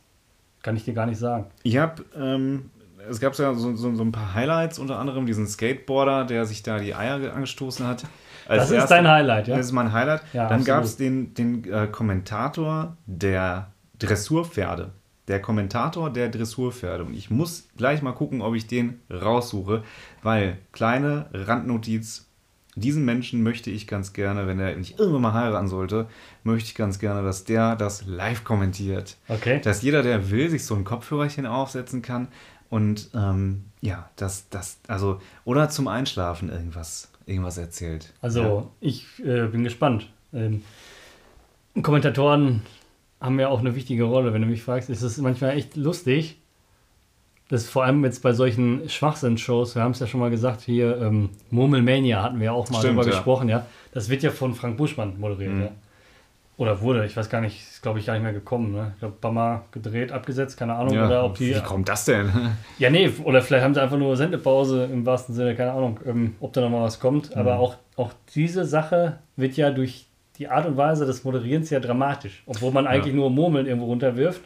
Kann 0.63 0.75
ich 0.75 0.85
dir 0.85 0.93
gar 0.93 1.05
nicht 1.05 1.19
sagen. 1.19 1.45
Ich 1.63 1.77
habe, 1.77 2.03
ähm, 2.17 2.71
es 3.09 3.19
gab 3.19 3.37
ja 3.37 3.53
so, 3.53 3.75
so, 3.75 3.95
so 3.95 4.01
ein 4.03 4.11
paar 4.11 4.33
Highlights, 4.33 4.79
unter 4.79 4.97
anderem 4.97 5.25
diesen 5.25 5.47
Skateboarder, 5.47 6.25
der 6.25 6.45
sich 6.45 6.63
da 6.63 6.79
die 6.79 6.95
Eier 6.95 7.33
angestoßen 7.33 7.85
hat. 7.85 8.03
Als 8.47 8.63
Das 8.63 8.69
ist 8.71 8.75
erster- 8.77 8.95
dein 8.95 9.07
Highlight, 9.09 9.47
ja? 9.49 9.57
Das 9.57 9.65
ist 9.67 9.71
mein 9.73 9.91
Highlight. 9.91 10.21
Ja, 10.33 10.47
Dann 10.49 10.63
gab 10.63 10.83
es 10.83 10.95
den, 10.97 11.33
den 11.33 11.63
äh, 11.71 11.87
Kommentator 11.87 12.95
der 13.05 13.67
Dressurpferde. 13.99 14.91
Der 15.27 15.41
Kommentator 15.41 16.09
der 16.09 16.29
Dressurpferde. 16.29 17.03
Und 17.03 17.13
ich 17.13 17.29
muss 17.29 17.67
gleich 17.75 18.01
mal 18.01 18.13
gucken, 18.13 18.41
ob 18.41 18.55
ich 18.55 18.67
den 18.67 18.99
raussuche, 19.11 19.83
weil, 20.23 20.57
kleine 20.71 21.27
Randnotiz, 21.33 22.27
diesen 22.75 23.05
Menschen 23.05 23.41
möchte 23.41 23.71
ich 23.71 23.87
ganz 23.87 24.13
gerne, 24.13 24.45
wenn 24.45 24.59
er 24.59 24.75
mich 24.75 24.99
irgendwann 24.99 25.23
mal 25.23 25.33
heiraten 25.33 25.67
sollte, 25.67 26.07
möchte 26.43 26.67
ich 26.69 26.75
ganz 26.75 26.99
gerne, 26.99 27.23
dass 27.23 27.43
der 27.43 27.75
das 27.75 28.05
live 28.05 28.43
kommentiert. 28.43 29.17
Okay. 29.27 29.59
Dass 29.61 29.81
jeder, 29.81 30.03
der 30.03 30.29
will, 30.29 30.49
sich 30.49 30.63
so 30.63 30.75
ein 30.75 30.83
Kopfhörerchen 30.83 31.47
aufsetzen 31.47 32.01
kann 32.01 32.27
und 32.69 33.09
ähm, 33.15 33.65
ja, 33.81 34.09
das, 34.15 34.49
das, 34.49 34.79
also, 34.87 35.19
oder 35.43 35.69
zum 35.69 35.87
Einschlafen 35.87 36.49
irgendwas, 36.49 37.11
irgendwas 37.25 37.57
erzählt. 37.57 38.13
Also 38.21 38.41
ja. 38.41 38.67
ich 38.79 39.05
äh, 39.23 39.47
bin 39.47 39.63
gespannt. 39.63 40.09
Ähm, 40.33 40.61
Kommentatoren 41.81 42.61
haben 43.19 43.39
ja 43.39 43.47
auch 43.49 43.59
eine 43.59 43.75
wichtige 43.75 44.03
Rolle, 44.03 44.33
wenn 44.33 44.41
du 44.41 44.47
mich 44.47 44.61
fragst. 44.63 44.89
Es 44.89 45.01
ist 45.01 45.17
manchmal 45.19 45.57
echt 45.57 45.75
lustig. 45.75 46.39
Das 47.49 47.63
ist 47.63 47.69
vor 47.69 47.85
allem 47.85 48.03
jetzt 48.03 48.21
bei 48.23 48.33
solchen 48.33 48.89
Schwachsinn-Shows, 48.89 49.75
wir 49.75 49.81
haben 49.81 49.91
es 49.93 49.99
ja 49.99 50.07
schon 50.07 50.19
mal 50.19 50.29
gesagt, 50.29 50.59
hier 50.61 51.01
ähm, 51.01 51.29
Murmelmania 51.49 52.21
hatten 52.21 52.39
wir 52.39 52.47
ja 52.47 52.51
auch 52.51 52.69
mal 52.69 52.79
Stimmt, 52.79 52.97
drüber 52.97 53.03
ja. 53.05 53.11
gesprochen, 53.11 53.47
ja. 53.47 53.65
Das 53.93 54.09
wird 54.09 54.21
ja 54.21 54.31
von 54.31 54.53
Frank 54.53 54.75
Buschmann 54.77 55.17
moderiert, 55.19 55.53
Mhm. 55.53 55.61
ja. 55.61 55.69
Oder 56.57 56.81
wurde, 56.81 57.05
ich 57.05 57.15
weiß 57.15 57.29
gar 57.29 57.39
nicht, 57.39 57.61
ist 57.61 57.83
glaube 57.83 57.99
ich 57.99 58.07
gar 58.07 58.13
nicht 58.15 58.23
mehr 58.23 58.33
gekommen. 58.33 58.71
Ne? 58.73 58.91
Ich 58.95 58.99
glaube, 58.99 59.15
Bama 59.21 59.63
gedreht, 59.71 60.11
abgesetzt, 60.11 60.57
keine 60.57 60.73
Ahnung. 60.73 60.95
Ja, 60.95 61.05
Oder 61.05 61.23
ob 61.23 61.35
die. 61.37 61.55
wie 61.55 61.61
kommt 61.61 61.87
das 61.87 62.05
denn? 62.05 62.31
Ja, 62.79 62.89
nee, 62.89 63.09
oder 63.23 63.41
vielleicht 63.43 63.63
haben 63.63 63.75
sie 63.75 63.81
einfach 63.81 63.97
nur 63.97 64.17
Sendepause 64.17 64.85
im 64.85 65.05
wahrsten 65.05 65.35
Sinne, 65.35 65.55
keine 65.55 65.71
Ahnung, 65.73 65.99
ähm, 66.05 66.35
ob 66.39 66.53
da 66.53 66.61
nochmal 66.61 66.81
was 66.81 66.99
kommt. 66.99 67.29
Mhm. 67.33 67.39
Aber 67.39 67.59
auch, 67.59 67.75
auch 67.95 68.11
diese 68.33 68.65
Sache 68.65 69.19
wird 69.35 69.55
ja 69.55 69.69
durch 69.69 70.06
die 70.37 70.47
Art 70.47 70.65
und 70.65 70.77
Weise 70.77 71.05
des 71.05 71.23
Moderierens 71.23 71.69
ja 71.69 71.79
dramatisch. 71.79 72.43
Obwohl 72.45 72.71
man 72.71 72.87
eigentlich 72.87 73.13
nur 73.13 73.29
Murmeln 73.29 73.65
irgendwo 73.65 73.87
runterwirft, 73.87 74.41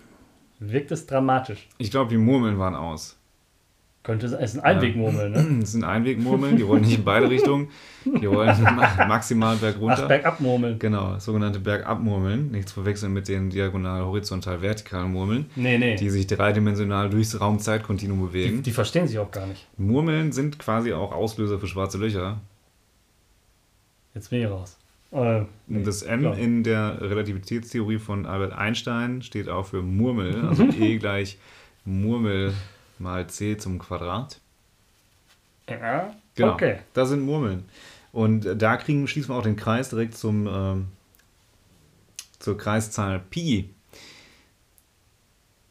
wirkt 0.59 0.91
es 0.91 1.05
dramatisch. 1.05 1.67
Ich 1.77 1.91
glaube, 1.91 2.09
die 2.09 2.17
Murmeln 2.17 2.57
waren 2.59 2.75
aus. 2.75 3.17
Könnte 4.03 4.27
sein, 4.29 4.39
es 4.41 4.55
ist 4.55 4.59
ein 4.59 4.65
Einwegmurmeln, 4.65 5.31
ne? 5.31 5.57
Das 5.61 5.73
sind 5.73 5.83
Einwegmurmeln, 5.83 6.57
die 6.57 6.67
wollen 6.67 6.81
nicht 6.81 6.97
in 6.97 7.03
beide 7.03 7.29
Richtungen. 7.29 7.67
Die 8.03 8.27
wollen 8.27 8.59
ma- 8.75 9.05
maximal 9.05 9.57
bergunter. 9.57 9.99
Ach, 10.03 10.07
bergabmurmeln. 10.07 10.79
Genau, 10.79 11.19
sogenannte 11.19 11.59
Bergabmurmeln. 11.59 12.49
Nichts 12.49 12.71
verwechseln 12.71 13.13
mit 13.13 13.27
den 13.27 13.51
diagonal, 13.51 14.03
horizontal, 14.03 14.59
vertikalen 14.63 15.11
Murmeln, 15.11 15.45
Nee, 15.55 15.77
nee. 15.77 15.95
die 15.97 16.09
sich 16.09 16.25
dreidimensional 16.25 17.11
durchs 17.11 17.39
Raum-Zeit-Kontinuum 17.39 18.21
Die, 18.21 18.25
bewegen. 18.25 18.63
die 18.63 18.71
verstehen 18.71 19.07
sich 19.07 19.19
auch 19.19 19.29
gar 19.29 19.45
nicht. 19.45 19.67
Murmeln 19.77 20.31
sind 20.31 20.57
quasi 20.57 20.93
auch 20.93 21.11
Auslöser 21.11 21.59
für 21.59 21.67
schwarze 21.67 21.99
Löcher. 21.99 22.39
Jetzt 24.15 24.31
bin 24.31 24.41
ich 24.41 24.47
raus. 24.49 24.77
Äh, 25.11 25.43
Und 25.67 25.85
das 25.85 26.03
M 26.03 26.21
klar. 26.21 26.37
in 26.37 26.63
der 26.63 27.01
Relativitätstheorie 27.01 27.99
von 27.99 28.25
Albert 28.25 28.53
Einstein 28.53 29.21
steht 29.21 29.49
auch 29.49 29.65
für 29.67 29.81
Murmel, 29.81 30.45
also 30.49 30.63
E 30.63 30.97
gleich 30.97 31.37
Murmel 31.85 32.53
mal 32.99 33.27
C 33.27 33.57
zum 33.57 33.79
Quadrat. 33.79 34.39
ja, 35.67 36.13
Genau, 36.35 36.53
okay. 36.53 36.79
das 36.93 37.09
sind 37.09 37.21
Murmeln. 37.21 37.65
Und 38.13 38.47
da 38.61 38.77
kriegen, 38.77 39.07
schließen 39.07 39.29
wir 39.33 39.37
auch 39.37 39.43
den 39.43 39.55
Kreis 39.57 39.89
direkt 39.89 40.15
zum, 40.15 40.47
ähm, 40.47 40.87
zur 42.39 42.57
Kreiszahl 42.57 43.19
Pi. 43.29 43.69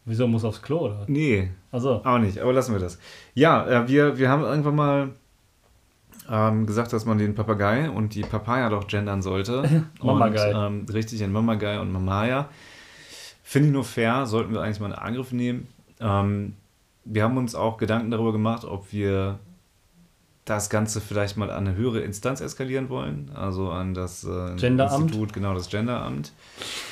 Wieso 0.05 0.27
muss 0.27 0.45
aufs 0.45 0.61
Klo, 0.63 0.81
oder? 0.87 1.05
Nee, 1.07 1.51
Also, 1.71 2.03
auch 2.05 2.19
nicht, 2.19 2.39
aber 2.39 2.53
lassen 2.53 2.73
wir 2.73 2.81
das. 2.81 2.99
Ja, 3.35 3.85
äh, 3.85 3.89
wir, 3.89 4.19
wir 4.19 4.29
haben 4.29 4.43
irgendwann 4.43 4.75
mal 4.75 5.11
ähm, 6.31 6.67
gesagt, 6.67 6.93
dass 6.93 7.05
man 7.05 7.19
den 7.19 7.35
Papagei 7.35 7.91
und 7.91 8.15
die 8.15 8.23
Papaya 8.23 8.69
doch 8.69 8.87
gendern 8.87 9.21
sollte. 9.21 9.87
Mamagei. 10.03 10.55
Und, 10.55 10.87
ähm, 10.87 10.87
richtig, 10.93 11.21
in 11.23 11.33
Mamagei 11.33 11.81
und 11.81 11.91
Mamaya. 11.91 12.49
Finde 13.43 13.69
ich 13.69 13.75
nur 13.75 13.85
fair, 13.85 14.27
sollten 14.27 14.53
wir 14.53 14.63
eigentlich 14.63 14.79
mal 14.79 14.87
einen 14.87 15.03
Angriff 15.03 15.33
nehmen. 15.33 15.67
Ähm, 15.99 16.55
wir 17.05 17.25
haben 17.25 17.37
uns 17.37 17.55
auch 17.57 17.79
Gedanken 17.79 18.13
darüber 18.13 18.33
gemacht, 18.33 18.65
ob 18.65 18.93
wir 18.93 19.41
das 20.45 20.71
Ganze 20.71 21.01
vielleicht 21.01 21.37
mal 21.37 21.51
an 21.51 21.67
eine 21.67 21.77
höhere 21.77 22.01
Instanz 22.01 22.41
eskalieren 22.41 22.89
wollen, 22.89 23.31
also 23.35 23.71
an 23.71 23.95
das 23.95 24.25
äh, 24.25 24.57
Genderamt? 24.57 25.05
Institut, 25.05 25.33
genau 25.33 25.55
das 25.55 25.69
Genderamt. 25.69 26.33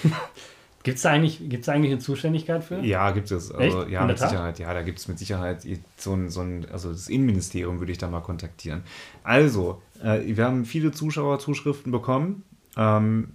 gibt 0.88 0.98
es 0.98 1.06
eigentlich- 1.06 1.48
gibt's 1.48 1.68
eigentlich 1.68 1.92
eine 1.92 2.00
Zuständigkeit 2.00 2.64
für? 2.64 2.80
Ja, 2.80 3.10
gibt 3.12 3.30
es. 3.30 3.52
Also, 3.52 3.82
Echt? 3.82 3.90
ja, 3.90 4.00
In 4.02 4.06
mit 4.08 4.18
Tat? 4.18 4.30
Sicherheit. 4.30 4.58
Ja, 4.58 4.74
da 4.74 4.82
gibt 4.82 4.98
es 4.98 5.08
mit 5.08 5.18
Sicherheit 5.18 5.66
so 5.96 6.12
ein, 6.14 6.28
so 6.30 6.40
ein, 6.40 6.66
also 6.72 6.90
das 6.90 7.08
Innenministerium 7.08 7.78
würde 7.78 7.92
ich 7.92 7.98
da 7.98 8.08
mal 8.08 8.20
kontaktieren. 8.20 8.82
Also, 9.22 9.80
äh, 10.02 10.20
wir 10.24 10.44
haben 10.44 10.64
viele 10.64 10.90
Zuschauerzuschriften 10.92 11.92
bekommen. 11.92 12.42
Ähm, 12.76 13.30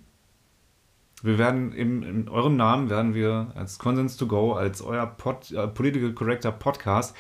wir 1.22 1.38
werden 1.38 1.72
im, 1.74 2.04
in 2.04 2.28
eurem 2.30 2.58
Namen 2.58 2.90
werden 2.90 3.14
wir 3.14 3.52
als 3.56 3.80
Consens 3.80 4.18
to 4.18 4.28
Go, 4.28 4.54
als 4.54 4.82
euer 4.82 5.06
Pod, 5.06 5.52
äh, 5.52 5.68
Political 5.68 6.12
Corrector 6.14 6.52
Podcast, 6.52 7.16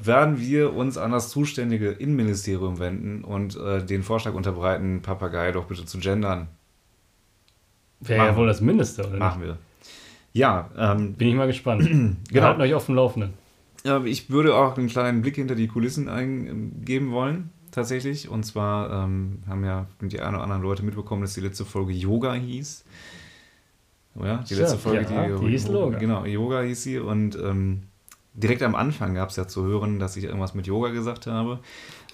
werden 0.00 0.38
wir 0.38 0.74
uns 0.74 0.98
an 0.98 1.12
das 1.12 1.30
zuständige 1.30 1.90
Innenministerium 1.90 2.78
wenden 2.78 3.24
und 3.24 3.56
äh, 3.56 3.84
den 3.84 4.02
Vorschlag 4.02 4.34
unterbreiten, 4.34 5.00
Papagei 5.02 5.50
doch 5.50 5.64
bitte 5.64 5.84
zu 5.86 5.98
gendern. 5.98 6.48
Wäre 8.00 8.26
ja 8.26 8.36
wohl 8.36 8.46
das 8.46 8.60
Mindeste, 8.60 9.06
oder 9.06 9.18
Machen 9.18 9.42
wir. 9.42 9.58
Ja, 10.32 10.70
ähm, 10.76 11.06
nicht? 11.06 11.18
Bin 11.18 11.28
ich 11.28 11.34
mal 11.34 11.46
gespannt. 11.46 11.82
Wir 11.88 12.16
Genau. 12.30 12.46
halten 12.46 12.60
euch 12.60 12.74
auf 12.74 12.86
dem 12.86 12.94
Laufenden. 12.94 13.34
Ich 14.04 14.28
würde 14.28 14.54
auch 14.54 14.76
einen 14.76 14.88
kleinen 14.88 15.22
Blick 15.22 15.36
hinter 15.36 15.54
die 15.54 15.66
Kulissen 15.68 16.08
eingeben 16.08 17.10
wollen, 17.10 17.50
tatsächlich. 17.70 18.28
Und 18.28 18.44
zwar 18.44 19.04
ähm, 19.04 19.42
haben 19.48 19.64
ja 19.64 19.86
die 20.02 20.20
ein 20.20 20.34
oder 20.34 20.42
anderen 20.42 20.62
Leute 20.62 20.82
mitbekommen, 20.84 21.22
dass 21.22 21.34
die 21.34 21.40
letzte 21.40 21.64
Folge 21.64 21.92
Yoga 21.92 22.34
hieß. 22.34 22.84
Oh 24.16 24.24
ja, 24.24 24.38
die 24.38 24.46
Stimmt, 24.46 24.60
letzte 24.60 24.78
Folge, 24.78 25.06
ja, 25.14 25.36
die 25.38 25.48
hieß 25.48 25.68
Yoga. 25.68 25.98
Genau, 25.98 26.24
Yoga 26.24 26.62
hieß 26.62 26.82
sie. 26.82 26.98
Und 26.98 27.36
ähm, 27.36 27.84
direkt 28.34 28.62
am 28.62 28.74
Anfang 28.74 29.14
gab 29.14 29.30
es 29.30 29.36
ja 29.36 29.46
zu 29.46 29.64
hören, 29.64 29.98
dass 29.98 30.16
ich 30.16 30.24
irgendwas 30.24 30.54
mit 30.54 30.66
Yoga 30.66 30.90
gesagt 30.90 31.26
habe. 31.26 31.60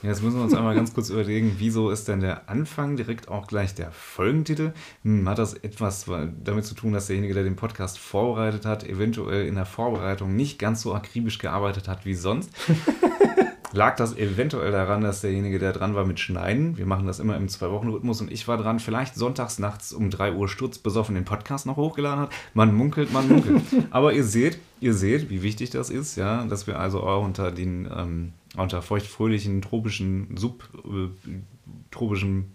Jetzt 0.05 0.23
müssen 0.23 0.37
wir 0.37 0.45
uns 0.45 0.53
einmal 0.53 0.75
ganz 0.75 0.93
kurz 0.93 1.09
überlegen, 1.09 1.57
wieso 1.57 1.89
ist 1.89 2.09
denn 2.09 2.21
der 2.21 2.51
Anfang 2.51 2.97
direkt 2.97 3.29
auch 3.29 3.47
gleich 3.47 3.75
der 3.75 3.91
Folgentitel? 3.91 4.75
Hm, 5.03 5.27
hat 5.27 5.39
das 5.39 5.55
etwas 5.55 6.05
damit 6.45 6.67
zu 6.67 6.75
tun, 6.75 6.93
dass 6.93 7.07
derjenige, 7.07 7.33
der 7.33 7.43
den 7.43 7.57
Podcast 7.57 7.99
vorbereitet 7.99 8.67
hat, 8.67 8.85
eventuell 8.85 9.47
in 9.47 9.55
der 9.55 9.65
Vorbereitung 9.65 10.37
nicht 10.37 10.59
ganz 10.59 10.83
so 10.83 10.95
akribisch 10.95 11.39
gearbeitet 11.39 11.89
hat 11.89 12.05
wie 12.05 12.15
sonst? 12.15 12.51
Lag 13.73 13.97
das 13.97 14.15
eventuell 14.17 14.71
daran, 14.73 15.01
dass 15.01 15.23
derjenige, 15.23 15.59
der 15.59 15.73
dran 15.73 15.95
war 15.95 16.05
mit 16.05 16.21
Schneiden, 16.21 16.77
wir 16.77 16.87
machen 16.87 17.07
das 17.07 17.19
immer 17.19 17.37
im 17.39 17.49
Zwei-Wochen-Rhythmus 17.49 18.21
und 18.21 18.31
ich 18.31 18.47
war 18.47 18.59
dran, 18.59 18.81
vielleicht 18.81 19.15
sonntags 19.15 19.59
nachts 19.59 19.95
um 19.95 20.11
3 20.11 20.35
Uhr 20.35 20.49
sturzbesoffen 20.49 21.15
den 21.15 21.25
Podcast 21.25 21.65
noch 21.65 21.77
hochgeladen 21.77 22.21
hat? 22.21 22.33
Man 22.53 22.75
munkelt, 22.75 23.11
man 23.11 23.27
munkelt. 23.27 23.63
Aber 23.91 24.13
ihr 24.13 24.25
seht, 24.25 24.59
ihr 24.81 24.93
seht, 24.93 25.31
wie 25.31 25.43
wichtig 25.43 25.71
das 25.71 25.89
ist, 25.89 26.17
ja, 26.17 26.45
dass 26.45 26.67
wir 26.67 26.79
also 26.79 27.01
auch 27.01 27.25
unter 27.25 27.51
den 27.51 27.89
ähm, 27.91 28.33
unter 28.57 28.83
feuchtfröhlichen, 28.83 29.63
tropischen, 29.63 30.37
subtropischen, 30.37 32.55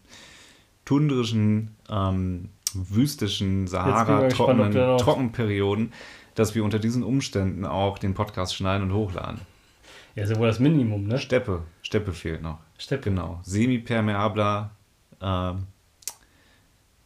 tundrischen, 0.85 1.75
ähm, 1.89 2.49
wüstischen, 2.73 3.63
gespannt, 3.65 3.97
Sahara-trockenen 3.97 4.73
noch- 4.73 5.01
Trockenperioden, 5.01 5.91
dass 6.35 6.55
wir 6.55 6.63
unter 6.63 6.79
diesen 6.79 7.03
Umständen 7.03 7.65
auch 7.65 7.97
den 7.97 8.13
Podcast 8.13 8.55
schneiden 8.55 8.89
und 8.89 8.95
hochladen. 8.95 9.41
Ja, 10.15 10.23
ist 10.23 10.29
ja 10.31 10.38
wohl 10.39 10.47
das 10.47 10.59
Minimum, 10.59 11.05
ne? 11.07 11.17
Steppe, 11.17 11.63
Steppe 11.81 12.13
fehlt 12.13 12.41
noch. 12.41 12.59
Steppe. 12.77 13.09
Genau. 13.09 13.39
Semipermeabler 13.43 14.71
ähm, 15.21 15.63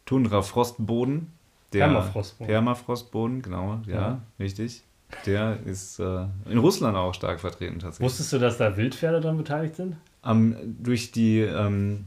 Tundra-Frostboden. 0.06 1.32
Der 1.72 1.86
Permafrostboden. 1.86 2.48
Permafrostboden, 2.48 3.42
genau, 3.42 3.82
ja, 3.88 3.94
Ja. 3.96 4.22
richtig. 4.40 4.84
Der 5.26 5.58
ist 5.66 6.00
äh, 6.00 6.26
in 6.50 6.58
Russland 6.58 6.96
auch 6.98 7.14
stark 7.14 7.40
vertreten 7.40 7.80
tatsächlich. 7.80 8.06
Wusstest 8.06 8.34
du, 8.34 8.40
dass 8.40 8.58
da 8.58 8.76
Wildpferde 8.78 9.22
dran 9.22 9.38
beteiligt 9.38 9.76
sind? 9.76 9.96
Am, 10.22 10.56
durch, 10.82 11.12
die, 11.12 11.40
ähm, 11.40 12.06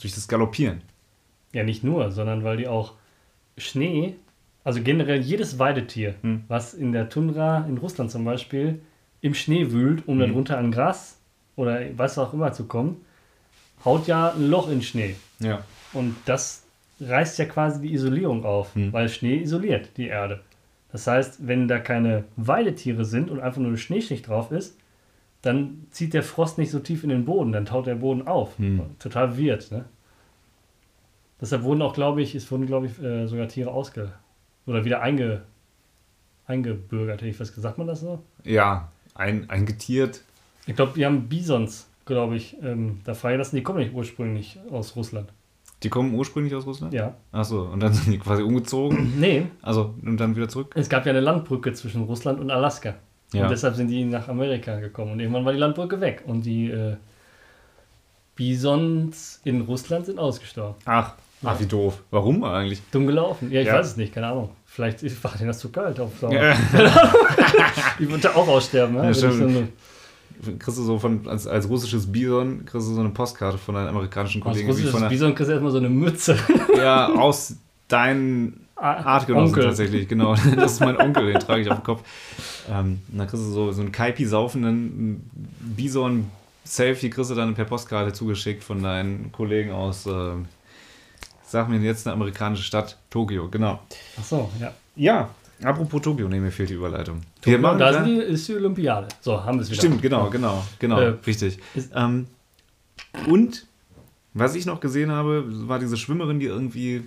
durch 0.00 0.14
das 0.14 0.28
Galoppieren. 0.28 0.82
Ja, 1.52 1.62
nicht 1.64 1.82
nur, 1.84 2.10
sondern 2.12 2.44
weil 2.44 2.56
die 2.58 2.68
auch 2.68 2.94
Schnee, 3.58 4.14
also 4.64 4.82
generell 4.82 5.20
jedes 5.20 5.58
Weidetier, 5.58 6.14
Hm. 6.22 6.44
was 6.48 6.74
in 6.74 6.92
der 6.92 7.08
Tundra 7.08 7.64
in 7.68 7.78
Russland 7.78 8.10
zum 8.10 8.24
Beispiel 8.24 8.80
im 9.20 9.34
Schnee 9.34 9.70
wühlt, 9.72 10.06
um 10.06 10.20
Hm. 10.20 10.28
darunter 10.28 10.58
an 10.58 10.70
Gras 10.70 11.18
oder 11.56 11.80
was 11.96 12.18
auch 12.18 12.32
immer 12.32 12.52
zu 12.52 12.64
kommen, 12.64 13.04
haut 13.84 14.06
ja 14.06 14.32
ein 14.32 14.48
Loch 14.48 14.70
in 14.70 14.82
Schnee. 14.82 15.16
Ja. 15.40 15.64
Und 15.92 16.16
das 16.26 16.62
reißt 17.00 17.38
ja 17.38 17.46
quasi 17.46 17.80
die 17.80 17.92
Isolierung 17.94 18.44
auf, 18.44 18.74
Hm. 18.74 18.92
weil 18.92 19.08
Schnee 19.08 19.38
isoliert 19.42 19.88
die 19.96 20.06
Erde. 20.08 20.40
Das 20.92 21.06
heißt, 21.06 21.46
wenn 21.46 21.68
da 21.68 21.78
keine 21.78 22.24
Weidetiere 22.36 23.04
sind 23.04 23.30
und 23.30 23.40
einfach 23.40 23.60
nur 23.60 23.68
eine 23.68 23.78
Schneeschicht 23.78 24.28
drauf 24.28 24.50
ist, 24.50 24.76
dann 25.42 25.86
zieht 25.90 26.14
der 26.14 26.22
Frost 26.22 26.58
nicht 26.58 26.70
so 26.70 26.80
tief 26.80 27.02
in 27.04 27.10
den 27.10 27.24
Boden, 27.24 27.52
dann 27.52 27.64
taut 27.64 27.86
der 27.86 27.94
Boden 27.94 28.26
auf. 28.26 28.58
Hm. 28.58 28.82
Total 28.98 29.36
wird, 29.36 29.70
ne? 29.70 29.84
Deshalb 31.40 31.62
wurden 31.62 31.80
auch, 31.80 31.94
glaube 31.94 32.20
ich, 32.20 32.34
es 32.34 32.50
wurden, 32.50 32.66
glaube 32.66 32.86
ich, 32.86 33.02
äh, 33.02 33.26
sogar 33.26 33.48
Tiere 33.48 33.70
ausge... 33.70 34.12
oder 34.66 34.84
wieder 34.84 35.00
einge, 35.00 35.42
eingebürgert, 36.46 37.22
hätte 37.22 37.30
ich 37.30 37.40
was 37.40 37.54
gesagt, 37.54 37.78
man 37.78 37.86
das 37.86 38.00
so? 38.00 38.22
Ja, 38.44 38.92
ein, 39.14 39.48
eingetiert. 39.48 40.22
Ich 40.66 40.76
glaube, 40.76 40.96
wir 40.96 41.06
haben 41.06 41.28
Bisons, 41.28 41.88
glaube 42.04 42.36
ich, 42.36 42.56
ähm, 42.62 43.00
da 43.04 43.14
freigelassen. 43.14 43.56
Die 43.56 43.62
kommen 43.62 43.78
nicht 43.78 43.94
ursprünglich 43.94 44.58
aus 44.70 44.94
Russland. 44.96 45.32
Die 45.82 45.88
kommen 45.88 46.14
ursprünglich 46.14 46.54
aus 46.54 46.66
Russland? 46.66 46.92
Ja. 46.92 47.14
Achso, 47.32 47.62
und 47.62 47.80
dann 47.80 47.92
sind 47.94 48.12
die 48.12 48.18
quasi 48.18 48.42
umgezogen. 48.42 49.14
Nee, 49.18 49.46
Also, 49.62 49.94
und 50.04 50.18
dann 50.18 50.36
wieder 50.36 50.48
zurück? 50.48 50.72
Es 50.74 50.88
gab 50.88 51.06
ja 51.06 51.10
eine 51.10 51.20
Landbrücke 51.20 51.72
zwischen 51.72 52.02
Russland 52.04 52.38
und 52.40 52.50
Alaska. 52.50 52.94
Ja. 53.32 53.44
Und 53.44 53.50
deshalb 53.50 53.76
sind 53.76 53.88
die 53.88 54.04
nach 54.04 54.28
Amerika 54.28 54.78
gekommen. 54.80 55.12
Und 55.12 55.20
irgendwann 55.20 55.44
war 55.44 55.52
die 55.52 55.58
Landbrücke 55.58 56.00
weg. 56.00 56.22
Und 56.26 56.42
die 56.42 56.70
äh, 56.70 56.96
Bisons 58.36 59.40
in 59.44 59.60
Russland 59.62 60.06
sind 60.06 60.18
ausgestorben. 60.18 60.76
Ach, 60.84 61.14
ach, 61.44 61.60
wie 61.60 61.66
doof. 61.66 62.02
Warum 62.10 62.42
eigentlich? 62.44 62.80
Dumm 62.90 63.06
gelaufen. 63.06 63.50
Ja, 63.50 63.60
ich 63.60 63.66
Ja. 63.66 63.74
weiß 63.74 63.86
es 63.88 63.96
nicht, 63.96 64.14
keine 64.14 64.28
Ahnung. 64.28 64.50
Vielleicht 64.66 65.02
war 65.24 65.32
denen 65.32 65.48
das 65.48 65.58
zu 65.58 65.70
kalt 65.70 65.98
auf 66.00 66.18
Sommer. 66.18 66.34
Ja. 66.34 66.54
Die 67.98 68.08
würde 68.08 68.34
auch 68.34 68.48
aussterben. 68.48 68.96
Ja? 68.96 69.04
Ja, 69.10 69.12
kriegst 70.58 70.78
du 70.78 70.82
so 70.82 70.98
von, 70.98 71.26
als, 71.28 71.46
als 71.46 71.68
russisches 71.68 72.10
Bison, 72.10 72.64
kriegst 72.64 72.88
du 72.88 72.94
so 72.94 73.00
eine 73.00 73.10
Postkarte 73.10 73.58
von 73.58 73.74
deinen 73.74 73.88
amerikanischen 73.88 74.42
Als 74.42 74.52
Kollegen. 74.52 74.66
wie 74.66 74.70
russisches 74.70 74.90
von 74.92 75.00
der, 75.02 75.08
Bison 75.08 75.34
kriegst 75.34 75.48
du 75.48 75.52
erstmal 75.52 75.72
so 75.72 75.78
eine 75.78 75.88
Mütze. 75.88 76.36
ja, 76.76 77.08
aus 77.12 77.56
deinen 77.88 78.66
Artgenossen 78.76 79.48
Onkel. 79.48 79.64
tatsächlich, 79.64 80.08
genau. 80.08 80.34
Das 80.56 80.72
ist 80.72 80.80
mein 80.80 80.96
Onkel, 80.96 81.32
den 81.32 81.40
trage 81.40 81.62
ich 81.62 81.70
auf 81.70 81.80
dem 81.80 81.84
Kopf. 81.84 82.02
Ähm, 82.70 83.00
dann 83.08 83.26
kriegst 83.26 83.44
du 83.44 83.50
so, 83.50 83.72
so 83.72 83.82
einen 83.82 83.92
Kaipi-saufenden 83.92 85.28
Bison-Selfie, 85.60 87.10
kriegst 87.10 87.30
du 87.30 87.34
dann 87.34 87.54
per 87.54 87.66
Postkarte 87.66 88.12
zugeschickt 88.12 88.64
von 88.64 88.82
deinen 88.82 89.32
Kollegen 89.32 89.72
aus, 89.72 90.06
äh, 90.06 90.32
Sag 91.50 91.68
mir 91.68 91.78
jetzt 91.80 92.06
eine 92.06 92.14
amerikanische 92.14 92.62
Stadt. 92.62 92.96
Tokio, 93.10 93.48
genau. 93.48 93.80
Ach 94.20 94.22
so, 94.24 94.48
ja. 94.60 94.72
Ja, 94.94 95.30
apropos 95.62 96.00
Tokio, 96.02 96.28
nee, 96.28 96.40
mir 96.40 96.50
fehlt 96.50 96.70
die 96.70 96.74
Überleitung. 96.74 97.20
Tokio, 97.40 97.58
machen 97.58 97.78
da 97.78 97.92
da- 97.92 98.04
sind 98.04 98.06
die, 98.14 98.22
ist 98.22 98.48
die 98.48 98.54
Olympiade. 98.56 99.08
So, 99.20 99.42
haben 99.44 99.58
wir 99.58 99.62
es 99.62 99.70
wieder. 99.70 99.80
Stimmt, 99.80 100.02
genau, 100.02 100.30
genau, 100.30 100.62
genau, 100.78 101.00
Äh, 101.00 101.14
richtig. 101.26 101.58
Ähm, 101.94 102.26
und 103.28 103.66
was 104.34 104.54
ich 104.54 104.66
noch 104.66 104.80
gesehen 104.80 105.10
habe, 105.10 105.44
war 105.68 105.78
diese 105.78 105.96
Schwimmerin, 105.96 106.38
die 106.40 106.46
irgendwie 106.46 107.02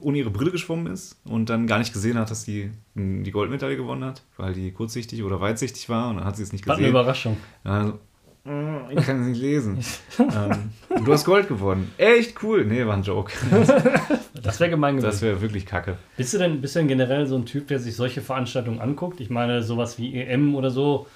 ohne 0.00 0.16
ihre 0.18 0.30
Brille 0.30 0.50
geschwommen 0.50 0.90
ist 0.92 1.18
und 1.24 1.50
dann 1.50 1.66
gar 1.66 1.78
nicht 1.78 1.92
gesehen 1.92 2.16
hat, 2.18 2.30
dass 2.30 2.44
sie 2.44 2.70
die 2.94 3.30
Goldmedaille 3.30 3.76
gewonnen 3.76 4.04
hat, 4.04 4.22
weil 4.38 4.54
die 4.54 4.70
kurzsichtig 4.72 5.22
oder 5.22 5.40
weitsichtig 5.40 5.88
war 5.90 6.08
und 6.08 6.16
dann 6.16 6.24
hat 6.24 6.36
sie 6.36 6.42
es 6.44 6.52
nicht 6.52 6.66
War 6.66 6.76
eine 6.76 6.82
gesehen. 6.84 6.92
Überraschung. 6.92 7.36
Also, 7.64 7.98
ich 8.90 9.04
kann 9.04 9.20
es 9.22 9.26
nicht 9.26 9.40
lesen. 9.40 9.78
ähm, 10.18 10.70
du 11.04 11.12
hast 11.12 11.24
Gold 11.24 11.48
gewonnen. 11.48 11.92
Echt 11.98 12.42
cool. 12.42 12.64
Nee, 12.64 12.86
war 12.86 12.94
ein 12.94 13.02
Joke. 13.02 13.32
Das 14.42 14.60
wäre 14.60 14.70
gemein 14.70 14.96
gewesen. 14.96 15.06
Das 15.10 15.22
wäre 15.22 15.40
wirklich 15.40 15.66
kacke. 15.66 15.96
Bist 16.16 16.32
du, 16.32 16.38
denn, 16.38 16.60
bist 16.60 16.76
du 16.76 16.80
denn 16.80 16.88
generell 16.88 17.26
so 17.26 17.34
ein 17.36 17.46
Typ, 17.46 17.66
der 17.66 17.80
sich 17.80 17.96
solche 17.96 18.20
Veranstaltungen 18.20 18.80
anguckt? 18.80 19.20
Ich 19.20 19.28
meine, 19.28 19.62
sowas 19.62 19.98
wie 19.98 20.14
EM 20.20 20.54
oder 20.54 20.70
so 20.70 21.06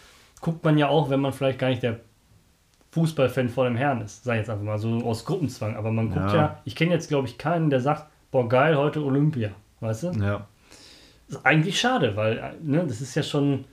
guckt 0.40 0.64
man 0.64 0.78
ja 0.78 0.88
auch, 0.88 1.10
wenn 1.10 1.20
man 1.20 1.32
vielleicht 1.32 1.58
gar 1.60 1.68
nicht 1.68 1.82
der 1.82 2.00
Fußballfan 2.92 3.48
vor 3.48 3.64
dem 3.64 3.76
Herrn 3.76 4.00
ist. 4.00 4.24
Sag 4.24 4.34
ich 4.34 4.38
jetzt 4.40 4.50
einfach 4.50 4.64
mal 4.64 4.78
so 4.78 4.88
aus 5.04 5.24
Gruppenzwang. 5.24 5.76
Aber 5.76 5.92
man 5.92 6.08
guckt 6.10 6.30
Ja. 6.30 6.34
ja, 6.34 6.60
ich 6.64 6.74
kenne 6.74 6.92
jetzt 6.92 7.08
glaube 7.08 7.28
ich 7.28 7.38
keinen, 7.38 7.70
der 7.70 7.80
sagt, 7.80 8.06
boah 8.32 8.48
geil, 8.48 8.76
heute 8.76 9.04
Olympia. 9.04 9.50
Weißt 9.80 10.02
du? 10.04 10.10
Ja. 10.12 10.46
Das 11.28 11.38
ist 11.38 11.46
eigentlich 11.46 11.78
schade, 11.78 12.16
weil 12.16 12.38
äh, 12.38 12.50
ne, 12.62 12.84
das 12.88 13.00
ist 13.00 13.14
ja 13.14 13.22
schon, 13.22 13.64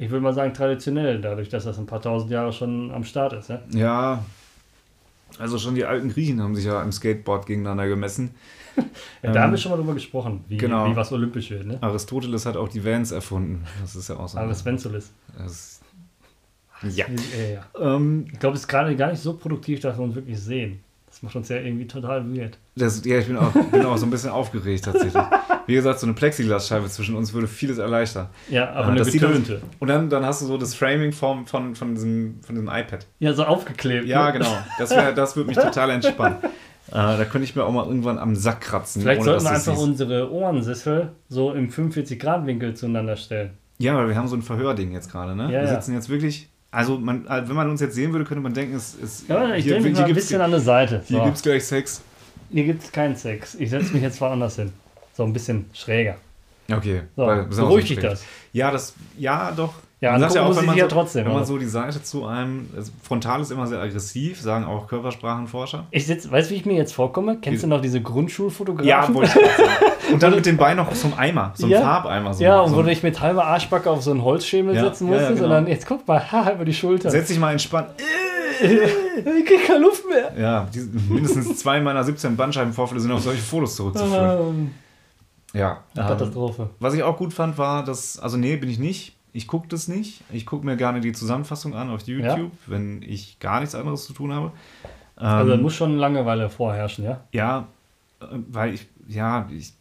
ich 0.00 0.08
würde 0.10 0.22
mal 0.22 0.32
sagen, 0.32 0.54
traditionell, 0.54 1.20
dadurch, 1.20 1.50
dass 1.50 1.64
das 1.64 1.78
ein 1.78 1.84
paar 1.84 2.00
tausend 2.00 2.30
Jahre 2.30 2.54
schon 2.54 2.90
am 2.90 3.04
Start 3.04 3.34
ist. 3.34 3.50
Ja? 3.50 3.60
Ja. 3.70 4.24
Also 5.38 5.58
schon 5.58 5.74
die 5.74 5.84
alten 5.84 6.08
Griechen 6.08 6.40
haben 6.42 6.56
sich 6.56 6.64
ja 6.64 6.82
im 6.82 6.90
Skateboard 6.90 7.46
gegeneinander 7.46 7.86
gemessen. 7.86 8.34
Ja, 9.22 9.32
da 9.32 9.42
haben 9.42 9.50
wir 9.50 9.58
schon 9.58 9.72
mal 9.72 9.76
drüber 9.76 9.92
gesprochen, 9.92 10.42
wie, 10.48 10.56
genau. 10.56 10.88
wie 10.88 10.96
was 10.96 11.12
olympisch 11.12 11.50
wird. 11.50 11.66
Ne? 11.66 11.76
Aristoteles 11.82 12.46
hat 12.46 12.56
auch 12.56 12.68
die 12.68 12.82
Vans 12.82 13.10
erfunden. 13.10 13.66
Das 13.82 13.94
ist 13.94 14.08
ja 14.08 14.16
auch 14.16 14.28
so. 14.28 14.38
Svensolis. 14.54 15.10
Das, 15.36 15.80
ja. 16.84 17.04
Ja, 17.36 17.44
ja. 17.54 17.96
Ähm, 17.96 18.26
Ich 18.32 18.38
glaube, 18.38 18.54
es 18.54 18.62
ist 18.62 18.68
gerade 18.68 18.96
gar 18.96 19.10
nicht 19.10 19.20
so 19.20 19.34
produktiv, 19.34 19.80
dass 19.80 19.98
wir 19.98 20.04
uns 20.04 20.14
wirklich 20.14 20.38
sehen. 20.38 20.80
Das 21.20 21.24
macht 21.24 21.36
uns 21.36 21.50
ja 21.50 21.56
irgendwie 21.56 21.86
total 21.86 22.34
weird. 22.34 22.56
das, 22.76 23.04
ja, 23.04 23.18
ich 23.18 23.26
bin 23.26 23.36
auch, 23.36 23.52
bin 23.52 23.84
auch 23.84 23.98
so 23.98 24.06
ein 24.06 24.10
bisschen 24.10 24.30
aufgeregt 24.30 24.86
tatsächlich. 24.86 25.22
Wie 25.66 25.74
gesagt, 25.74 26.00
so 26.00 26.06
eine 26.06 26.14
Plexiglasscheibe 26.14 26.88
zwischen 26.88 27.14
uns 27.14 27.34
würde 27.34 27.46
vieles 27.46 27.76
erleichtern. 27.76 28.28
Ja, 28.48 28.70
aber 28.70 28.80
Ja, 28.80 28.88
eine 28.88 28.98
das 29.00 29.08
sieht 29.08 29.20
getönte. 29.20 29.60
Und 29.80 29.88
dann, 29.88 30.08
dann 30.08 30.24
hast 30.24 30.40
du 30.40 30.46
so 30.46 30.56
das 30.56 30.74
Framing 30.74 31.12
von, 31.12 31.46
von, 31.46 31.74
von, 31.74 31.94
diesem, 31.94 32.40
von 32.42 32.54
diesem 32.54 32.70
iPad. 32.70 33.06
Ja, 33.18 33.34
so 33.34 33.44
aufgeklebt. 33.44 34.06
Ja, 34.06 34.28
ne? 34.28 34.38
genau. 34.38 34.56
Das, 34.78 34.92
wär, 34.92 35.12
das 35.12 35.36
würde 35.36 35.48
mich 35.48 35.58
total 35.62 35.90
entspannen. 35.90 36.38
Äh, 36.42 36.92
da 36.92 37.24
könnte 37.26 37.44
ich 37.44 37.54
mir 37.54 37.64
auch 37.64 37.72
mal 37.72 37.86
irgendwann 37.86 38.18
am 38.18 38.34
Sack 38.34 38.62
kratzen. 38.62 39.02
Vielleicht 39.02 39.22
sollten 39.22 39.44
wir 39.44 39.50
einfach 39.50 39.76
unsere 39.76 40.32
Ohrensessel 40.32 41.10
so 41.28 41.52
im 41.52 41.68
45-Grad-Winkel 41.68 42.72
zueinander 42.74 43.16
stellen. 43.16 43.58
Ja, 43.78 43.94
weil 43.94 44.08
wir 44.08 44.16
haben 44.16 44.28
so 44.28 44.36
ein 44.36 44.42
Verhörding 44.42 44.92
jetzt 44.92 45.12
gerade, 45.12 45.36
ne? 45.36 45.44
Ja, 45.44 45.50
wir 45.50 45.62
ja. 45.62 45.66
sitzen 45.68 45.94
jetzt 45.94 46.08
wirklich. 46.08 46.49
Also, 46.70 46.98
man, 46.98 47.26
äh, 47.26 47.48
wenn 47.48 47.56
man 47.56 47.68
uns 47.68 47.80
jetzt 47.80 47.94
sehen 47.94 48.12
würde, 48.12 48.24
könnte 48.24 48.42
man 48.42 48.54
denken, 48.54 48.76
es 48.76 48.94
ist. 48.94 49.28
Ja, 49.28 49.54
ich 49.54 49.66
drehe 49.66 49.80
mich 49.80 49.92
mal 49.94 50.00
ein 50.00 50.06
gibt's, 50.06 50.26
bisschen 50.26 50.40
an 50.40 50.50
der 50.52 50.60
Seite. 50.60 51.02
hier 51.06 51.18
So. 51.18 51.24
gibt's 51.24 51.42
gleich 51.42 51.64
Sex. 51.64 52.02
Hier 52.52 52.64
gibt 52.64 52.84
es 52.84 52.92
keinen 52.92 53.16
Sex. 53.16 53.54
Ich 53.56 53.70
setze 53.70 53.92
mich 53.92 54.02
jetzt 54.02 54.20
woanders 54.20 54.56
hin. 54.56 54.72
So 55.16 55.24
ein 55.24 55.32
bisschen 55.32 55.66
schräger. 55.72 56.16
Okay. 56.72 57.02
So, 57.16 57.26
weil- 57.26 57.44
beruhigt 57.44 57.88
dich 57.90 57.98
das. 57.98 58.22
Ja, 58.52 58.70
das. 58.70 58.94
Ja, 59.18 59.50
doch. 59.52 59.74
Ja, 60.00 60.12
Man 60.12 60.20
sagt 60.22 60.32
angucken 60.36 60.48
muss 60.48 60.56
wenn 60.56 60.66
man 60.66 60.74
sie 60.76 60.78
ja 60.80 60.88
so, 60.88 60.94
trotzdem, 60.94 61.26
Wenn 61.26 61.32
man 61.34 61.44
so 61.44 61.58
die 61.58 61.66
Seite 61.66 62.02
zu 62.02 62.24
einem. 62.24 62.70
Also 62.74 62.90
frontal 63.02 63.42
ist 63.42 63.50
immer 63.50 63.66
sehr 63.66 63.80
aggressiv, 63.80 64.40
sagen 64.40 64.64
auch 64.64 64.86
Körpersprachenforscher. 64.86 65.86
Ich 65.90 66.06
sitz, 66.06 66.30
weißt 66.30 66.48
du, 66.50 66.54
wie 66.54 66.58
ich 66.58 66.64
mir 66.64 66.74
jetzt 66.74 66.94
vorkomme? 66.94 67.36
Kennst 67.42 67.64
du 67.64 67.66
noch 67.66 67.82
diese 67.82 68.00
Grundschulfotografen? 68.00 68.88
Ja, 68.88 69.12
wollte 69.12 69.38
ich. 69.38 69.46
Und 70.12 70.22
dann 70.22 70.34
mit 70.34 70.46
den 70.46 70.56
Beinen 70.56 70.76
noch 70.84 70.92
zum 70.92 71.16
Eimer, 71.18 71.52
so 71.54 71.66
ein 71.66 71.70
Ja. 71.72 71.80
Farbeimer. 71.80 72.34
So, 72.34 72.42
Ja, 72.44 72.60
und 72.60 72.70
so 72.70 72.76
wo 72.76 72.82
du 72.82 72.88
dich 72.88 73.02
mit 73.02 73.20
halber 73.20 73.44
Arschbacke 73.46 73.90
auf 73.90 74.02
so 74.02 74.10
einen 74.10 74.22
Holzschemel 74.22 74.74
Ja, 74.74 74.84
setzen 74.84 75.08
ja, 75.08 75.14
ja, 75.14 75.18
musstest, 75.20 75.40
genau. 75.42 75.54
sondern 75.54 75.66
jetzt 75.70 75.86
guck 75.86 76.06
mal, 76.08 76.20
ha, 76.32 76.52
über 76.52 76.64
die 76.64 76.74
Schulter. 76.74 77.10
Setz 77.10 77.28
dich 77.28 77.38
mal 77.38 77.52
entspannt. 77.52 77.88
ich 78.62 79.44
krieg 79.46 79.66
keine 79.66 79.80
Luft 79.80 80.04
mehr. 80.08 80.32
Ja, 80.38 80.68
die, 80.74 80.80
mindestens 81.12 81.58
zwei 81.58 81.80
meiner 81.80 82.04
17 82.04 82.36
Bandscheibenvorfälle 82.36 83.00
sind 83.00 83.10
auf 83.12 83.22
solche 83.22 83.42
Fotos 83.42 83.76
zurückzuführen. 83.76 84.74
Ja. 85.52 85.78
ähm, 85.96 86.06
Katastrophe. 86.06 86.70
was 86.78 86.94
ich 86.94 87.02
auch 87.02 87.16
gut 87.16 87.32
fand, 87.34 87.58
war, 87.58 87.82
dass, 87.84 88.20
also 88.20 88.36
nee, 88.36 88.54
bin 88.56 88.70
ich 88.70 88.78
nicht. 88.78 89.16
Ich 89.32 89.48
gucke 89.48 89.66
das 89.66 89.88
nicht. 89.88 90.22
Ich 90.30 90.46
gucke 90.46 90.64
mir 90.64 90.76
gerne 90.76 91.00
die 91.00 91.10
Zusammenfassung 91.10 91.74
an 91.74 91.90
auf 91.90 92.02
YouTube, 92.06 92.52
wenn 92.66 93.02
ich 93.02 93.40
gar 93.40 93.58
nichts 93.58 93.74
anderes 93.74 94.04
zu 94.04 94.12
tun 94.12 94.32
habe. 94.32 94.52
Ähm, 95.18 95.26
Also 95.26 95.50
da 95.50 95.56
muss 95.56 95.74
schon 95.74 95.96
Langeweile 95.96 96.50
vorherrschen, 96.50 97.04
ja? 97.04 97.20
ja, 97.32 97.66
äh, 98.20 98.26
weil 98.48 98.74
ich, 98.74 98.86
ja, 99.08 99.48
ich, 99.50 99.72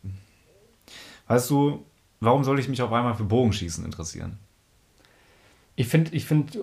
weißt 1.30 1.50
du, 1.50 1.86
warum 2.20 2.44
soll 2.44 2.60
ich 2.60 2.68
mich 2.68 2.82
auf 2.82 2.92
einmal 2.92 3.16
für 3.16 3.24
Bogenschießen 3.24 3.86
interessieren? 3.86 4.38
Ich 5.78 5.88
finde, 5.88 6.14
ich 6.14 6.26
find, 6.26 6.60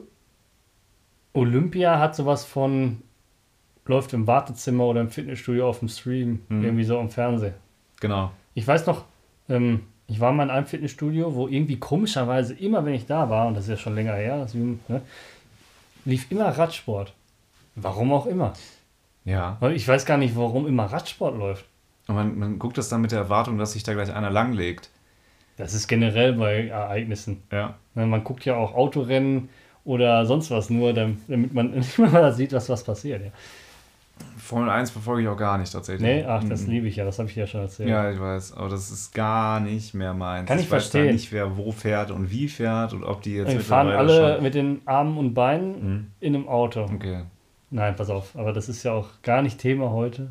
Olympia 1.32 1.98
hat 1.98 2.14
sowas 2.14 2.44
von, 2.44 3.02
läuft 3.86 4.12
im 4.12 4.26
Wartezimmer 4.26 4.84
oder 4.84 5.00
im 5.00 5.08
Fitnessstudio 5.10 5.68
auf 5.68 5.78
dem 5.78 5.88
Stream, 5.88 6.40
Mhm. 6.48 6.64
irgendwie 6.64 6.84
so 6.84 6.98
im 7.00 7.08
Fernsehen. 7.10 7.54
Genau. 8.00 8.30
Ich 8.54 8.66
weiß 8.66 8.86
noch, 8.86 9.04
ähm, 9.48 9.80
ich 10.06 10.20
war 10.20 10.32
mal 10.32 10.44
in 10.44 10.50
einem 10.50 10.66
Fitnessstudio, 10.66 11.34
wo 11.34 11.48
irgendwie 11.48 11.78
komischerweise 11.78 12.54
immer, 12.54 12.84
wenn 12.84 12.94
ich 12.94 13.06
da 13.06 13.28
war, 13.30 13.46
und 13.48 13.54
das 13.54 13.64
ist 13.64 13.70
ja 13.70 13.76
schon 13.76 13.94
länger 13.94 14.14
her, 14.14 14.38
das, 14.38 14.54
ne, 14.54 14.78
lief 16.04 16.30
immer 16.30 16.48
Radsport. 16.48 17.14
Warum 17.74 18.12
auch 18.12 18.26
immer. 18.26 18.52
Ja. 19.24 19.56
Weil 19.60 19.74
ich 19.76 19.86
weiß 19.86 20.06
gar 20.06 20.16
nicht, 20.18 20.36
warum 20.36 20.66
immer 20.66 20.84
Radsport 20.84 21.36
läuft. 21.36 21.64
Und 22.08 22.14
man, 22.14 22.38
man 22.38 22.58
guckt 22.58 22.78
das 22.78 22.88
dann 22.88 23.00
mit 23.00 23.12
der 23.12 23.18
Erwartung, 23.18 23.58
dass 23.58 23.72
sich 23.72 23.82
da 23.82 23.92
gleich 23.94 24.12
einer 24.14 24.30
langlegt. 24.30 24.90
Das 25.56 25.74
ist 25.74 25.88
generell 25.88 26.34
bei 26.34 26.68
Ereignissen. 26.68 27.42
Ja. 27.50 27.74
Ne, 27.94 28.06
Man 28.06 28.22
guckt 28.24 28.44
ja 28.44 28.56
auch 28.56 28.74
Autorennen 28.74 29.48
oder 29.84 30.26
sonst 30.26 30.50
was, 30.50 30.68
nur 30.70 30.92
dam- 30.92 31.18
damit 31.28 31.54
man 31.54 31.70
nicht 31.74 31.98
mal 31.98 32.32
sieht, 32.32 32.52
was, 32.52 32.68
was 32.68 32.84
passiert. 32.84 33.22
Ja. 33.24 33.30
Formel 34.38 34.70
1 34.70 34.90
verfolge 34.90 35.22
ich 35.22 35.28
auch 35.28 35.36
gar 35.36 35.58
nicht 35.58 35.72
tatsächlich. 35.72 36.02
Nee, 36.02 36.24
ach, 36.24 36.42
das 36.44 36.62
Mhm. 36.66 36.70
liebe 36.72 36.86
ich 36.88 36.96
ja, 36.96 37.04
das 37.04 37.18
habe 37.18 37.28
ich 37.28 37.36
ja 37.36 37.46
schon 37.46 37.60
erzählt. 37.62 37.88
Ja, 37.88 38.10
ich 38.10 38.18
weiß, 38.20 38.52
aber 38.54 38.68
das 38.70 38.90
ist 38.90 39.12
gar 39.14 39.60
nicht 39.60 39.92
mehr 39.92 40.14
meins. 40.14 40.48
Kann 40.48 40.58
ich 40.58 40.64
weiß 40.70 40.90
da 40.90 40.98
verstehen. 40.98 41.12
nicht, 41.14 41.32
wer 41.32 41.56
wo 41.56 41.70
fährt 41.72 42.10
und 42.10 42.30
wie 42.30 42.48
fährt 42.48 42.92
und 42.94 43.04
ob 43.04 43.20
die 43.22 43.34
jetzt 43.34 43.52
Wir 43.52 43.60
fahren 43.60 43.88
alle 43.88 44.34
schon- 44.36 44.42
mit 44.42 44.54
den 44.54 44.80
Armen 44.86 45.18
und 45.18 45.34
Beinen 45.34 45.72
Mhm. 45.94 46.06
in 46.20 46.34
einem 46.34 46.48
Auto. 46.48 46.84
Okay. 46.84 47.24
Nein, 47.70 47.96
pass 47.96 48.08
auf, 48.08 48.36
aber 48.36 48.52
das 48.52 48.68
ist 48.68 48.82
ja 48.84 48.92
auch 48.92 49.08
gar 49.22 49.42
nicht 49.42 49.58
Thema 49.58 49.90
heute. 49.90 50.30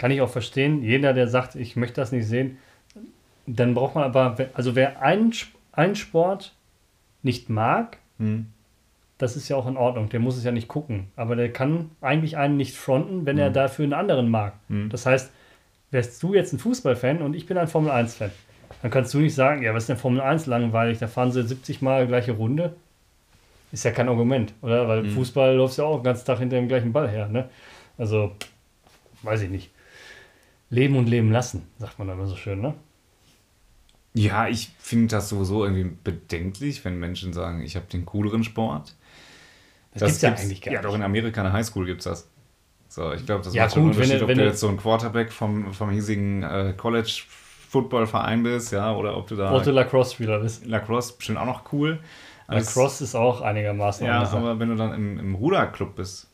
Kann 0.00 0.10
ich 0.10 0.22
auch 0.22 0.30
verstehen. 0.30 0.82
Jeder, 0.82 1.12
der 1.12 1.28
sagt, 1.28 1.56
ich 1.56 1.76
möchte 1.76 2.00
das 2.00 2.10
nicht 2.10 2.26
sehen, 2.26 2.56
dann 3.46 3.74
braucht 3.74 3.94
man 3.94 4.04
aber, 4.04 4.34
also 4.54 4.74
wer 4.74 5.02
einen, 5.02 5.34
einen 5.72 5.94
Sport 5.94 6.54
nicht 7.22 7.50
mag, 7.50 7.98
Hm. 8.18 8.46
das 9.18 9.36
ist 9.36 9.48
ja 9.50 9.56
auch 9.56 9.66
in 9.66 9.76
Ordnung. 9.76 10.08
Der 10.08 10.18
muss 10.20 10.38
es 10.38 10.44
ja 10.44 10.52
nicht 10.52 10.68
gucken. 10.68 11.08
Aber 11.16 11.36
der 11.36 11.52
kann 11.52 11.90
eigentlich 12.00 12.38
einen 12.38 12.56
nicht 12.56 12.74
fronten, 12.74 13.26
wenn 13.26 13.36
er 13.36 13.50
Mhm. 13.50 13.54
dafür 13.54 13.82
einen 13.84 13.92
anderen 13.92 14.30
mag. 14.30 14.54
Mhm. 14.68 14.88
Das 14.88 15.04
heißt, 15.04 15.30
wärst 15.90 16.22
du 16.22 16.32
jetzt 16.32 16.54
ein 16.54 16.58
Fußballfan 16.58 17.20
und 17.20 17.34
ich 17.36 17.44
bin 17.44 17.58
ein 17.58 17.68
Formel-1-Fan, 17.68 18.30
dann 18.80 18.90
kannst 18.90 19.12
du 19.12 19.18
nicht 19.18 19.34
sagen, 19.34 19.62
ja, 19.62 19.74
was 19.74 19.82
ist 19.82 19.88
denn 19.90 19.96
Formel 19.98 20.22
1 20.22 20.46
langweilig? 20.46 20.98
Da 20.98 21.08
fahren 21.08 21.30
sie 21.30 21.42
70 21.42 21.82
Mal 21.82 22.06
gleiche 22.06 22.32
Runde. 22.32 22.74
Ist 23.72 23.84
ja 23.84 23.90
kein 23.90 24.08
Argument, 24.08 24.54
oder? 24.62 24.88
Weil 24.88 25.02
Mhm. 25.02 25.10
Fußball 25.10 25.54
läuft 25.56 25.76
ja 25.76 25.84
auch 25.84 25.98
den 25.98 26.04
ganzen 26.04 26.24
Tag 26.24 26.38
hinter 26.38 26.56
dem 26.56 26.68
gleichen 26.68 26.92
Ball 26.92 27.08
her. 27.10 27.28
Ne? 27.28 27.50
Also, 27.98 28.32
weiß 29.22 29.42
ich 29.42 29.50
nicht. 29.50 29.70
Leben 30.70 30.96
und 30.96 31.06
leben 31.08 31.30
lassen, 31.32 31.66
sagt 31.78 31.98
man 31.98 32.08
immer 32.08 32.26
so 32.26 32.36
schön, 32.36 32.60
ne? 32.60 32.74
Ja, 34.12 34.48
ich 34.48 34.70
finde 34.78 35.06
das 35.08 35.28
sowieso 35.28 35.64
irgendwie 35.64 35.96
bedenklich, 36.02 36.84
wenn 36.84 36.98
Menschen 36.98 37.32
sagen, 37.32 37.62
ich 37.62 37.76
habe 37.76 37.86
den 37.86 38.06
cooleren 38.06 38.42
Sport. 38.42 38.96
Das, 39.94 40.02
gibt's 40.08 40.22
ja 40.22 40.32
eigentlich 40.34 40.62
gar 40.62 40.74
Ja, 40.74 40.82
doch 40.82 40.94
in 40.94 41.02
Amerika 41.02 41.40
in 41.40 41.44
der 41.46 41.52
Highschool 41.52 41.86
gibt 41.86 42.00
es 42.00 42.04
das. 42.04 42.28
So, 42.88 43.12
ich 43.12 43.26
glaube, 43.26 43.44
das 43.44 43.54
Ja, 43.54 43.64
macht 43.64 43.74
schon 43.74 43.82
einen 43.84 43.90
wenn 43.90 43.96
Unterschied, 43.96 44.20
du- 44.20 44.24
ob 44.24 44.28
wenn 44.28 44.38
du 44.38 44.44
jetzt 44.46 44.60
so 44.60 44.68
ein 44.68 44.76
Quarterback 44.78 45.32
vom, 45.32 45.72
vom 45.74 45.90
hiesigen 45.90 46.42
äh, 46.42 46.74
College-Football-Verein 46.76 48.42
bist, 48.42 48.72
ja, 48.72 48.94
oder 48.94 49.16
ob 49.16 49.28
du 49.28 49.36
da 49.36 49.52
Otto 49.54 49.70
Lacrosse-Spieler 49.70 50.40
bist. 50.40 50.66
Lacrosse 50.66 51.14
bestimmt 51.16 51.38
auch 51.38 51.46
noch 51.46 51.72
cool. 51.72 52.00
Lacrosse 52.48 53.04
ist 53.04 53.14
auch 53.14 53.40
einigermaßen 53.42 54.06
Ja, 54.06 54.22
aber 54.24 54.58
wenn 54.58 54.68
du 54.70 54.76
dann 54.76 54.92
im, 54.94 55.18
im 55.18 55.34
Ruderclub 55.34 55.96
bist. 55.96 56.29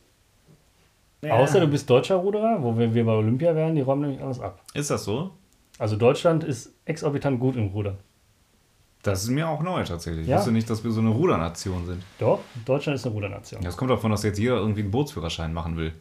Außer 1.34 1.60
du 1.60 1.66
bist 1.68 1.88
deutscher 1.88 2.16
Ruderer, 2.16 2.58
wo 2.62 2.76
wir, 2.78 2.92
wir 2.94 3.04
bei 3.04 3.12
Olympia 3.12 3.54
wären, 3.54 3.74
die 3.74 3.80
räumen 3.82 4.02
nämlich 4.02 4.22
alles 4.22 4.40
ab. 4.40 4.60
Ist 4.74 4.90
das 4.90 5.04
so? 5.04 5.30
Also 5.78 5.96
Deutschland 5.96 6.44
ist 6.44 6.72
exorbitant 6.84 7.38
gut 7.40 7.56
im 7.56 7.68
Rudern. 7.68 7.98
Das 9.02 9.22
ist 9.22 9.30
mir 9.30 9.48
auch 9.48 9.62
neu 9.62 9.84
tatsächlich. 9.84 10.26
Ja. 10.26 10.34
Ich 10.34 10.38
wusste 10.40 10.52
nicht, 10.52 10.68
dass 10.68 10.82
wir 10.82 10.90
so 10.90 11.00
eine 11.00 11.10
Rudernation 11.10 11.86
sind. 11.86 12.02
Doch, 12.18 12.40
Deutschland 12.64 12.96
ist 12.96 13.04
eine 13.06 13.14
Rudernation. 13.14 13.60
Das 13.62 13.76
kommt 13.76 13.90
davon, 13.90 14.10
dass 14.10 14.22
jetzt 14.24 14.38
jeder 14.38 14.56
irgendwie 14.56 14.80
einen 14.82 14.90
Bootsführerschein 14.90 15.52
machen 15.52 15.76
will. 15.76 15.92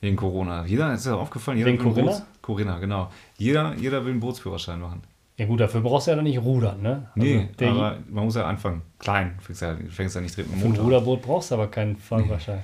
Wegen 0.00 0.16
Corona. 0.16 0.64
Jeder, 0.66 0.92
ist 0.92 1.06
ja 1.06 1.14
aufgefallen, 1.14 1.58
jeder 1.58 1.70
Wegen 1.72 1.82
will 1.84 1.92
Corinna? 1.92 2.10
Boots- 2.12 2.22
Corinna, 2.42 2.78
genau. 2.78 3.08
Jeder, 3.38 3.74
jeder 3.76 4.04
will 4.04 4.12
einen 4.12 4.20
Bootsführerschein 4.20 4.78
machen. 4.80 5.02
Ja 5.38 5.46
gut, 5.46 5.60
dafür 5.60 5.80
brauchst 5.80 6.06
du 6.06 6.12
ja 6.12 6.16
dann 6.16 6.24
nicht 6.24 6.38
rudern, 6.40 6.80
ne? 6.82 7.10
Also 7.14 7.26
Nee, 7.26 7.48
aber 7.66 7.98
man 8.08 8.24
muss 8.24 8.36
ja 8.36 8.46
anfangen. 8.46 8.82
Klein. 8.98 9.34
Du 9.38 9.44
fängst 9.44 9.62
ja, 9.62 9.76
fängst 9.90 10.14
ja 10.14 10.20
nicht 10.20 10.36
direkt 10.36 10.50
mit 10.52 10.60
für 10.60 10.66
dem 10.66 10.72
ein 10.72 10.76
Motor. 10.78 10.84
an. 10.84 10.90
Ruderboot 10.92 11.22
brauchst 11.22 11.50
du 11.50 11.54
aber 11.56 11.66
keinen 11.66 11.96
Fahrerschein. 11.96 12.62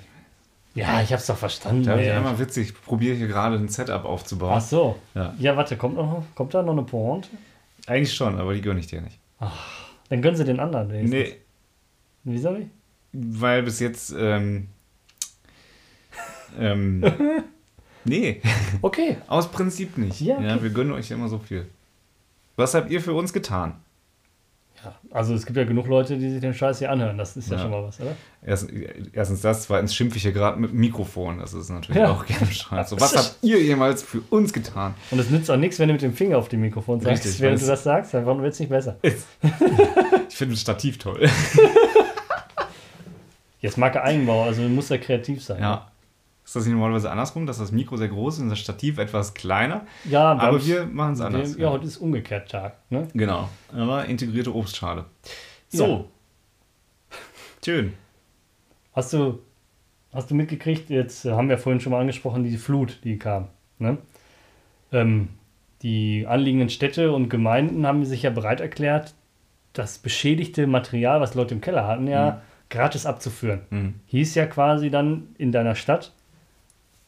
Ja, 0.75 1.03
ich 1.03 1.13
hab's 1.13 1.27
doch 1.27 1.37
verstanden. 1.37 1.83
Ich 1.83 1.89
ey. 1.89 2.11
einmal 2.11 2.39
witzig, 2.39 2.69
ich 2.71 2.83
probiere 2.83 3.15
hier 3.15 3.29
gerade 3.29 3.57
ein 3.57 3.69
Setup 3.69 4.05
aufzubauen. 4.05 4.55
Ach 4.57 4.61
so. 4.61 4.99
Ja. 5.15 5.35
Ja, 5.39 5.57
warte, 5.57 5.77
kommt, 5.77 5.97
noch, 5.97 6.25
kommt 6.35 6.55
da 6.55 6.63
noch 6.63 6.73
eine 6.73 6.83
Pointe? 6.83 7.29
Eigentlich 7.87 8.15
schon, 8.15 8.39
aber 8.39 8.55
die 8.55 8.63
gönne 8.63 8.81
ich 8.81 8.87
dir 8.87 9.01
nicht. 9.03 9.19
Dann 10.09 10.23
gönnen 10.23 10.37
sie 10.37 10.45
den 10.45 10.61
anderen. 10.61 10.91
wenigstens. 10.91 11.21
Nee, 11.21 11.37
Wieso 12.25 12.53
nicht? 12.53 12.71
weil 13.13 13.63
bis 13.63 13.81
jetzt. 13.81 14.15
Ähm, 14.17 14.69
ähm, 16.59 17.05
nee, 18.05 18.41
Okay. 18.81 19.17
aus 19.29 19.51
Prinzip 19.51 19.99
nicht. 19.99 20.21
Ja, 20.21 20.37
okay. 20.37 20.63
wir 20.63 20.71
gönnen 20.71 20.93
euch 20.93 21.11
ja 21.11 21.17
immer 21.17 21.29
so 21.29 21.39
viel. 21.39 21.67
Was 22.57 22.75
habt 22.75 22.91
ihr 22.91 23.01
für 23.01 23.13
uns 23.15 23.33
getan? 23.33 23.75
Ja, 24.85 24.95
also 25.13 25.35
es 25.35 25.47
gibt 25.47 25.57
ja 25.57 25.65
genug 25.65 25.87
Leute, 25.87 26.19
die 26.19 26.31
sich 26.31 26.41
den 26.41 26.55
Scheiß 26.55 26.81
hier 26.81 26.91
anhören. 26.91 27.17
Das 27.17 27.37
ist 27.37 27.49
ja, 27.51 27.57
Ja. 27.57 27.63
schon 27.63 27.71
mal 27.71 27.85
was, 27.85 28.01
oder? 28.01 28.17
Erst, 28.45 28.69
erstens 29.13 29.41
das, 29.43 29.63
zweitens 29.65 29.95
schimpfe 29.95 30.17
ich 30.17 30.23
hier 30.23 30.33
gerade 30.33 30.59
mit 30.59 30.73
Mikrofon. 30.75 31.39
Das 31.39 31.55
ist 31.55 31.69
natürlich 31.71 32.01
Ja. 32.03 32.11
auch 32.11 32.27
gerne 32.27 32.47
schade. 32.47 32.89
So, 32.89 33.01
was 33.01 33.17
habt 33.17 33.37
ihr 33.43 33.63
jemals 33.63 34.03
für 34.03 34.21
uns 34.31 34.53
getan? 34.53 34.95
Und 35.13 35.19
es 35.21 35.31
nützt 35.31 35.51
auch 35.51 35.57
nichts, 35.57 35.79
wenn 35.79 35.87
du 35.89 35.93
mit 35.95 36.03
dem 36.03 36.15
Finger 36.15 36.39
auf 36.39 36.49
dem 36.49 36.61
Mikrofon 36.63 37.01
sagst, 37.01 37.25
Richtig, 37.25 37.41
während 37.41 37.63
du 37.63 37.67
das 37.67 37.85
sagst, 37.85 38.13
dann 38.15 38.27
wird 38.27 38.53
es 38.53 38.59
nicht 38.61 38.71
besser. 38.71 38.97
Ich 40.29 40.37
finde 40.39 40.55
ein 40.55 40.57
Stativ 40.57 40.99
toll. 40.99 41.29
Jetzt 43.61 43.79
Marke 43.79 44.03
Eigenbau, 44.03 44.43
also 44.45 44.63
muss 44.63 44.89
ja 44.89 44.99
kreativ 44.99 45.45
sein. 45.45 45.61
Ja. 45.61 45.92
Ist 46.45 46.57
das 46.57 46.65
nicht 46.65 46.75
normalerweise 46.75 47.11
andersrum, 47.11 47.47
dass 47.47 47.59
das 47.59 47.73
Mikro 47.73 47.97
sehr 47.97 48.09
groß 48.09 48.35
ist 48.37 48.41
und 48.43 48.51
das 48.51 48.59
Stativ 48.59 48.99
etwas 48.99 49.35
kleiner? 49.35 49.87
ja 50.05 50.33
Aber 50.33 50.65
wir 50.65 50.87
machen 50.87 51.15
es 51.15 51.21
anders. 51.21 51.57
wir, 51.57 51.65
ja, 51.65 51.71
heute 51.71 51.87
ist 51.87 51.99
umgekehrt 51.99 52.51
Tag. 52.51 52.77
Ne? 52.91 53.09
Genau. 53.15 53.49
Aber 53.73 54.05
integrierte 54.07 54.55
Obstschale. 54.55 55.05
Ja. 55.71 55.79
So. 55.79 56.09
Schön. 57.65 57.93
Hast 58.93 59.13
du, 59.13 59.39
hast 60.13 60.31
du 60.31 60.35
mitgekriegt, 60.35 60.91
jetzt 60.91 61.25
äh, 61.25 61.31
haben 61.33 61.49
wir 61.49 61.59
vorhin 61.59 61.81
schon 61.81 61.93
mal 61.93 62.01
angesprochen, 62.01 62.43
die 62.43 62.57
Flut, 62.57 62.99
die 63.05 63.19
kam. 63.19 63.49
Ne? 63.79 63.99
Ähm, 64.91 65.29
die 65.83 66.27
anliegenden 66.27 66.69
Städte 66.69 67.13
und 67.13 67.29
Gemeinden 67.29 67.87
haben 67.87 68.05
sich 68.05 68.23
ja 68.23 68.31
bereit 68.31 68.61
erklärt, 68.61 69.15
das 69.73 69.99
beschädigte 69.99 70.67
Material, 70.67 71.21
was 71.21 71.35
Leute 71.35 71.55
im 71.55 71.61
Keller 71.61 71.87
hatten, 71.87 72.07
ja 72.09 72.43
gratis 72.73 73.07
abzuführen. 73.07 73.61
Hm. 73.69 73.95
Hieß 74.07 74.35
ja 74.35 74.47
quasi 74.47 74.91
dann 74.91 75.29
in 75.39 75.53
deiner 75.53 75.77
Stadt, 75.77 76.13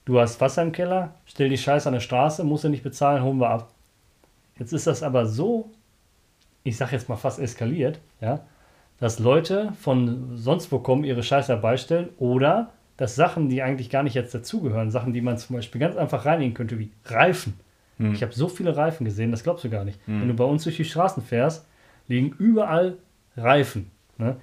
du 0.05 0.21
hast 0.21 0.41
Wasser 0.41 0.63
im 0.63 0.73
Keller, 0.73 1.15
stell 1.27 1.49
die 1.49 1.59
Scheiße 1.59 1.89
an 1.89 1.95
der 1.95 2.01
Straße, 2.01 2.45
musst 2.45 2.65
du 2.65 2.69
nicht 2.69 2.83
bezahlen, 2.83 3.23
holen 3.23 3.39
wir 3.39 3.51
ab. 3.51 3.73
Jetzt 4.59 4.73
ist 4.73 4.87
das 4.87 5.03
aber 5.03 5.27
so, 5.27 5.71
ich 6.63 6.77
sag 6.77 6.93
jetzt 6.93 7.09
mal 7.09 7.17
fast 7.17 7.41
eskaliert, 7.41 8.01
ja, 8.21 8.41
dass 9.01 9.19
Leute 9.19 9.73
von 9.81 10.37
sonst 10.37 10.71
wo 10.71 10.79
kommen, 10.79 11.05
ihre 11.05 11.23
Scheiße 11.23 11.53
herbeistellen 11.53 12.11
oder 12.19 12.71
dass 12.97 13.17
Sachen, 13.17 13.49
die 13.49 13.63
eigentlich 13.63 13.91
gar 13.91 14.05
nicht 14.05 14.15
jetzt 14.15 14.35
dazugehören, 14.35 14.91
Sachen, 14.91 15.13
die 15.13 15.21
man 15.21 15.37
zum 15.37 15.57
Beispiel 15.57 15.81
ganz 15.81 15.97
einfach 15.97 16.25
reinigen 16.27 16.55
könnte, 16.55 16.79
wie 16.79 16.93
Reifen. 17.07 17.55
Hm. 17.99 18.13
Ich 18.13 18.23
habe 18.23 18.33
so 18.33 18.49
viele 18.49 18.77
Reifen 18.77 19.05
gesehen, 19.05 19.33
das 19.33 19.43
glaubst 19.43 19.65
du 19.65 19.71
gar 19.71 19.85
nicht. 19.85 19.99
Wenn 20.07 20.29
du 20.29 20.35
bei 20.35 20.45
uns 20.45 20.65
durch 20.65 20.77
die 20.77 20.85
Straßen 20.85 21.23
fährst, 21.23 21.67
liegen 22.07 22.35
überall 22.39 22.99
Reifen, 23.37 23.91
ne? 24.19 24.37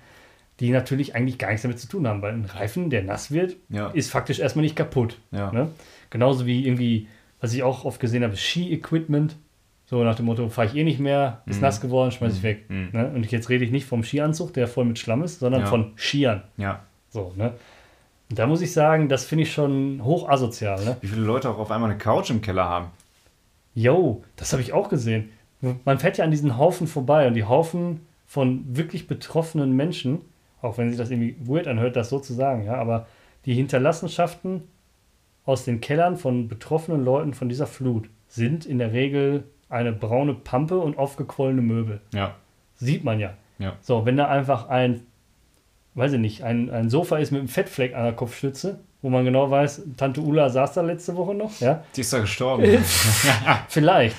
Die 0.62 0.70
natürlich 0.70 1.16
eigentlich 1.16 1.38
gar 1.40 1.50
nichts 1.50 1.64
damit 1.64 1.80
zu 1.80 1.88
tun 1.90 2.08
haben, 2.08 2.22
weil 2.22 2.34
ein 2.34 2.46
Reifen, 2.46 2.90
der 2.90 3.04
nass 3.04 3.32
wird, 3.32 3.58
Ja. 3.70 3.88
ist 3.90 4.10
faktisch 4.12 4.40
erstmal 4.40 4.64
nicht 4.64 4.76
kaputt. 4.76 5.18
Ja. 5.32 5.52
Ne? 5.52 5.70
Genauso 6.10 6.46
wie 6.46 6.66
irgendwie, 6.66 7.08
was 7.42 7.54
ich 7.54 7.64
auch 7.64 7.84
oft 7.84 8.00
gesehen 8.00 8.24
habe, 8.24 8.38
Ski-Equipment. 8.38 9.36
So 9.88 10.02
nach 10.06 10.16
dem 10.16 10.26
Motto, 10.28 10.48
fahre 10.48 10.68
ich 10.68 10.76
eh 10.76 10.86
nicht 10.86 11.00
mehr, 11.00 11.42
ist 11.48 11.62
nass 11.62 11.82
geworden, 11.82 12.12
schmeiß 12.12 12.38
ich 12.38 12.44
weg. 12.44 12.70
Mhm. 12.70 12.90
Ne? 12.94 13.12
Und 13.14 13.30
jetzt 13.30 13.50
rede 13.50 13.66
ich 13.66 13.72
nicht 13.72 13.86
vom 13.86 14.04
Skianzug, 14.04 14.54
der 14.54 14.68
voll 14.70 14.86
mit 14.86 15.00
Schlamm 15.00 15.22
ist, 15.24 15.40
sondern 15.40 15.62
Ja. 15.62 15.68
von 15.68 15.92
Skiern. 15.98 16.44
Ja. 16.58 16.84
So, 17.10 17.34
ne? 17.36 17.52
Und 18.30 18.40
da 18.40 18.48
muss 18.48 18.62
ich 18.62 18.72
sagen, 18.72 19.10
das 19.10 19.26
finde 19.26 19.44
ich 19.44 19.52
schon 19.52 20.02
hoch 20.06 20.30
asozial. 20.30 20.86
Ne? 20.86 20.96
Wie 21.02 21.08
viele 21.08 21.24
Leute 21.24 21.50
auch 21.50 21.58
auf 21.58 21.72
einmal 21.72 21.90
eine 21.90 22.00
Couch 22.00 22.30
im 22.30 22.40
Keller 22.42 22.64
haben. 22.70 22.86
Yo, 23.74 24.24
das 24.38 24.54
habe 24.54 24.62
ich 24.62 24.72
auch 24.72 24.88
gesehen. 24.90 25.30
Man 25.86 26.00
fährt 26.00 26.18
ja 26.18 26.24
an 26.24 26.32
diesen 26.32 26.58
Haufen 26.58 26.88
vorbei 26.88 27.28
und 27.28 27.34
die 27.34 27.44
Haufen 27.44 28.00
von 28.28 28.64
wirklich 28.70 29.08
betroffenen 29.08 29.74
Menschen, 29.76 30.22
auch 30.62 30.78
wenn 30.78 30.90
sich 30.90 30.98
das 30.98 31.10
irgendwie 31.12 31.36
weird 31.44 31.68
anhört, 31.68 31.96
das 31.96 32.10
so 32.10 32.20
zu 32.20 32.34
sagen, 32.34 32.66
ja, 32.66 32.76
aber 32.76 33.08
die 33.46 33.54
Hinterlassenschaften 33.54 34.64
aus 35.46 35.66
den 35.66 35.82
Kellern 35.82 36.18
von 36.18 36.48
betroffenen 36.48 37.04
Leuten 37.04 37.34
von 37.34 37.50
dieser 37.50 37.68
Flut 37.68 38.10
sind 38.28 38.66
in 38.66 38.78
der 38.78 38.94
Regel 38.94 39.44
eine 39.70 39.92
braune 39.92 40.34
Pampe 40.34 40.78
und 40.78 40.98
aufgequollene 40.98 41.62
Möbel. 41.62 42.02
Ja. 42.14 42.36
Sieht 42.76 43.04
man 43.04 43.20
ja. 43.20 43.34
Ja. 43.58 43.74
So, 43.82 44.06
wenn 44.06 44.18
da 44.18 44.28
einfach 44.28 44.70
ein, 44.70 45.02
weiß 45.96 46.14
ich 46.14 46.20
nicht, 46.20 46.44
ein, 46.44 46.70
ein 46.70 46.90
Sofa 46.90 47.18
ist 47.18 47.32
mit 47.32 47.40
einem 47.40 47.48
Fettfleck 47.48 47.96
an 47.96 48.04
der 48.04 48.14
Kopfstütze, 48.14 48.80
wo 49.02 49.10
man 49.10 49.26
genau 49.26 49.50
weiß, 49.50 49.84
Tante 49.98 50.22
Ulla 50.22 50.50
saß 50.50 50.74
da 50.74 50.82
letzte 50.82 51.16
Woche 51.16 51.34
noch, 51.34 51.60
ja, 51.60 51.84
Die 51.96 52.02
ist 52.02 52.14
da 52.14 52.20
gestorben. 52.20 52.64
vielleicht. 53.68 54.18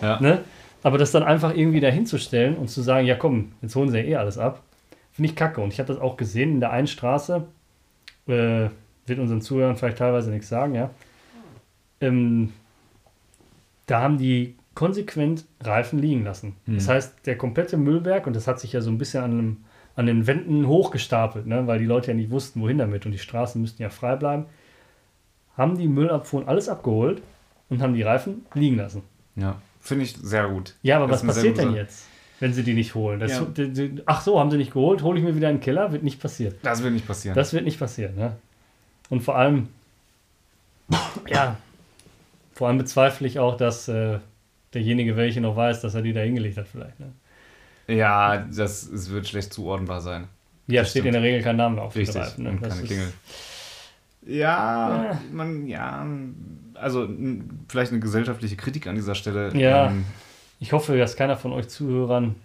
Ja. 0.00 0.20
ne? 0.20 0.38
Aber 0.82 0.98
das 0.98 1.12
dann 1.12 1.22
einfach 1.22 1.54
irgendwie 1.54 1.80
dahinzustellen 1.80 2.56
und 2.56 2.68
zu 2.68 2.82
sagen, 2.82 3.06
ja 3.06 3.14
komm, 3.14 3.52
jetzt 3.60 3.76
holen 3.76 3.90
sie 3.90 3.98
ja 3.98 4.04
eh 4.04 4.16
alles 4.16 4.38
ab, 4.38 4.62
finde 5.12 5.30
ich 5.30 5.36
kacke. 5.36 5.60
Und 5.60 5.72
ich 5.72 5.78
habe 5.78 5.92
das 5.92 6.00
auch 6.00 6.16
gesehen 6.16 6.52
in 6.52 6.60
der 6.60 6.72
einen 6.72 6.86
Straße, 6.86 7.46
äh, 8.26 8.68
wird 9.06 9.18
unseren 9.18 9.40
Zuhörern 9.40 9.76
vielleicht 9.76 9.98
teilweise 9.98 10.30
nichts 10.30 10.48
sagen, 10.48 10.74
ja. 10.74 10.90
Ähm, 12.00 12.52
da 13.86 14.00
haben 14.00 14.18
die 14.18 14.56
konsequent 14.74 15.44
Reifen 15.62 15.98
liegen 15.98 16.24
lassen. 16.24 16.56
Das 16.66 16.88
heißt, 16.88 17.26
der 17.26 17.36
komplette 17.36 17.76
Müllberg, 17.76 18.26
und 18.26 18.34
das 18.34 18.46
hat 18.46 18.58
sich 18.58 18.72
ja 18.72 18.80
so 18.80 18.90
ein 18.90 18.98
bisschen 18.98 19.22
an, 19.22 19.32
einem, 19.32 19.56
an 19.96 20.06
den 20.06 20.26
Wänden 20.26 20.66
hochgestapelt, 20.66 21.46
ne? 21.46 21.66
weil 21.66 21.78
die 21.78 21.84
Leute 21.84 22.08
ja 22.08 22.14
nicht 22.14 22.30
wussten, 22.30 22.62
wohin 22.62 22.78
damit 22.78 23.04
und 23.04 23.12
die 23.12 23.18
Straßen 23.18 23.60
müssten 23.60 23.82
ja 23.82 23.90
frei 23.90 24.16
bleiben, 24.16 24.46
haben 25.56 25.76
die 25.76 25.88
Müllabfuhren 25.88 26.48
alles 26.48 26.68
abgeholt 26.68 27.22
und 27.68 27.82
haben 27.82 27.94
die 27.94 28.02
Reifen 28.02 28.46
liegen 28.54 28.76
lassen. 28.76 29.02
Ja. 29.36 29.60
Finde 29.80 30.04
ich 30.04 30.16
sehr 30.16 30.48
gut. 30.48 30.76
Ja, 30.82 30.96
aber 30.96 31.08
Das 31.08 31.26
was 31.26 31.34
passiert 31.34 31.58
denn 31.58 31.74
jetzt, 31.74 32.06
wenn 32.42 32.52
sie 32.52 32.64
die 32.64 32.74
nicht 32.74 32.96
holen? 32.96 33.20
Das, 33.20 33.30
Ja. 33.30 33.42
die, 33.44 33.72
die, 33.72 34.02
ach 34.04 34.20
so, 34.20 34.40
haben 34.40 34.50
sie 34.50 34.56
nicht 34.56 34.72
geholt, 34.72 35.02
hole 35.02 35.16
ich 35.16 35.24
mir 35.24 35.36
wieder 35.36 35.48
in 35.48 35.56
den 35.58 35.62
Keller, 35.62 35.92
wird 35.92 36.02
nicht 36.02 36.20
passieren. 36.20 36.54
Das 36.64 36.82
wird 36.82 36.92
nicht 36.92 37.06
passieren. 37.06 37.36
Das 37.36 37.52
wird 37.52 37.64
nicht 37.64 37.78
passieren, 37.78 38.16
ne? 38.16 38.36
Und 39.10 39.20
vor 39.22 39.36
allem, 39.36 39.68
ja, 41.28 41.56
vor 42.54 42.66
allem 42.68 42.78
bezweifle 42.78 43.26
ich 43.26 43.38
auch, 43.38 43.56
dass 43.56 43.86
äh, 43.88 44.18
derjenige, 44.74 45.16
welche 45.16 45.40
noch 45.40 45.54
weiß, 45.56 45.80
dass 45.82 45.94
er 45.94 46.02
die 46.02 46.12
da 46.12 46.20
hingelegt 46.20 46.58
hat 46.58 46.66
vielleicht. 46.68 46.98
Ne? 47.00 47.12
ja, 47.88 48.38
das 48.38 48.84
es 48.88 49.10
wird 49.10 49.28
schlecht 49.28 49.52
zuordnenbar 49.52 50.00
sein. 50.00 50.28
Ja, 50.66 50.82
Das 50.82 50.90
steht 50.90 51.04
in 51.04 51.10
stimmt. 51.12 51.14
der 51.16 51.22
Regel 51.22 51.42
kein 51.42 51.56
Name 51.56 51.80
auf 51.82 51.94
Richtig. 51.94 52.20
Reifen. 52.20 52.44
Ne? 52.44 52.50
Und 52.50 52.62
Das 52.62 52.74
keine 52.74 52.86
Klingel. 52.86 53.12
Ja, 54.26 55.04
Ja. 55.04 55.20
man, 55.32 55.66
ja, 55.66 56.06
also 56.74 57.08
vielleicht 57.68 57.90
eine 57.92 58.00
gesellschaftliche 58.00 58.56
Kritik 58.56 58.86
an 58.86 58.94
dieser 58.94 59.14
Stelle. 59.14 59.54
Ja. 59.56 59.86
Ähm, 59.90 60.04
Ich 60.62 60.72
hoffe, 60.72 60.96
dass 60.96 61.16
keiner 61.16 61.36
von 61.36 61.52
euch 61.52 61.68
Zuhörern 61.68 62.36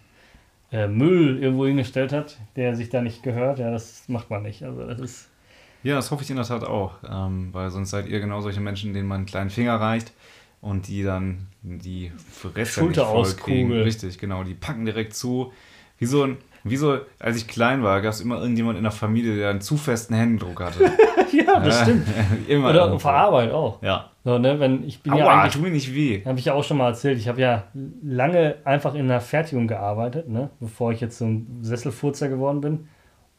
äh, 0.72 0.88
Müll 0.88 1.38
irgendwo 1.40 1.68
hingestellt 1.68 2.12
hat, 2.12 2.40
der 2.56 2.76
sich 2.76 2.90
da 2.90 3.04
nicht 3.04 3.22
gehört. 3.22 3.60
Ja, 3.60 3.70
das 3.70 4.06
macht 4.08 4.32
man 4.32 4.42
nicht. 4.42 4.64
Also 4.64 4.88
das 4.88 5.00
ist 5.00 5.30
Ja, 5.84 5.94
das 5.98 6.10
hoffe 6.10 6.24
ich 6.24 6.30
in 6.32 6.36
der 6.36 6.46
Tat 6.46 6.64
auch, 6.64 6.96
ähm, 7.08 7.50
weil 7.52 7.70
sonst 7.70 7.92
seid 7.92 8.08
ihr 8.08 8.20
genau 8.20 8.42
solche 8.42 8.60
Menschen, 8.60 8.96
denen 8.96 9.08
man 9.08 9.18
einen 9.18 9.26
kleinen 9.28 9.52
Finger 9.52 9.76
reicht 9.76 10.14
und 10.62 10.88
die 10.88 11.04
dann 11.04 11.46
die 11.62 12.12
Fresse 12.32 12.80
Schulter 12.80 13.02
nicht 13.04 13.12
voll 13.12 13.20
auskugeln. 13.20 13.68
kriegen. 13.70 13.82
Richtig, 13.84 14.18
genau, 14.18 14.44
die 14.44 14.56
packen 14.56 14.86
direkt 14.86 15.14
zu. 15.14 15.54
Wie 16.00 16.08
so, 16.08 16.24
ein, 16.24 16.38
wie 16.64 16.78
so 16.78 16.98
als 17.20 17.38
ich 17.38 17.48
klein 17.48 17.84
war, 17.84 18.02
gab 18.02 18.14
es 18.14 18.22
immer 18.22 18.42
irgendjemand 18.42 18.80
in 18.80 18.84
der 18.84 18.92
Familie, 18.92 19.36
der 19.36 19.52
einen 19.52 19.62
zu 19.62 19.78
festen 19.78 20.16
Händedruck 20.16 20.60
hatte. 20.60 20.86
ja, 21.32 21.60
das 21.60 21.82
stimmt. 21.84 22.08
immer. 22.48 22.72
Oder 22.72 22.80
irgendwo. 22.80 22.96
auf 22.96 23.04
der 23.04 23.12
Arbeit 23.12 23.52
auch. 23.52 23.82
Ja. 23.84 24.10
So, 24.28 24.38
ne, 24.40 24.60
wenn 24.60 24.84
ich 24.84 25.02
bin 25.02 25.16
ja 25.16 25.24
Aua, 25.24 25.40
eigentlich 25.40 25.54
tu 25.54 25.62
mir 25.62 25.70
nicht 25.70 25.96
weh. 25.96 26.22
Habe 26.26 26.38
ich 26.38 26.44
ja 26.44 26.54
auch 26.54 26.64
schon 26.66 26.76
mal 26.76 26.90
erzählt. 26.90 27.18
Ich 27.18 27.30
habe 27.30 27.40
ja 27.40 27.64
lange 28.04 28.56
einfach 28.66 28.94
in 28.94 29.08
der 29.08 29.22
Fertigung 29.22 29.68
gearbeitet, 29.68 30.28
ne? 30.28 30.50
bevor 30.60 30.92
ich 30.92 31.00
jetzt 31.00 31.18
so 31.18 31.24
ein 31.24 31.60
Sesselfurzer 31.62 32.28
geworden 32.28 32.60
bin. 32.60 32.90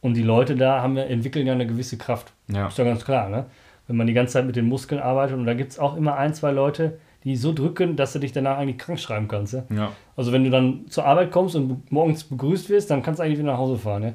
Und 0.01 0.15
die 0.15 0.23
Leute 0.23 0.55
da 0.55 0.81
haben 0.81 0.97
ja, 0.97 1.03
entwickeln 1.03 1.45
ja 1.45 1.53
eine 1.53 1.67
gewisse 1.67 1.99
Kraft. 1.99 2.33
Ja. 2.47 2.69
Ist 2.69 2.79
ja 2.79 2.85
ganz 2.85 3.05
klar, 3.05 3.29
ne? 3.29 3.45
Wenn 3.85 3.97
man 3.97 4.07
die 4.07 4.13
ganze 4.13 4.33
Zeit 4.33 4.47
mit 4.47 4.55
den 4.55 4.67
Muskeln 4.67 4.99
arbeitet 4.99 5.37
und 5.37 5.45
da 5.45 5.53
gibt 5.53 5.73
es 5.73 5.77
auch 5.77 5.95
immer 5.95 6.15
ein, 6.17 6.33
zwei 6.33 6.49
Leute, 6.49 6.97
die 7.23 7.35
so 7.35 7.53
drücken, 7.53 7.95
dass 7.95 8.13
du 8.13 8.17
dich 8.17 8.31
danach 8.31 8.57
eigentlich 8.57 8.79
krank 8.79 8.99
schreiben 8.99 9.27
kannst. 9.27 9.53
Ja? 9.53 9.65
Ja. 9.69 9.91
Also 10.15 10.31
wenn 10.31 10.43
du 10.43 10.49
dann 10.49 10.87
zur 10.89 11.05
Arbeit 11.05 11.29
kommst 11.29 11.55
und 11.55 11.91
morgens 11.91 12.23
begrüßt 12.23 12.67
wirst, 12.71 12.89
dann 12.89 13.03
kannst 13.03 13.19
du 13.19 13.23
eigentlich 13.23 13.37
wieder 13.37 13.51
nach 13.51 13.59
Hause 13.59 13.77
fahren. 13.77 14.01
Ja, 14.01 14.13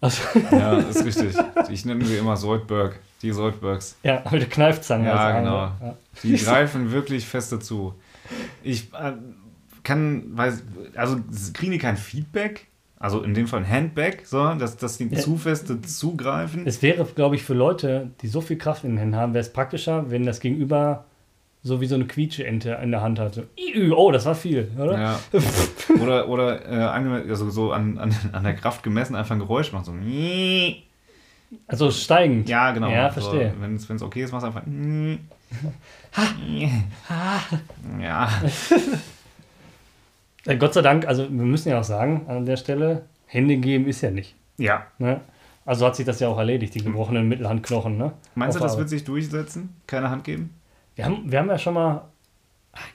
also, 0.00 0.22
ja, 0.50 0.78
ist 0.78 1.04
richtig. 1.04 1.36
Ich 1.70 1.84
nenne 1.84 2.04
sie 2.04 2.16
immer 2.16 2.36
Soldberg. 2.36 2.98
Die 3.22 3.32
Soldbergs. 3.32 3.96
ja 4.02 4.22
mit 4.30 4.42
der 4.42 4.48
Kneifzange. 4.48 5.06
Ja, 5.06 5.12
als 5.12 5.20
Arm, 5.34 5.44
genau. 5.44 5.56
Ja. 5.56 5.96
Die 6.22 6.36
greifen 6.36 6.92
wirklich 6.92 7.26
fest 7.26 7.52
dazu. 7.52 7.94
Ich 8.62 8.92
äh, 8.94 9.12
kann, 9.82 10.36
weiß, 10.36 10.62
also 10.94 11.16
kriegen 11.54 11.72
die 11.72 11.78
kein 11.78 11.96
Feedback? 11.96 12.66
Also 13.00 13.22
in 13.22 13.32
dem 13.32 13.46
Fall 13.46 13.60
ein 13.60 13.68
Handback, 13.70 14.26
so, 14.26 14.54
dass, 14.54 14.76
dass 14.76 14.98
die 14.98 15.06
Ja. 15.06 15.18
zu 15.18 15.36
feste 15.36 15.80
zugreifen. 15.80 16.66
Es 16.66 16.82
wäre, 16.82 17.04
glaube 17.04 17.36
ich, 17.36 17.44
für 17.44 17.54
Leute, 17.54 18.10
die 18.22 18.26
so 18.28 18.40
viel 18.40 18.58
Kraft 18.58 18.82
in 18.82 18.90
den 18.90 18.98
Händen 18.98 19.16
haben, 19.16 19.34
wäre 19.34 19.42
es 19.42 19.52
praktischer, 19.52 20.10
wenn 20.10 20.26
das 20.26 20.40
Gegenüber 20.40 21.04
so 21.62 21.80
wie 21.80 21.86
so 21.86 21.94
eine 21.94 22.06
Quietsche-Ente 22.06 22.78
in 22.82 22.90
der 22.90 23.00
Hand 23.02 23.18
hatte. 23.18 23.48
Oh, 23.96 24.10
das 24.10 24.26
war 24.26 24.34
viel, 24.34 24.70
oder? 24.78 24.98
Ja. 25.00 25.20
Oder, 26.02 26.28
oder 26.28 26.70
äh, 26.70 27.30
also 27.30 27.48
so 27.50 27.72
an, 27.72 27.96
an, 27.98 28.14
an 28.32 28.44
der 28.44 28.54
Kraft 28.54 28.82
gemessen 28.82 29.16
einfach 29.16 29.34
ein 29.34 29.38
Geräusch 29.38 29.72
macht. 29.72 29.86
So. 29.86 29.94
Also 31.66 31.90
steigend. 31.90 32.48
Ja, 32.48 32.72
genau. 32.72 32.90
Ja, 32.90 33.10
verstehe. 33.10 33.54
Wenn 33.58 33.74
es 33.74 34.02
okay 34.02 34.22
ist, 34.22 34.32
machst 34.32 34.44
du 34.44 34.48
einfach. 34.48 34.62
ja. 38.00 38.28
Äh, 40.46 40.56
Gott 40.56 40.74
sei 40.74 40.82
Dank, 40.82 41.06
also 41.06 41.24
wir 41.24 41.44
müssen 41.44 41.68
ja 41.68 41.80
auch 41.80 41.84
sagen, 41.84 42.26
an 42.28 42.46
der 42.46 42.56
Stelle, 42.56 43.02
Hände 43.26 43.56
geben 43.56 43.86
ist 43.86 44.00
ja 44.00 44.10
nicht. 44.10 44.34
Ja. 44.56 44.86
Ne? 44.98 45.20
Also 45.66 45.84
hat 45.84 45.96
sich 45.96 46.06
das 46.06 46.20
ja 46.20 46.28
auch 46.28 46.38
erledigt, 46.38 46.74
die 46.74 46.82
gebrochenen 46.82 47.28
Mittelhandknochen. 47.28 47.98
Ne? 47.98 48.12
Meinst 48.34 48.56
du, 48.56 48.60
Auf 48.60 48.64
das 48.64 48.72
Arbeit. 48.72 48.78
wird 48.80 48.88
sich 48.90 49.04
durchsetzen? 49.04 49.76
Keine 49.86 50.10
Hand 50.10 50.24
geben? 50.24 50.54
Wir 50.96 51.04
haben, 51.04 51.30
wir 51.30 51.38
haben 51.38 51.48
ja 51.48 51.58
schon 51.58 51.74
mal, 51.74 52.08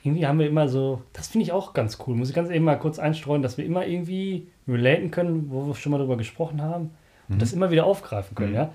irgendwie 0.02 0.26
haben 0.26 0.38
wir 0.38 0.48
immer 0.48 0.68
so, 0.68 1.02
das 1.12 1.28
finde 1.28 1.44
ich 1.44 1.52
auch 1.52 1.74
ganz 1.74 1.98
cool, 2.06 2.16
muss 2.16 2.28
ich 2.28 2.34
ganz 2.34 2.50
eben 2.50 2.64
mal 2.64 2.78
kurz 2.78 2.98
einstreuen, 2.98 3.42
dass 3.42 3.56
wir 3.56 3.64
immer 3.64 3.86
irgendwie 3.86 4.48
relaten 4.66 5.10
können, 5.10 5.50
wo 5.50 5.66
wir 5.68 5.74
schon 5.74 5.92
mal 5.92 5.98
drüber 5.98 6.16
gesprochen 6.16 6.60
haben 6.60 6.90
und 7.28 7.40
das 7.40 7.52
immer 7.52 7.70
wieder 7.70 7.84
aufgreifen 7.86 8.34
können, 8.34 8.50
Mhm. 8.50 8.56
ja. 8.56 8.72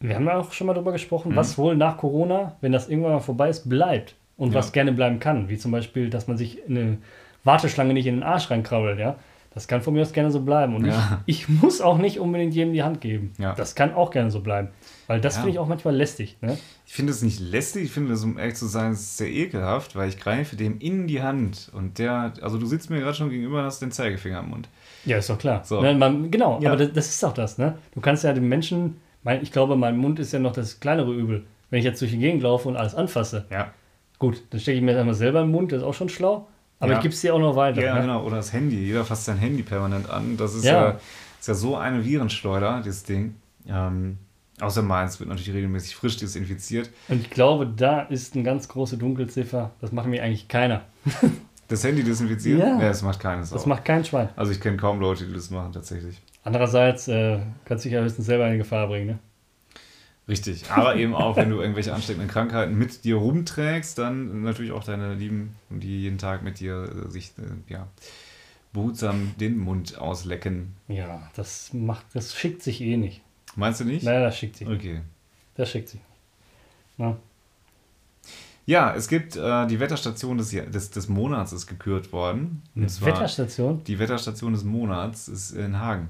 Wir 0.00 0.16
haben 0.16 0.26
ja 0.26 0.38
auch 0.38 0.52
schon 0.52 0.66
mal 0.66 0.74
drüber 0.74 0.92
gesprochen, 0.92 1.34
was 1.34 1.56
wohl 1.56 1.76
nach 1.76 1.96
Corona, 1.96 2.56
wenn 2.60 2.72
das 2.72 2.88
irgendwann 2.88 3.12
mal 3.12 3.20
vorbei 3.20 3.48
ist, 3.48 3.68
bleibt 3.68 4.16
und 4.36 4.50
Ja. 4.52 4.58
was 4.58 4.72
gerne 4.72 4.92
bleiben 4.92 5.18
kann, 5.18 5.48
wie 5.48 5.56
zum 5.56 5.70
Beispiel, 5.70 6.10
dass 6.10 6.26
man 6.28 6.36
sich 6.36 6.66
in 6.68 6.76
eine 6.76 6.98
Warteschlange 7.44 7.94
nicht 7.94 8.06
in 8.06 8.16
den 8.16 8.22
Arsch 8.22 8.50
reinkrabbelt, 8.50 8.98
ja. 8.98 9.16
Das 9.54 9.68
kann 9.68 9.82
von 9.82 9.94
mir 9.94 10.02
aus 10.02 10.12
gerne 10.12 10.32
so 10.32 10.40
bleiben. 10.40 10.74
Und 10.74 10.84
Ja. 10.86 11.22
ich, 11.26 11.42
ich 11.42 11.48
muss 11.48 11.80
auch 11.80 11.96
nicht 11.96 12.18
unbedingt 12.18 12.54
jedem 12.54 12.72
die 12.72 12.82
Hand 12.82 13.00
geben. 13.00 13.32
Ja. 13.38 13.54
Das 13.54 13.76
kann 13.76 13.94
auch 13.94 14.10
gerne 14.10 14.28
so 14.32 14.40
bleiben. 14.40 14.68
Weil 15.06 15.20
das 15.20 15.36
Ja. 15.36 15.42
finde 15.42 15.52
ich 15.52 15.58
auch 15.60 15.68
manchmal 15.68 15.94
lästig. 15.94 16.36
Ne? 16.42 16.58
Ich 16.86 16.92
finde 16.92 17.12
es 17.12 17.22
nicht 17.22 17.38
lästig, 17.38 17.84
ich 17.84 17.90
finde 17.92 18.14
es, 18.14 18.24
um 18.24 18.36
ehrlich 18.36 18.56
zu 18.56 18.66
sein, 18.66 18.96
sehr 18.96 19.30
ekelhaft, 19.30 19.94
weil 19.94 20.08
ich 20.08 20.18
greife 20.18 20.56
dem 20.56 20.80
in 20.80 21.06
die 21.06 21.22
Hand 21.22 21.70
und 21.72 21.98
der, 22.00 22.32
also 22.42 22.58
du 22.58 22.66
sitzt 22.66 22.90
mir 22.90 22.98
gerade 22.98 23.14
schon 23.14 23.30
gegenüber 23.30 23.60
und 23.60 23.64
hast 23.66 23.80
den 23.80 23.92
Zeigefinger 23.92 24.40
im 24.40 24.50
Mund. 24.50 24.68
Ja, 25.06 25.18
ist 25.18 25.28
doch 25.30 25.38
klar. 25.38 25.62
So. 25.64 25.80
Ne, 25.80 25.94
man, 25.94 26.30
genau, 26.30 26.58
Ja. 26.60 26.70
aber 26.72 26.78
das, 26.84 26.92
das 26.92 27.08
ist 27.08 27.22
doch 27.22 27.32
das, 27.34 27.58
ne? 27.58 27.76
Du 27.94 28.00
kannst 28.00 28.24
ja 28.24 28.32
den 28.32 28.48
Menschen, 28.48 28.96
mein, 29.22 29.42
ich 29.42 29.52
glaube, 29.52 29.76
mein 29.76 29.96
Mund 29.96 30.18
ist 30.18 30.32
ja 30.32 30.38
noch 30.38 30.52
das 30.52 30.80
kleinere 30.80 31.12
Übel. 31.12 31.44
Wenn 31.70 31.78
ich 31.78 31.84
jetzt 31.84 32.00
durch 32.00 32.12
die 32.12 32.18
Gegend 32.18 32.42
laufe 32.42 32.68
und 32.68 32.76
alles 32.76 32.94
anfasse, 32.94 33.44
Ja. 33.50 33.72
gut, 34.18 34.42
dann 34.50 34.60
stecke 34.60 34.76
ich 34.78 34.82
mir 34.82 34.92
das 34.92 35.00
einmal 35.00 35.14
selber 35.14 35.40
im 35.42 35.50
Mund, 35.50 35.72
das 35.72 35.78
ist 35.78 35.84
auch 35.84 35.94
schon 35.94 36.08
schlau. 36.08 36.46
Aber 36.80 36.92
Ja. 36.92 36.98
ich 36.98 37.02
gebe 37.02 37.14
es 37.14 37.20
dir 37.20 37.34
auch 37.34 37.38
noch 37.40 37.56
weiter. 37.56 37.82
Ja, 37.82 37.94
ne? 37.94 38.02
genau. 38.02 38.24
Oder 38.24 38.36
das 38.36 38.52
Handy. 38.52 38.76
Jeder 38.78 39.04
fasst 39.04 39.24
sein 39.24 39.38
Handy 39.38 39.62
permanent 39.62 40.10
an. 40.10 40.36
Das 40.36 40.54
ist 40.54 40.64
Ja. 40.64 40.90
ja, 40.90 40.98
ist 41.40 41.48
ja 41.48 41.54
so 41.54 41.76
eine 41.76 42.04
Virenschleuder, 42.04 42.82
dieses 42.84 43.04
Ding. 43.04 43.36
Ähm, 43.68 44.18
außer 44.60 44.82
meins 44.82 45.18
wird 45.20 45.28
natürlich 45.30 45.52
regelmäßig 45.54 45.96
frisch 45.96 46.16
desinfiziert. 46.18 46.90
Und 47.08 47.20
ich 47.22 47.30
glaube, 47.30 47.66
da 47.66 48.00
ist 48.02 48.34
eine 48.34 48.44
ganz 48.44 48.68
große 48.68 48.98
Dunkelziffer. 48.98 49.70
Das 49.80 49.92
macht 49.92 50.06
mir 50.08 50.22
eigentlich 50.22 50.48
keiner. 50.48 50.82
Das 51.68 51.82
Handy 51.84 52.04
desinfizieren? 52.04 52.60
Ja. 52.60 52.78
das 52.78 53.02
macht 53.02 53.20
keines. 53.20 53.50
Das 53.50 53.62
auch. 53.62 53.66
macht 53.66 53.84
kein 53.84 54.04
Schwein. 54.04 54.28
Also 54.36 54.52
ich 54.52 54.60
kenne 54.60 54.76
kaum 54.76 55.00
Leute, 55.00 55.26
die 55.26 55.32
das 55.32 55.50
machen 55.50 55.72
tatsächlich. 55.72 56.20
Andererseits 56.42 57.08
äh, 57.08 57.38
kannst 57.64 57.84
du 57.84 57.88
dich 57.88 57.96
ja 57.96 58.02
höchstens 58.02 58.26
selber 58.26 58.48
in 58.48 58.58
Gefahr 58.58 58.86
bringen. 58.86 59.06
Ne? 59.06 59.18
Richtig. 60.28 60.70
Aber 60.70 60.96
eben 60.96 61.14
auch, 61.14 61.36
wenn 61.36 61.50
du 61.50 61.60
irgendwelche 61.60 61.92
ansteckenden 61.94 62.30
Krankheiten 62.30 62.76
mit 62.76 63.04
dir 63.04 63.16
rumträgst, 63.16 63.98
dann 63.98 64.42
natürlich 64.42 64.72
auch 64.72 64.84
deine 64.84 65.14
Lieben, 65.14 65.56
die 65.68 66.02
jeden 66.02 66.18
Tag 66.18 66.42
mit 66.42 66.60
dir 66.60 67.06
äh, 67.06 67.10
sich 67.10 67.32
äh, 67.38 67.72
ja, 67.72 67.88
behutsam 68.72 69.34
den 69.38 69.58
Mund 69.58 69.98
auslecken. 69.98 70.74
Ja, 70.88 71.28
das 71.34 71.72
macht, 71.72 72.06
das 72.14 72.34
schickt 72.34 72.62
sich 72.62 72.80
eh 72.80 72.96
nicht. 72.96 73.22
Meinst 73.56 73.80
du 73.80 73.84
nicht? 73.84 74.04
Naja, 74.04 74.20
das 74.20 74.38
schickt 74.38 74.56
sich. 74.56 74.68
nicht. 74.68 74.80
Okay. 74.80 75.00
Das 75.56 75.70
schickt 75.70 75.88
sich. 75.90 76.00
Na, 76.96 77.16
Ja, 78.66 78.94
es 78.94 79.08
gibt 79.08 79.36
äh, 79.36 79.66
die 79.66 79.78
Wetterstation 79.78 80.38
des, 80.38 80.50
des, 80.50 80.90
des 80.90 81.08
Monats 81.08 81.52
ist 81.52 81.66
gekürt 81.66 82.12
worden. 82.12 82.62
eine 82.74 82.86
Wetterstation? 82.86 83.84
die 83.84 83.98
Wetterstation 83.98 84.52
des 84.52 84.64
Monats 84.64 85.28
ist 85.28 85.52
in 85.52 85.78
Hagen. 85.78 86.08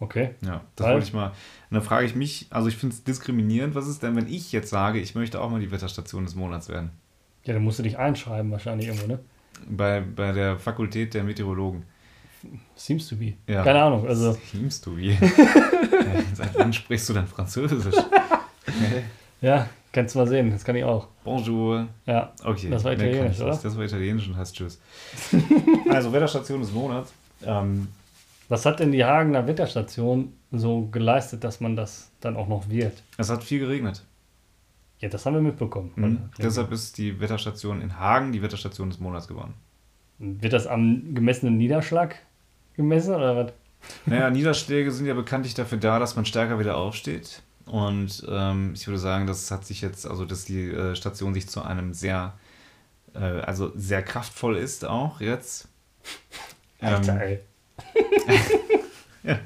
Okay. 0.00 0.30
Ja, 0.40 0.62
das 0.76 0.86
Weil? 0.86 0.94
wollte 0.94 1.06
ich 1.06 1.12
mal. 1.12 1.26
Und 1.28 1.34
dann 1.70 1.82
frage 1.82 2.06
ich 2.06 2.16
mich, 2.16 2.46
also 2.50 2.68
ich 2.68 2.76
finde 2.76 2.94
es 2.96 3.04
diskriminierend, 3.04 3.74
was 3.74 3.86
ist 3.86 4.02
denn, 4.02 4.16
wenn 4.16 4.26
ich 4.26 4.50
jetzt 4.50 4.70
sage, 4.70 4.98
ich 4.98 5.14
möchte 5.14 5.40
auch 5.40 5.50
mal 5.50 5.60
die 5.60 5.70
Wetterstation 5.70 6.24
des 6.24 6.34
Monats 6.34 6.68
werden? 6.68 6.90
Ja, 7.44 7.54
dann 7.54 7.62
musst 7.62 7.78
du 7.78 7.82
dich 7.82 7.98
einschreiben 7.98 8.50
wahrscheinlich 8.50 8.88
irgendwo, 8.88 9.06
ne? 9.06 9.18
Bei, 9.68 10.00
bei 10.00 10.32
der 10.32 10.58
Fakultät 10.58 11.12
der 11.14 11.22
Meteorologen. 11.22 11.84
Seems 12.74 13.08
to 13.08 13.16
be. 13.16 13.34
Ja. 13.46 13.62
Keine 13.62 13.82
Ahnung, 13.82 14.06
also 14.06 14.32
Teamst 14.50 14.86
du 14.86 14.96
wie? 14.96 15.16
Seit 16.34 16.58
wann 16.58 16.72
sprichst 16.72 17.08
du 17.10 17.12
denn 17.12 17.26
Französisch? 17.26 17.96
ja, 19.42 19.68
kannst 19.92 20.14
du 20.14 20.20
mal 20.20 20.26
sehen, 20.26 20.50
das 20.50 20.64
kann 20.64 20.76
ich 20.76 20.84
auch. 20.84 21.08
Bonjour. 21.24 21.88
Ja, 22.06 22.32
Okay. 22.44 22.70
Das 22.70 22.84
war 22.84 22.92
Italienisch, 22.92 23.40
oder? 23.40 23.58
Das 23.62 23.76
war 23.76 23.84
Italienisch 23.84 24.28
und 24.28 24.36
heißt 24.36 24.54
Tschüss. 24.54 24.80
also 25.90 26.12
Wetterstation 26.12 26.60
des 26.60 26.72
Monats. 26.72 27.12
Ähm, 27.44 27.88
was 28.48 28.66
hat 28.66 28.80
denn 28.80 28.92
die 28.92 29.04
Hagener 29.04 29.46
Wetterstation 29.46 30.32
so 30.50 30.86
geleistet, 30.86 31.44
dass 31.44 31.60
man 31.60 31.76
das 31.76 32.10
dann 32.20 32.36
auch 32.36 32.48
noch 32.48 32.68
wird? 32.68 33.02
es 33.16 33.30
hat 33.30 33.44
viel 33.44 33.60
geregnet. 33.60 34.04
Ja, 34.98 35.08
das 35.08 35.24
haben 35.24 35.34
wir 35.34 35.40
mitbekommen. 35.40 35.92
Mhm. 35.96 36.18
Deshalb 36.38 36.72
ist 36.72 36.98
die 36.98 37.20
Wetterstation 37.20 37.80
in 37.80 37.98
Hagen 37.98 38.32
die 38.32 38.42
Wetterstation 38.42 38.90
des 38.90 39.00
Monats 39.00 39.26
geworden. 39.28 39.54
Wird 40.18 40.52
das 40.52 40.66
am 40.66 41.14
gemessenen 41.14 41.56
Niederschlag 41.56 42.16
gemessen 42.76 43.14
oder 43.14 43.36
was? 43.36 43.52
Naja, 44.04 44.28
Niederschläge 44.28 44.90
sind 44.90 45.06
ja 45.06 45.14
bekanntlich 45.14 45.54
dafür 45.54 45.78
da, 45.78 45.98
dass 45.98 46.16
man 46.16 46.26
stärker 46.26 46.58
wieder 46.58 46.76
aufsteht. 46.76 47.42
Und 47.70 48.24
ähm, 48.28 48.72
ich 48.74 48.86
würde 48.86 48.98
sagen, 48.98 49.26
das 49.26 49.50
hat 49.50 49.64
sich 49.64 49.80
jetzt, 49.80 50.06
also 50.06 50.24
dass 50.24 50.44
die 50.44 50.70
äh, 50.70 50.96
Station 50.96 51.34
sich 51.34 51.48
zu 51.48 51.62
einem 51.62 51.94
sehr, 51.94 52.34
äh, 53.14 53.18
also 53.18 53.70
sehr 53.76 54.02
kraftvoll 54.02 54.56
ist 54.56 54.84
auch 54.84 55.20
jetzt. 55.20 55.68
Alter, 56.80 57.12
Ähm, 57.12 57.20
ey. 57.20 57.40
Ja. 59.22 59.38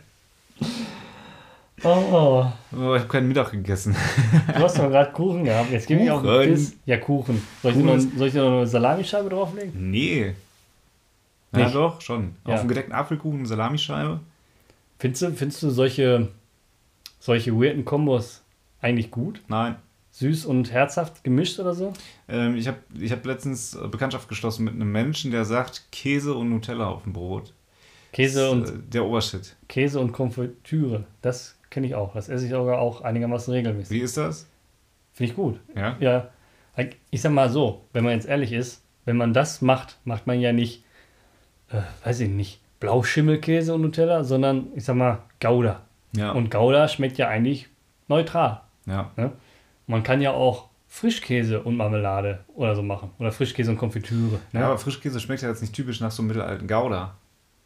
Oh, 1.82 2.46
oh, 2.72 2.94
ich 2.94 3.00
habe 3.00 3.08
keinen 3.08 3.28
Mittag 3.28 3.50
gegessen. 3.50 3.94
du 4.46 4.54
hast 4.60 4.78
doch 4.78 4.88
gerade 4.88 5.12
Kuchen 5.12 5.44
gehabt. 5.44 5.70
Jetzt 5.70 5.86
gebe 5.86 6.02
ich 6.02 6.10
auch 6.10 6.24
einen 6.24 6.50
Biss. 6.50 6.74
Ja, 6.86 6.96
Kuchen. 6.96 7.42
Soll 7.62 7.72
ich, 7.72 7.76
dir 7.76 7.84
Kuchen 7.84 7.96
noch, 8.08 8.18
soll 8.18 8.28
ich 8.28 8.34
noch 8.34 8.46
eine 8.46 8.66
Salamischeibe 8.66 9.28
drauflegen? 9.28 9.90
Nee. 9.90 10.34
Ja, 11.54 11.68
doch, 11.68 12.00
schon. 12.00 12.36
Ja. 12.46 12.54
Auf 12.54 12.60
einen 12.60 12.68
gedeckten 12.68 12.94
Apfelkuchen, 12.94 13.40
eine 13.40 13.48
Salamischeibe. 13.48 14.20
Findest 14.98 15.22
du, 15.22 15.32
findest 15.32 15.62
du 15.62 15.70
solche, 15.70 16.28
solche 17.24 17.54
weirden 17.54 17.86
Kombos 17.86 18.42
eigentlich 18.82 19.10
gut? 19.10 19.40
Nein. 19.48 19.76
Süß 20.10 20.44
und 20.44 20.70
herzhaft 20.70 21.24
gemischt 21.24 21.58
oder 21.58 21.72
so? 21.72 21.94
Ähm, 22.28 22.54
ich 22.54 22.68
habe 22.68 22.76
ich 23.00 23.10
hab 23.12 23.24
letztens 23.24 23.76
Bekanntschaft 23.90 24.28
geschlossen 24.28 24.64
mit 24.64 24.74
einem 24.74 24.92
Menschen, 24.92 25.30
der 25.30 25.46
sagt 25.46 25.90
Käse 25.90 26.34
und 26.34 26.50
Nutella 26.50 26.86
auf 26.86 27.04
dem 27.04 27.14
Brot. 27.14 27.54
Käse 28.12 28.50
und, 28.50 28.68
äh, 28.68 28.72
der 28.92 29.06
Obershit. 29.06 29.56
Käse 29.68 30.00
und 30.00 30.12
Konfitüre. 30.12 31.04
Das 31.22 31.56
kenne 31.70 31.86
ich 31.86 31.94
auch. 31.94 32.12
Das 32.12 32.28
esse 32.28 32.44
ich 32.44 32.50
sogar 32.50 32.78
auch 32.78 33.00
einigermaßen 33.00 33.54
regelmäßig. 33.54 33.90
Wie 33.90 34.02
ist 34.02 34.18
das? 34.18 34.46
Finde 35.14 35.30
ich 35.30 35.36
gut. 35.36 35.58
Ja? 35.74 35.96
Ja. 36.00 36.28
Ich 37.10 37.22
sag 37.22 37.32
mal 37.32 37.48
so, 37.48 37.86
wenn 37.94 38.04
man 38.04 38.12
jetzt 38.12 38.28
ehrlich 38.28 38.52
ist, 38.52 38.82
wenn 39.06 39.16
man 39.16 39.32
das 39.32 39.62
macht, 39.62 39.96
macht 40.04 40.26
man 40.26 40.40
ja 40.40 40.52
nicht, 40.52 40.84
äh, 41.70 41.80
weiß 42.04 42.20
ich 42.20 42.28
nicht, 42.28 42.60
Blauschimmelkäse 42.80 43.74
und 43.74 43.80
Nutella, 43.80 44.24
sondern 44.24 44.66
ich 44.76 44.84
sag 44.84 44.96
mal 44.96 45.22
Gouda. 45.40 45.80
Ja. 46.16 46.32
Und 46.32 46.50
Gouda 46.50 46.88
schmeckt 46.88 47.18
ja 47.18 47.28
eigentlich 47.28 47.68
neutral. 48.08 48.60
ja. 48.86 49.10
Man 49.86 50.02
kann 50.02 50.20
ja 50.22 50.30
auch 50.32 50.68
Frischkäse 50.88 51.60
und 51.62 51.76
Marmelade 51.76 52.40
oder 52.54 52.74
so 52.74 52.82
machen. 52.82 53.10
Oder 53.18 53.32
Frischkäse 53.32 53.70
und 53.70 53.76
Konfitüre. 53.76 54.38
Ne? 54.52 54.60
Ja, 54.60 54.66
aber 54.66 54.78
Frischkäse 54.78 55.20
schmeckt 55.20 55.42
ja 55.42 55.48
jetzt 55.48 55.60
nicht 55.60 55.74
typisch 55.74 56.00
nach 56.00 56.10
so 56.10 56.22
einem 56.22 56.28
mittelalten 56.28 56.66
Gouda. 56.68 57.14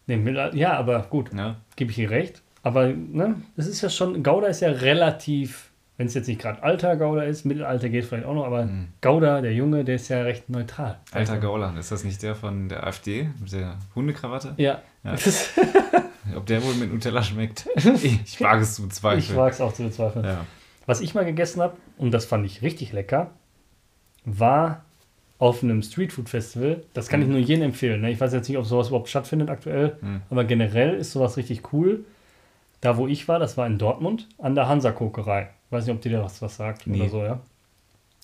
Nee, 0.06 0.16
Mittel- 0.16 0.56
ja, 0.56 0.72
aber 0.72 1.02
gut, 1.10 1.30
Ja, 1.34 1.56
gebe 1.76 1.90
ich 1.90 1.96
dir 1.96 2.10
recht. 2.10 2.42
Aber 2.62 2.88
ne, 2.88 3.36
das 3.56 3.66
ist 3.66 3.82
ja 3.82 3.90
schon, 3.90 4.22
Gouda 4.22 4.46
ist 4.48 4.60
ja 4.60 4.70
relativ, 4.70 5.70
wenn 5.98 6.06
es 6.06 6.14
jetzt 6.14 6.26
nicht 6.26 6.40
gerade 6.40 6.62
alter 6.62 6.96
Gouda 6.96 7.22
ist, 7.22 7.44
Mittelalter 7.44 7.88
geht 7.90 8.04
vielleicht 8.06 8.24
auch 8.26 8.34
noch, 8.34 8.46
aber 8.46 8.64
Mhm. 8.64 8.88
Gouda, 9.02 9.40
der 9.42 9.52
Junge, 9.52 9.84
der 9.84 9.96
ist 9.96 10.08
ja 10.08 10.22
recht 10.22 10.48
neutral. 10.48 10.98
alter 11.12 11.34
Also, 11.34 11.46
Gauland. 11.46 11.78
Ist 11.78 11.92
das 11.92 12.02
nicht 12.04 12.22
der 12.22 12.34
von 12.34 12.68
der 12.70 12.84
AfD 12.86 13.28
mit 13.38 13.52
der 13.52 13.76
Hundekrawatte? 13.94 14.54
Ja, 14.56 14.80
Ja. 15.04 15.14
Ob 16.36 16.46
der 16.46 16.62
wohl 16.64 16.74
mit 16.74 16.92
Nutella 16.92 17.22
schmeckt? 17.22 17.68
Ich 18.24 18.40
wage 18.40 18.62
es 18.62 18.74
zu 18.74 18.82
ich 18.82 18.88
bezweifeln. 18.88 19.36
wage 19.38 19.50
es 19.54 19.60
auch 19.60 19.72
zu 19.72 19.82
bezweifeln. 19.84 20.24
Ja. 20.24 20.44
Was 20.86 21.00
ich 21.00 21.14
mal 21.14 21.24
gegessen 21.24 21.60
habe, 21.62 21.76
und 21.98 22.12
das 22.12 22.24
fand 22.24 22.46
ich 22.46 22.62
richtig 22.62 22.92
lecker, 22.92 23.30
war 24.24 24.84
auf 25.38 25.62
einem 25.62 25.82
Streetfood-Festival. 25.82 26.82
Das 26.94 27.08
kann 27.08 27.22
ich 27.22 27.28
nur 27.28 27.38
jedem 27.38 27.64
empfehlen. 27.66 28.00
Ne? 28.00 28.10
Ich 28.10 28.20
weiß 28.20 28.32
jetzt 28.32 28.48
nicht, 28.48 28.58
ob 28.58 28.66
sowas 28.66 28.88
überhaupt 28.88 29.08
stattfindet 29.08 29.50
aktuell, 29.50 29.96
Mhm. 30.00 30.22
aber 30.30 30.44
generell 30.44 30.94
ist 30.94 31.12
sowas 31.12 31.36
richtig 31.36 31.72
cool. 31.72 32.04
Da, 32.80 32.96
wo 32.96 33.06
ich 33.06 33.28
war, 33.28 33.38
das 33.38 33.56
war 33.56 33.66
in 33.66 33.78
Dortmund, 33.78 34.28
an 34.38 34.54
der 34.54 34.68
Hansa-Kokerei. 34.68 35.50
Weiß 35.70 35.86
nicht, 35.86 35.94
ob 35.94 36.00
dir 36.00 36.12
da 36.12 36.24
was, 36.24 36.40
was 36.42 36.56
sagt 36.56 36.86
Nee. 36.86 37.00
oder 37.02 37.08
so, 37.10 37.22
ja. 37.24 37.40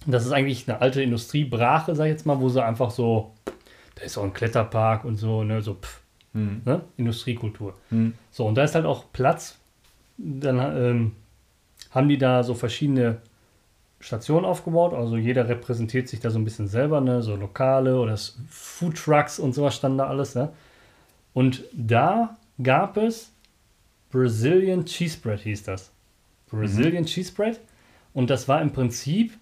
Das 0.07 0.25
ist 0.27 0.33
eigentlich 0.33 0.69
eine 0.69 0.81
alte 0.81 1.03
Industriebrache, 1.03 1.95
sag 1.95 2.07
ich 2.07 2.11
jetzt 2.13 2.27
mal, 2.27 2.41
wo 2.41 2.49
sie 2.49 2.65
einfach 2.65 2.91
so, 2.91 3.33
da 3.95 4.03
ist 4.05 4.19
auch 4.19 4.25
ein 4.25 4.33
Kletterpark 4.33 5.05
und 5.05 5.17
so, 5.17 5.45
ne, 5.45 5.63
so, 5.63 5.75
pff, 5.75 6.01
Hm. 6.35 6.63
ne, 6.65 6.83
Industriekultur. 6.97 7.75
Hm. 7.91 8.15
So, 8.31 8.47
und 8.47 8.57
da 8.57 8.65
ist 8.65 8.75
halt 8.75 8.85
auch 8.85 9.05
Platz. 9.13 9.59
Dann 10.19 10.59
ähm, 10.59 11.13
haben 11.91 12.09
die 12.09 12.19
da 12.19 12.43
so 12.43 12.55
verschiedene 12.55 13.19
Stationen 14.01 14.45
aufgebaut. 14.45 14.93
Also 14.93 15.17
jeder 15.17 15.49
repräsentiert 15.49 16.09
sich 16.09 16.21
da 16.21 16.31
so 16.31 16.39
ein 16.39 16.45
bisschen 16.45 16.69
selber, 16.69 17.01
ne? 17.01 17.23
So 17.23 17.37
Lokale 17.37 17.99
oder 17.99 18.17
Food 18.49 18.97
Trucks 18.97 19.39
und 19.39 19.55
sowas 19.55 19.77
standen 19.77 19.99
da 19.99 20.07
alles, 20.09 20.35
ne? 20.35 20.53
Und 21.33 21.65
da 21.73 22.37
gab 22.63 22.97
es 22.97 23.33
Brazilian 24.11 24.85
Cheese 24.85 25.19
Bread 25.19 25.41
hieß 25.41 25.65
das. 25.65 25.91
Brazilian 26.51 27.03
Mhm. 27.03 27.07
Cheese 27.09 27.33
Bread. 27.33 27.61
Und 28.13 28.31
das 28.31 28.47
war 28.47 28.63
im 28.63 28.73
Prinzip. 28.73 29.33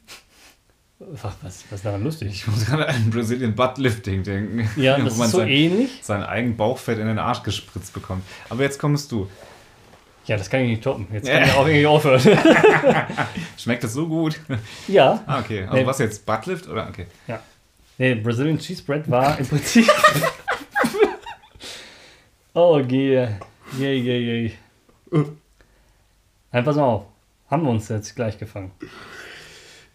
Was, 1.10 1.34
was 1.42 1.64
ist 1.70 1.84
daran 1.84 2.02
lustig? 2.04 2.28
Ich 2.32 2.46
muss 2.46 2.64
gerade 2.66 2.88
an 2.88 3.10
Brazilian 3.10 3.54
Butt 3.54 3.78
Lifting 3.78 4.22
denken. 4.22 4.68
Ja, 4.76 4.98
wo 5.00 5.04
das 5.04 5.16
man 5.16 5.26
ist 5.26 5.32
so 5.32 5.38
sein, 5.38 5.48
ähnlich. 5.48 5.98
sein 6.02 6.22
eigen 6.22 6.56
Bauchfett 6.56 6.98
in 6.98 7.06
den 7.06 7.18
Arsch 7.18 7.42
gespritzt 7.42 7.92
bekommt. 7.92 8.22
Aber 8.48 8.62
jetzt 8.62 8.78
kommst 8.78 9.10
du. 9.12 9.28
Ja, 10.26 10.36
das 10.36 10.48
kann 10.48 10.60
ich 10.60 10.68
nicht 10.68 10.84
toppen. 10.84 11.06
Jetzt 11.12 11.26
Ja. 11.26 11.40
kann 11.40 11.48
ich 11.48 11.54
auch 11.54 11.66
irgendwie 11.66 11.86
aufhören. 11.86 12.20
Schmeckt 13.58 13.82
das 13.82 13.92
so 13.92 14.06
gut? 14.06 14.38
ja. 14.88 15.22
Ah, 15.26 15.40
okay. 15.40 15.62
Also 15.64 15.74
Nee. 15.74 15.86
was 15.86 15.98
jetzt? 15.98 16.24
Buttlift 16.24 16.68
oder? 16.68 16.88
Okay. 16.88 17.06
Nee, 17.98 18.14
Brazilian 18.14 18.58
Cheese 18.58 18.82
Bread 18.84 19.10
war 19.10 19.38
im 19.38 19.46
Prinzip. 19.46 19.86
oh, 22.54 22.78
je. 22.78 23.28
Je, 23.78 23.94
je, 23.94 24.18
je. 24.18 24.52
Nein, 26.52 26.64
pass 26.64 26.76
mal 26.76 26.82
auf. 26.84 27.04
Haben 27.50 27.64
wir 27.64 27.70
uns 27.70 27.88
jetzt 27.88 28.14
gleich 28.14 28.38
gefangen. 28.38 28.70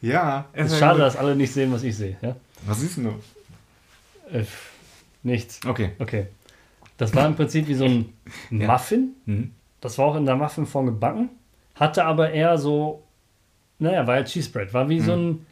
Ja. 0.02 0.45
Es 0.54 0.72
ist 0.72 0.80
schade, 0.80 1.00
dass 1.00 1.16
alle 1.16 1.36
nicht 1.36 1.52
sehen, 1.52 1.72
was 1.72 1.84
ich 1.84 1.95
sehe. 1.95 2.18
Ja? 2.22 2.36
Was 2.66 2.82
siehst 2.82 2.98
denn 2.98 3.06
du? 3.06 4.38
Äh, 4.38 4.43
nichts. 5.24 5.60
Okay. 5.66 5.91
Okay. 6.00 6.28
Das 6.98 7.14
war 7.16 7.26
im 7.28 7.36
Prinzip 7.36 7.68
wie 7.68 7.74
so 7.76 7.86
ein 7.86 8.14
Ja. 8.52 8.68
Muffin. 8.68 9.10
Mhm. 9.26 9.52
Das 9.82 9.98
war 9.98 10.06
auch 10.06 10.16
in 10.16 10.26
der 10.26 10.36
Muffinform 10.36 10.86
gebacken. 10.88 11.30
Hatte 11.76 12.04
aber 12.06 12.32
eher 12.32 12.58
so, 12.58 13.04
naja, 13.80 14.06
war 14.08 14.18
ja 14.18 14.24
Cheese 14.24 14.50
Bread. 14.52 14.74
War 14.74 14.89
wie 14.89 15.00
so 15.00 15.14
ein 15.14 15.45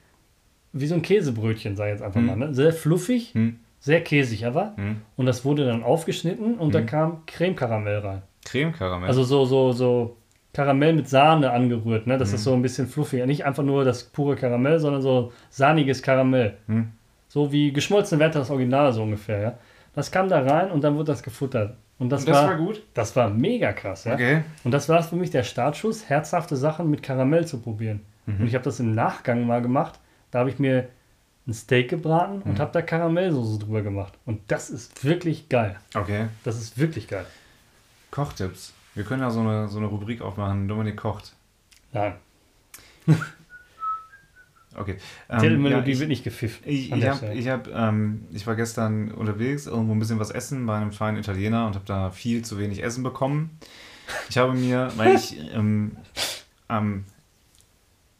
wie 0.77 0.87
so 0.87 0.95
ein 0.95 1.01
Käsebrötchen, 1.01 1.77
sag 1.77 1.85
ich 1.85 1.91
jetzt 1.93 2.01
einfach 2.01 2.19
Mhm. 2.19 2.25
mal. 2.27 2.35
Ne? 2.35 2.53
Sehr 2.53 2.73
fluffig, 2.73 3.33
Hm. 3.33 3.59
sehr 3.79 4.03
käsig 4.03 4.45
aber. 4.45 4.73
Hm. 4.75 4.97
Und 5.15 5.25
das 5.25 5.45
wurde 5.45 5.65
dann 5.65 5.83
aufgeschnitten 5.83 6.55
und 6.57 6.75
da 6.75 6.81
Mhm. 6.81 6.85
kam 6.85 7.25
Creme-Karamell 7.27 7.99
rein. 7.99 8.21
Creme-Karamell. 8.43 9.07
Also 9.07 9.23
so, 9.23 9.45
so, 9.45 9.71
so 9.71 10.17
Karamell 10.55 10.93
mit 10.93 11.09
Sahne 11.09 11.51
angerührt, 11.51 12.07
ne? 12.07 12.17
dass 12.17 12.29
Mhm. 12.29 12.33
das 12.33 12.43
so 12.45 12.53
ein 12.53 12.61
bisschen 12.61 12.87
fluffiger. 12.87 13.25
Nicht 13.25 13.45
einfach 13.45 13.63
nur 13.63 13.83
das 13.83 14.05
pure 14.05 14.37
Karamell, 14.37 14.79
sondern 14.79 15.01
so 15.01 15.33
sahniges 15.49 16.01
Karamell. 16.01 16.53
Hm. 16.67 16.87
So 17.27 17.51
wie 17.51 17.73
geschmolzene 17.73 18.19
Werte 18.19 18.39
das 18.39 18.49
Original 18.49 18.93
so 18.93 19.03
ungefähr, 19.03 19.39
ja. 19.41 19.57
Das 19.93 20.11
kam 20.11 20.29
da 20.29 20.39
rein 20.41 20.71
und 20.71 20.83
dann 20.83 20.95
wurde 20.95 21.11
das 21.11 21.21
gefuttert. 21.23 21.75
Und 21.99 22.09
das, 22.09 22.21
Und 22.21 22.29
das 22.29 22.37
war, 22.37 22.49
war 22.51 22.57
gut? 22.57 22.81
das 22.93 23.15
war 23.17 23.29
mega 23.29 23.73
krass, 23.73 24.05
ja. 24.05 24.13
Okay. 24.13 24.43
Und 24.63 24.71
das 24.71 24.87
war 24.87 25.03
für 25.03 25.15
mich 25.17 25.31
der 25.31 25.43
Startschuss, 25.43 26.09
herzhafte 26.09 26.55
Sachen 26.55 26.89
mit 26.89 27.03
Karamell 27.03 27.45
zu 27.45 27.59
probieren. 27.59 28.01
Mhm. 28.25 28.41
Und 28.41 28.47
ich 28.47 28.53
habe 28.55 28.63
das 28.63 28.79
im 28.79 28.93
Nachgang 28.93 29.45
mal 29.45 29.61
gemacht. 29.61 29.99
Da 30.31 30.39
habe 30.39 30.49
ich 30.49 30.57
mir 30.59 30.87
ein 31.47 31.53
Steak 31.53 31.89
gebraten 31.89 32.41
und 32.43 32.53
Mhm. 32.55 32.59
habe 32.59 32.71
da 32.73 32.81
Karamellsoße 32.81 33.59
drüber 33.59 33.81
gemacht. 33.81 34.13
Und 34.25 34.39
das 34.47 34.69
ist 34.69 35.03
wirklich 35.03 35.47
geil. 35.49 35.75
Okay. 35.93 36.27
Das 36.45 36.55
ist 36.57 36.77
wirklich 36.77 37.07
geil. 37.07 37.25
Kochtipps. 38.11 38.73
Wir 38.95 39.03
können 39.03 39.21
ja 39.21 39.29
so 39.29 39.41
eine, 39.41 39.67
so 39.67 39.77
eine 39.77 39.87
Rubrik 39.87 40.21
aufmachen. 40.21 40.67
Dominik 40.67 40.97
kocht. 40.97 41.35
Nein, 41.91 42.15
Okay. 44.77 44.97
die 45.29 45.33
Ähm, 45.33 45.39
Titelmelodie 45.39 45.93
ja, 45.93 45.99
wird 45.99 46.09
nicht 46.09 46.23
gepfifft. 46.23 46.61
Ich, 46.65 46.91
ich, 46.91 47.07
hab, 47.07 47.23
ich, 47.33 47.47
hab, 47.47 47.67
ähm, 47.67 48.25
ich 48.33 48.45
war 48.45 48.55
gestern 48.55 49.11
unterwegs, 49.11 49.67
irgendwo 49.67 49.93
ein 49.93 49.99
bisschen 49.99 50.19
was 50.19 50.31
essen 50.31 50.65
bei 50.65 50.75
einem 50.75 50.91
feinen 50.91 51.19
Italiener 51.19 51.65
und 51.65 51.75
habe 51.75 51.85
da 51.85 52.11
viel 52.11 52.43
zu 52.43 52.59
wenig 52.59 52.83
Essen 52.83 53.03
bekommen. 53.03 53.57
Ich 54.29 54.37
habe 54.37 54.53
mir, 54.53 54.91
weil 54.97 55.15
ich 55.15 55.37
ähm, 55.53 55.95
am, 56.67 57.05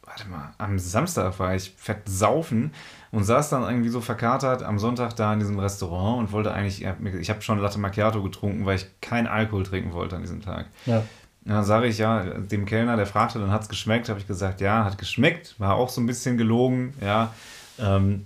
warte 0.03 0.29
mal, 0.29 0.53
am 0.57 0.79
Samstag 0.79 1.37
war 1.39 1.55
ich 1.55 1.73
fett 1.75 2.07
saufen 2.07 2.71
und 3.15 3.23
saß 3.23 3.49
dann 3.49 3.63
irgendwie 3.63 3.87
so 3.87 4.01
verkatert 4.01 4.61
am 4.61 4.77
Sonntag 4.77 5.15
da 5.15 5.31
in 5.31 5.39
diesem 5.39 5.57
Restaurant 5.57 6.19
und 6.19 6.31
wollte 6.33 6.53
eigentlich, 6.53 6.81
ich 6.81 6.87
habe 6.87 7.09
hab 7.09 7.43
schon 7.43 7.59
Latte 7.59 7.79
Macchiato 7.79 8.21
getrunken, 8.21 8.65
weil 8.65 8.75
ich 8.75 8.87
keinen 8.99 9.27
Alkohol 9.27 9.63
trinken 9.63 9.93
wollte 9.93 10.17
an 10.17 10.21
diesem 10.21 10.41
Tag. 10.41 10.65
ja. 10.85 11.01
Dann 11.47 11.63
sage 11.63 11.85
ich 11.85 11.99
ja 11.99 12.23
dem 12.23 12.65
Kellner, 12.65 12.97
der 12.97 13.05
fragte, 13.05 13.39
dann 13.39 13.51
hat 13.51 13.61
es 13.61 13.69
geschmeckt, 13.69 14.09
habe 14.09 14.19
ich 14.19 14.27
gesagt, 14.27 14.61
ja, 14.61 14.83
hat 14.83 14.97
geschmeckt, 14.97 15.55
war 15.59 15.75
auch 15.75 15.89
so 15.89 16.01
ein 16.01 16.07
bisschen 16.07 16.37
gelogen, 16.37 16.93
ja. 17.01 17.31
Ähm, 17.79 18.25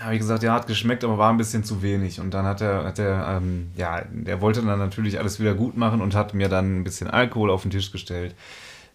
habe 0.00 0.14
ich 0.14 0.20
gesagt, 0.20 0.42
ja, 0.42 0.52
hat 0.52 0.66
geschmeckt, 0.66 1.02
aber 1.02 1.18
war 1.18 1.32
ein 1.32 1.38
bisschen 1.38 1.64
zu 1.64 1.82
wenig. 1.82 2.20
Und 2.20 2.32
dann 2.32 2.44
hat 2.44 2.60
er, 2.60 2.84
hat 2.84 2.98
er 2.98 3.38
ähm, 3.38 3.72
ja, 3.74 4.02
der 4.08 4.40
wollte 4.40 4.62
dann 4.62 4.78
natürlich 4.78 5.18
alles 5.18 5.40
wieder 5.40 5.54
gut 5.54 5.76
machen 5.76 6.00
und 6.00 6.14
hat 6.14 6.34
mir 6.34 6.48
dann 6.48 6.80
ein 6.80 6.84
bisschen 6.84 7.08
Alkohol 7.08 7.50
auf 7.50 7.62
den 7.62 7.70
Tisch 7.70 7.90
gestellt. 7.90 8.34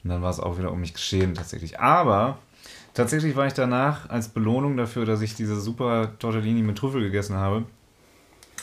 Und 0.03 0.11
dann 0.11 0.21
war 0.21 0.29
es 0.29 0.39
auch 0.39 0.57
wieder 0.57 0.71
um 0.71 0.79
mich 0.79 0.93
geschehen 0.93 1.33
tatsächlich. 1.33 1.79
Aber 1.79 2.37
tatsächlich 2.99 3.35
war 3.35 3.47
ich 3.47 3.53
danach 3.53 4.09
als 4.09 4.27
Belohnung 4.27 4.77
dafür, 4.77 5.05
dass 5.05 5.21
ich 5.21 5.35
diese 5.35 5.59
super 5.59 6.11
Tortellini 6.19 6.61
mit 6.61 6.77
Trüffel 6.77 7.01
gegessen 7.01 7.35
habe, 7.35 7.63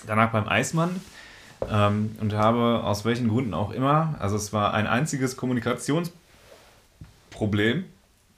danach 0.07 0.30
beim 0.30 0.49
Eismann 0.49 1.01
ähm, 1.70 2.14
und 2.20 2.34
habe 2.34 2.82
aus 2.84 3.05
welchen 3.05 3.28
Gründen 3.28 3.55
auch 3.55 3.72
immer, 3.72 4.14
also 4.18 4.37
es 4.37 4.53
war 4.53 4.74
ein 4.74 4.87
einziges 4.87 5.37
Kommunikationsproblem. 5.37 7.84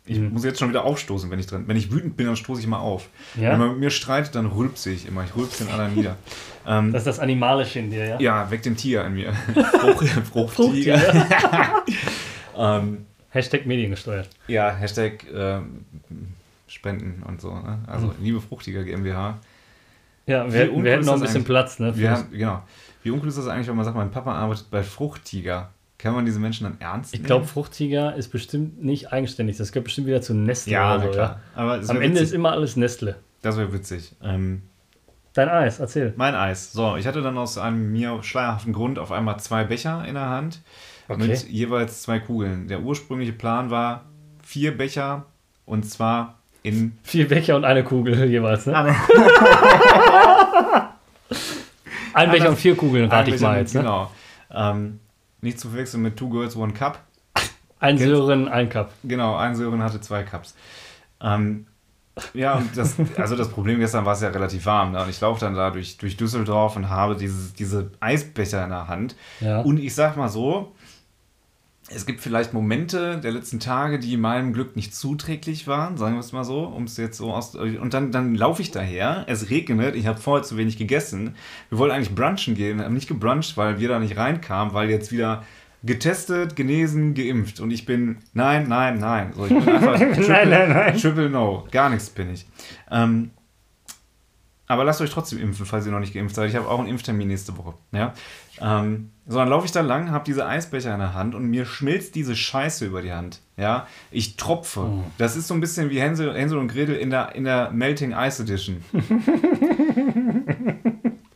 Ich 0.06 0.18
Mhm. 0.18 0.32
muss 0.32 0.42
jetzt 0.44 0.58
schon 0.58 0.70
wieder 0.70 0.84
aufstoßen, 0.84 1.30
wenn 1.30 1.38
ich 1.38 1.46
drin, 1.46 1.64
wenn 1.66 1.76
ich 1.76 1.92
wütend 1.92 2.16
bin, 2.16 2.26
dann 2.26 2.36
stoße 2.36 2.60
ich 2.62 2.66
mal 2.66 2.78
auf. 2.78 3.08
Ja? 3.34 3.52
Wenn 3.52 3.58
man 3.58 3.68
mit 3.72 3.78
mir 3.80 3.90
streitet, 3.90 4.34
dann 4.36 4.46
rülpse 4.46 4.90
ich 4.90 5.06
immer. 5.06 5.22
Ich 5.24 5.36
rülpse 5.36 5.64
den 5.64 5.72
anderen 5.72 5.94
nieder. 5.94 6.16
Ähm, 6.66 6.92
Das 6.92 7.02
ist 7.02 7.06
das 7.06 7.18
Animalische 7.18 7.78
in 7.80 7.90
dir, 7.90 8.06
ja? 8.06 8.18
ja, 8.20 8.50
weg 8.50 8.62
den 8.62 8.76
Tier 8.76 9.04
in 9.04 9.14
mir. 9.14 9.34
Frucht, 10.32 10.54
Fruchttiger. 10.54 10.98
ähm, 12.56 13.04
Hashtag 13.30 13.66
mediengesteuert. 13.66 14.28
ja, 14.46 14.70
Hashtag 14.74 15.24
ähm, 15.34 15.84
Spenden 16.66 17.22
und 17.26 17.40
so. 17.40 17.52
Ne? 17.54 17.78
Also, 17.86 18.08
Mhm. 18.08 18.12
liebe 18.20 18.40
Fruchtiger 18.40 18.84
GmbH. 18.84 19.38
Ja, 20.26 20.52
wir, 20.52 20.70
wir 20.82 20.92
hätten 20.92 21.06
noch 21.06 21.14
ein 21.14 21.20
bisschen? 21.20 21.44
Platz, 21.44 21.78
ne? 21.78 21.96
Wir 21.96 22.10
haben, 22.10 22.30
genau. 22.30 22.62
Wie 23.02 23.10
uncool 23.10 23.28
ist 23.28 23.38
das 23.38 23.46
eigentlich, 23.48 23.66
wenn 23.68 23.76
man 23.76 23.84
sagt, 23.86 23.96
mein 23.96 24.10
Papa 24.10 24.32
arbeitet 24.34 24.70
bei 24.70 24.82
Fruchttiger? 24.82 25.70
Kann 25.96 26.14
man 26.14 26.26
diese 26.26 26.38
Menschen 26.38 26.64
dann 26.64 26.76
ernst 26.80 27.12
Ich 27.14 27.20
nehmen? 27.20 27.26
glaube, 27.26 27.46
Fruchtiger 27.46 28.14
ist 28.14 28.28
bestimmt 28.28 28.84
nicht 28.84 29.12
eigenständig. 29.12 29.56
Das 29.56 29.72
gehört 29.72 29.84
bestimmt 29.84 30.06
wieder 30.06 30.20
zu 30.22 30.34
Nestle 30.34 30.72
ja, 30.72 30.94
oder 30.96 31.04
so. 31.04 31.10
klar. 31.10 31.40
Ja? 31.56 31.62
Aber 31.62 31.72
Am 31.74 31.80
wär 31.88 31.94
Ende 31.96 32.08
witzig. 32.10 32.22
ist 32.22 32.32
immer 32.32 32.52
alles 32.52 32.76
Nestle. 32.76 33.16
das 33.42 33.56
wäre 33.56 33.72
witzig. 33.72 34.14
Ähm, 34.22 34.62
Dein 35.32 35.48
Eis, 35.48 35.78
erzähl. 35.80 36.12
mein 36.16 36.34
Eis. 36.34 36.72
So, 36.72 36.96
ich 36.96 37.06
hatte 37.06 37.22
dann 37.22 37.36
aus 37.38 37.58
einem 37.58 37.90
mir 37.92 38.22
schleierhaften 38.22 38.72
Grund 38.72 38.98
auf 38.98 39.10
einmal 39.12 39.40
zwei 39.40 39.64
Becher 39.64 40.04
in 40.06 40.14
der 40.14 40.28
Hand 40.28 40.60
Okay. 41.08 41.26
mit 41.26 41.48
jeweils 41.48 42.02
zwei 42.02 42.18
Kugeln. 42.18 42.68
Der 42.68 42.80
ursprüngliche 42.82 43.32
Plan 43.32 43.70
war 43.70 44.04
vier 44.44 44.76
Becher 44.76 45.24
und 45.64 45.84
zwar 45.88 46.34
in 46.62 46.98
Vier 47.02 47.28
Becher 47.28 47.56
und 47.56 47.64
eine 47.64 47.82
Kugel 47.84 48.24
jeweils, 48.30 48.66
ne? 48.66 48.94
Ein 52.14 52.30
Becher 52.30 52.48
und 52.50 52.56
vier 52.58 52.76
Kugeln, 52.76 53.10
rate 53.10 53.34
ich 53.34 53.40
mal 53.40 53.58
jetzt. 53.58 53.74
Ne? 53.74 53.80
Genau. 53.82 54.10
Ähm, 54.50 55.00
nicht 55.40 55.60
zu 55.60 55.68
verwechseln 55.68 56.02
mit 56.02 56.16
Two 56.16 56.28
Girls, 56.30 56.56
One 56.56 56.72
Cup. 56.72 56.98
Ein 57.80 57.96
Kennst- 57.96 58.06
Sören, 58.06 58.48
ein 58.48 58.68
Cup. 58.68 58.92
Genau, 59.04 59.36
ein 59.36 59.54
Sören 59.54 59.82
hatte 59.82 60.00
zwei 60.00 60.24
Cups. 60.24 60.54
Ähm, 61.22 61.66
ja, 62.34 62.54
und 62.56 62.76
das, 62.76 62.96
also 63.16 63.36
das 63.36 63.48
Problem 63.50 63.78
gestern 63.78 64.04
war 64.04 64.14
es 64.14 64.20
ja 64.20 64.28
relativ 64.28 64.66
warm. 64.66 64.92
Ne? 64.92 65.02
Und 65.02 65.08
ich 65.10 65.20
laufe 65.20 65.38
dann 65.40 65.54
da 65.54 65.70
durch, 65.70 65.96
durch 65.98 66.16
Düsseldorf 66.16 66.74
und 66.74 66.88
habe 66.88 67.14
dieses, 67.14 67.52
diese 67.54 67.92
Eisbecher 68.00 68.64
in 68.64 68.70
der 68.70 68.88
Hand. 68.88 69.14
Ja. 69.40 69.60
Und 69.60 69.78
ich 69.78 69.94
sag 69.94 70.16
mal 70.16 70.28
so, 70.28 70.74
es 71.90 72.06
gibt 72.06 72.20
vielleicht 72.20 72.52
Momente 72.52 73.18
der 73.18 73.32
letzten 73.32 73.60
Tage, 73.60 73.98
die 73.98 74.16
meinem 74.16 74.52
Glück 74.52 74.76
nicht 74.76 74.94
zuträglich 74.94 75.66
waren, 75.66 75.96
sagen 75.96 76.14
wir 76.14 76.20
es 76.20 76.32
mal 76.32 76.44
so, 76.44 76.64
um 76.64 76.84
es 76.84 76.96
jetzt 76.96 77.16
so 77.16 77.32
aus. 77.32 77.54
Und 77.54 77.94
dann, 77.94 78.12
dann 78.12 78.34
laufe 78.34 78.62
ich 78.62 78.70
daher, 78.70 79.24
es 79.26 79.50
regnet, 79.50 79.96
ich 79.96 80.06
habe 80.06 80.20
vorher 80.20 80.44
zu 80.44 80.56
wenig 80.56 80.76
gegessen. 80.76 81.34
Wir 81.70 81.78
wollten 81.78 81.94
eigentlich 81.94 82.14
brunchen 82.14 82.54
gehen, 82.54 82.82
haben 82.82 82.94
nicht 82.94 83.08
gebruncht, 83.08 83.56
weil 83.56 83.80
wir 83.80 83.88
da 83.88 83.98
nicht 83.98 84.16
reinkamen, 84.16 84.74
weil 84.74 84.90
jetzt 84.90 85.12
wieder 85.12 85.44
getestet, 85.82 86.56
genesen, 86.56 87.14
geimpft. 87.14 87.60
Und 87.60 87.70
ich 87.70 87.86
bin, 87.86 88.18
nein, 88.34 88.68
nein, 88.68 88.98
nein. 88.98 89.32
So, 89.34 89.44
ich 89.44 89.50
bin 89.50 89.68
einfach 89.68 89.98
triple, 89.98 90.28
Nein, 90.28 90.50
nein, 90.50 90.68
nein. 90.70 90.98
Triple 90.98 91.30
No, 91.30 91.66
gar 91.70 91.88
nichts 91.88 92.10
bin 92.10 92.32
ich. 92.32 92.46
Ähm, 92.90 93.30
aber 94.68 94.84
lasst 94.84 95.00
euch 95.00 95.10
trotzdem 95.10 95.40
impfen, 95.40 95.64
falls 95.64 95.86
ihr 95.86 95.92
noch 95.92 95.98
nicht 95.98 96.12
geimpft 96.12 96.36
seid. 96.36 96.50
Ich 96.50 96.56
habe 96.56 96.68
auch 96.68 96.78
einen 96.78 96.88
Impftermin 96.88 97.26
nächste 97.26 97.56
Woche. 97.56 97.72
Ja? 97.90 98.12
Ähm, 98.60 99.10
so, 99.26 99.38
dann 99.38 99.48
laufe 99.48 99.64
ich 99.64 99.72
da 99.72 99.80
lang, 99.80 100.10
habe 100.10 100.24
diese 100.24 100.46
Eisbecher 100.46 100.92
in 100.92 101.00
der 101.00 101.14
Hand 101.14 101.34
und 101.34 101.46
mir 101.46 101.64
schmilzt 101.64 102.14
diese 102.14 102.36
Scheiße 102.36 102.84
über 102.84 103.00
die 103.00 103.12
Hand. 103.12 103.40
Ja? 103.56 103.86
Ich 104.10 104.36
tropfe. 104.36 104.80
Oh. 104.80 105.04
Das 105.16 105.36
ist 105.36 105.48
so 105.48 105.54
ein 105.54 105.60
bisschen 105.60 105.88
wie 105.88 106.00
Hänsel, 106.00 106.34
Hänsel 106.34 106.58
und 106.58 106.68
Gretel 106.68 106.96
in 106.96 107.08
der, 107.08 107.34
in 107.34 107.44
der 107.44 107.70
Melting 107.70 108.12
Ice 108.12 108.42
Edition. 108.42 108.84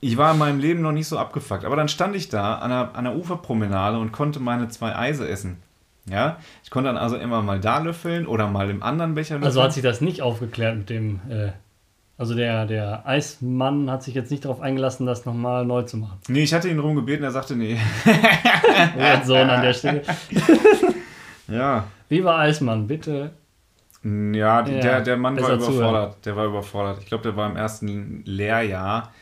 ich 0.00 0.18
war 0.18 0.32
in 0.32 0.38
meinem 0.38 0.60
Leben 0.60 0.82
noch 0.82 0.92
nicht 0.92 1.08
so 1.08 1.18
abgefuckt. 1.18 1.64
Aber 1.64 1.76
dann 1.76 1.88
stand 1.88 2.14
ich 2.14 2.28
da 2.28 2.56
an 2.56 2.68
der, 2.68 2.94
an 2.94 3.04
der 3.04 3.16
Uferpromenade 3.16 3.98
und 3.98 4.12
konnte 4.12 4.40
meine 4.40 4.68
zwei 4.68 4.94
Eise 4.94 5.26
essen. 5.26 5.56
Ja, 6.10 6.38
ich 6.64 6.70
konnte 6.70 6.88
dann 6.88 6.96
also 6.98 7.16
immer 7.16 7.42
mal 7.42 7.60
da 7.60 7.78
löffeln 7.78 8.26
oder 8.26 8.48
mal 8.48 8.68
im 8.68 8.82
anderen 8.82 9.14
Becher 9.14 9.36
löffeln. 9.36 9.46
Also 9.46 9.62
hat 9.62 9.72
sich 9.72 9.84
das 9.84 10.00
nicht 10.00 10.20
aufgeklärt 10.20 10.76
mit 10.76 10.90
dem. 10.90 11.20
Äh, 11.30 11.52
also 12.22 12.36
der, 12.36 12.66
der 12.66 13.04
Eismann 13.04 13.90
hat 13.90 14.04
sich 14.04 14.14
jetzt 14.14 14.30
nicht 14.30 14.44
darauf 14.44 14.60
eingelassen, 14.60 15.06
das 15.06 15.26
nochmal 15.26 15.64
neu 15.66 15.82
zu 15.82 15.96
machen. 15.96 16.18
Nee, 16.28 16.44
ich 16.44 16.54
hatte 16.54 16.68
ihn 16.68 16.76
darum 16.76 16.94
gebeten, 16.94 17.24
er 17.24 17.32
sagte 17.32 17.56
nee. 17.56 17.76
Mein 18.96 19.24
Sohn 19.24 19.50
an 19.50 19.62
der 19.62 19.72
Stelle. 19.74 20.02
Ja. 21.48 21.84
Lieber 22.08 22.38
Eismann, 22.38 22.86
bitte. 22.86 23.32
Ja, 24.04 24.10
Ja, 24.40 24.62
der, 24.62 25.00
der 25.00 25.16
Mann 25.16 25.38
war 25.38 25.54
überfordert. 25.54 26.24
Der 26.24 26.36
war 26.36 26.46
überfordert. 26.46 26.98
Ich 27.00 27.06
glaube, 27.06 27.24
der 27.24 27.36
war 27.36 27.50
im 27.50 27.56
ersten 27.56 28.22
Lehrjahr. 28.24 29.12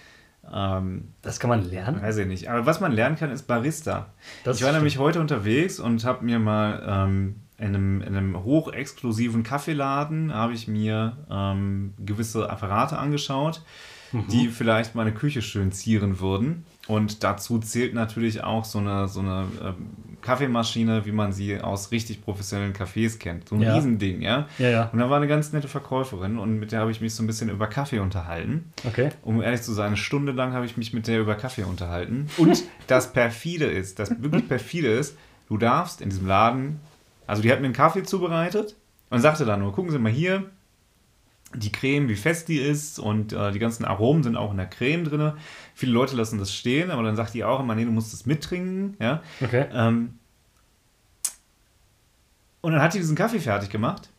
Ähm, 0.53 1.15
das 1.23 1.41
kann 1.41 1.51
man 1.51 1.69
lernen? 1.69 2.03
Weiß 2.03 2.19
ich 2.19 2.27
nicht. 2.27 2.49
Aber 2.51 2.67
was 2.67 2.81
man 2.81 2.93
lernen 2.93 3.17
kann, 3.17 3.33
ist 3.33 3.45
Barista. 3.49 4.13
Das 4.45 4.59
ich 4.59 4.63
war 4.63 4.69
stimmt. 4.69 4.83
nämlich 4.83 4.99
heute 4.99 5.21
unterwegs 5.21 5.81
und 5.81 6.05
habe 6.05 6.25
mir 6.25 6.39
mal 6.39 6.83
ähm, 6.87 7.37
in, 7.61 7.69
einem, 7.69 8.01
in 8.03 8.17
einem 8.17 8.43
hochexklusiven 8.43 9.43
Kaffeeladen 9.43 10.33
habe 10.35 10.55
ich 10.55 10.67
mir 10.67 11.19
ähm, 11.31 11.95
gewisse 11.99 12.49
Apparate 12.51 12.99
angeschaut, 12.99 13.63
die 14.31 14.49
vielleicht 14.49 14.95
meine 14.97 15.13
Küche 15.13 15.41
schön 15.43 15.71
zieren 15.71 16.19
würden. 16.19 16.65
Und 16.89 17.23
dazu 17.23 17.61
zählt 17.61 17.95
natürlich 17.95 18.43
auch 18.43 18.65
so 18.65 18.79
eine, 18.79 19.07
so 19.07 19.21
eine 19.21 19.47
ähm, 19.63 19.77
Kaffeemaschine, 20.23 21.07
wie 21.07 21.13
man 21.13 21.33
sie 21.33 21.61
aus 21.61 21.93
richtig 21.93 22.25
professionellen 22.25 22.73
Cafés 22.73 23.19
kennt. 23.19 23.49
So 23.49 23.55
ein 23.55 23.63
Ja. 23.63 23.75
Riesending, 23.75 24.23
ja. 24.23 24.49
Ja, 24.59 24.69
ja. 24.69 24.91
Und 24.93 24.99
da 24.99 25.09
war 25.09 25.19
eine 25.19 25.29
ganz 25.29 25.53
nette 25.53 25.69
Verkäuferin 25.69 26.39
und 26.39 26.59
mit 26.59 26.73
der 26.73 26.81
habe 26.81 26.91
ich 26.91 27.01
mich 27.01 27.15
so 27.15 27.23
ein 27.23 27.29
bisschen 27.29 27.51
über 27.51 27.69
Kaffee 27.69 28.01
unterhalten. 28.01 28.73
Okay. 28.85 29.11
Um 29.23 29.41
ehrlich 29.41 29.63
zu 29.63 29.73
sein, 29.73 29.89
eine 29.89 29.97
Stunde 29.97 30.33
lang 30.33 30.53
habe 30.53 30.67
ich 30.67 30.77
mich 30.77 30.93
mit 30.93 31.07
der 31.07 31.21
über 31.21 31.37
Kaffee 31.37 31.63
unterhalten. 31.63 32.29
Und 32.37 32.65
das 32.89 33.13
perfide 33.13 33.67
ist, 33.67 34.01
das 34.01 34.11
wirklich 34.21 34.49
perfide 34.49 34.89
ist, 34.89 35.17
du 35.49 35.57
darfst 35.57 36.01
in 36.01 36.11
diesem 36.11 36.27
Laden, 36.27 36.81
also 37.31 37.43
die 37.43 37.51
hat 37.51 37.61
mir 37.61 37.67
einen 37.67 37.75
Kaffee 37.75 38.03
zubereitet 38.03 38.77
und 39.09 39.21
sagte 39.21 39.45
dann 39.45 39.61
nur, 39.61 39.73
gucken 39.73 39.91
Sie 39.91 39.99
mal 39.99 40.13
hier, 40.13 40.51
die 41.55 41.73
Creme, 41.73 42.09
wie 42.09 42.15
fest 42.17 42.49
die 42.49 42.59
ist 42.59 42.99
und 42.99 43.33
äh, 43.33 43.51
die 43.53 43.59
ganzen 43.59 43.85
Aromen 43.85 44.23
sind 44.23 44.37
auch 44.37 44.51
in 44.53 44.57
der 44.57 44.67
Creme 44.67 45.05
drin. 45.05 45.33
Viele 45.75 45.93
Leute 45.93 46.15
lassen 46.17 46.39
das 46.39 46.55
stehen, 46.55 46.91
aber 46.91 47.03
dann 47.03 47.17
sagt 47.17 47.35
die 47.35 47.43
auch 47.45 47.59
immer, 47.61 47.75
nee, 47.75 47.85
du 47.85 47.91
musst 47.91 48.13
das 48.13 48.25
mittrinken, 48.27 48.97
ja. 49.01 49.23
Okay. 49.41 49.65
Ähm, 49.73 50.19
und 52.61 52.73
dann 52.73 52.83
hat 52.83 52.95
die 52.95 52.99
diesen 52.99 53.17
Kaffee 53.17 53.41
fertig 53.41 53.71
gemacht 53.71 54.11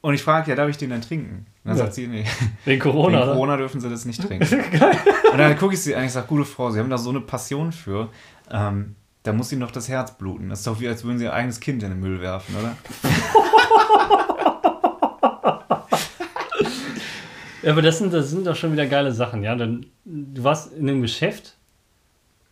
und 0.00 0.14
ich 0.14 0.22
frage, 0.22 0.48
ja, 0.50 0.56
darf 0.56 0.70
ich 0.70 0.78
den 0.78 0.90
denn 0.90 1.02
trinken? 1.02 1.46
Und 1.64 1.68
dann 1.70 1.76
Ja. 1.76 1.84
sagt 1.84 1.94
sie, 1.94 2.06
nee. 2.06 2.24
Wegen 2.64 2.80
Corona, 2.80 3.18
Wegen 3.18 3.22
oder? 3.24 3.32
Corona 3.32 3.56
dürfen 3.58 3.80
sie 3.80 3.90
das 3.90 4.04
nicht 4.06 4.22
trinken. 4.22 4.46
und 5.32 5.38
dann 5.38 5.58
gucke 5.58 5.74
ich 5.74 5.82
sie 5.82 5.94
an, 5.94 6.04
ich 6.04 6.12
sage, 6.12 6.26
gute 6.28 6.44
Frau, 6.46 6.70
Sie 6.70 6.78
haben 6.78 6.88
da 6.88 6.96
so 6.98 7.10
eine 7.10 7.20
Passion 7.20 7.72
für. 7.72 8.08
Ähm, 8.50 8.94
da 9.22 9.32
muss 9.32 9.52
Ihnen 9.52 9.60
doch 9.60 9.70
das 9.70 9.88
Herz 9.88 10.16
bluten. 10.16 10.48
Das 10.48 10.60
ist 10.60 10.66
doch 10.66 10.80
wie, 10.80 10.88
als 10.88 11.04
würden 11.04 11.18
Sie 11.18 11.24
Ihr 11.24 11.32
eigenes 11.32 11.60
Kind 11.60 11.82
in 11.82 11.90
den 11.90 12.00
Müll 12.00 12.20
werfen, 12.20 12.54
oder? 12.56 12.76
Ja, 17.62 17.72
aber 17.72 17.82
das 17.82 17.98
sind, 17.98 18.12
das 18.14 18.30
sind 18.30 18.46
doch 18.46 18.56
schon 18.56 18.72
wieder 18.72 18.86
geile 18.86 19.12
Sachen, 19.12 19.42
ja. 19.42 19.54
Dann, 19.54 19.84
du 20.06 20.42
warst 20.44 20.72
in 20.72 20.88
einem 20.88 21.02
Geschäft, 21.02 21.56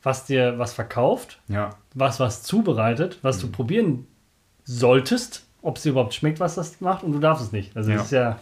was 0.02 0.26
dir 0.26 0.58
was 0.58 0.74
verkauft, 0.74 1.40
Ja. 1.48 1.70
was 1.94 2.20
was 2.20 2.42
zubereitet, 2.42 3.18
was 3.22 3.38
Mhm. 3.38 3.40
du 3.40 3.48
probieren 3.52 4.06
solltest, 4.64 5.46
ob 5.62 5.76
es 5.78 5.84
dir 5.84 5.90
überhaupt 5.92 6.12
schmeckt, 6.12 6.40
was 6.40 6.56
das 6.56 6.80
macht, 6.82 7.04
und 7.04 7.12
du 7.12 7.18
darfst 7.20 7.42
es 7.46 7.52
nicht. 7.52 7.74
Also 7.74 7.90
Ja. 7.90 8.02
ist 8.02 8.12
ja. 8.12 8.38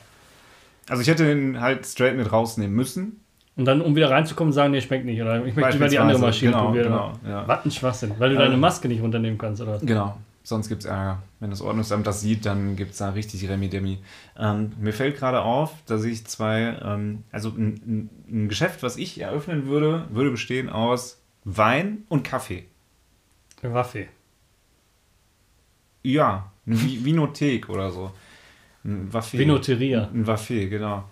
Also 0.88 1.02
ich 1.02 1.08
hätte 1.08 1.24
den 1.24 1.60
halt 1.60 1.86
straight 1.86 2.16
mit 2.16 2.32
rausnehmen 2.32 2.74
müssen. 2.74 3.20
Und 3.56 3.64
dann, 3.64 3.80
um 3.80 3.96
wieder 3.96 4.10
reinzukommen, 4.10 4.52
sagen, 4.52 4.72
nee, 4.72 4.80
schmeckt 4.82 5.06
nicht. 5.06 5.20
Oder 5.20 5.44
ich 5.46 5.56
möchte 5.56 5.72
lieber 5.72 5.88
die 5.88 5.98
andere. 5.98 6.18
Maschine 6.18 6.50
Genau, 6.52 6.64
probieren. 6.66 6.84
genau, 6.84 7.12
ja. 7.26 7.48
Was 7.48 7.64
ein 7.64 7.70
Schwachsinn, 7.70 8.12
weil 8.18 8.28
du 8.30 8.34
Ähm, 8.36 8.42
deine 8.42 8.56
Maske 8.58 8.86
nicht 8.88 9.02
runternehmen 9.02 9.38
kannst, 9.38 9.62
oder? 9.62 9.78
Genau. 9.78 10.18
Sonst 10.42 10.68
gibt 10.68 10.82
es 10.82 10.86
Ärger. 10.86 11.22
Wenn 11.40 11.50
das 11.50 11.60
Ordnungsamt 11.60 12.06
das 12.06 12.20
sieht, 12.20 12.46
dann 12.46 12.76
gibt 12.76 12.92
es 12.92 12.98
da 12.98 13.10
richtig 13.10 13.48
Remi-Demi. 13.48 13.98
Ähm, 14.38 14.72
mir 14.78 14.92
fällt 14.92 15.16
gerade 15.16 15.40
auf, 15.42 15.72
dass 15.86 16.04
ich 16.04 16.24
zwei, 16.26 16.78
ähm, 16.84 17.24
also 17.32 17.48
ein, 17.48 18.10
ein, 18.28 18.48
Geschäft, 18.48 18.82
was 18.84 18.96
ich 18.96 19.20
eröffnen 19.20 19.66
würde, 19.66 20.04
würde 20.10 20.30
bestehen 20.30 20.68
aus 20.68 21.20
Wein 21.44 22.04
und 22.08 22.22
Kaffee. 22.22 22.64
Waffe. 23.62 24.06
Ja, 26.02 26.52
eine 26.66 26.76
Vi- 26.76 27.04
Vinothek 27.04 27.68
oder 27.68 27.90
so. 27.90 28.12
Ein 28.84 29.12
Waffe. 29.12 29.38
Vinoteria. 29.38 30.08
Ein 30.12 30.26
Waffe, 30.26 30.68
genau. 30.68 31.04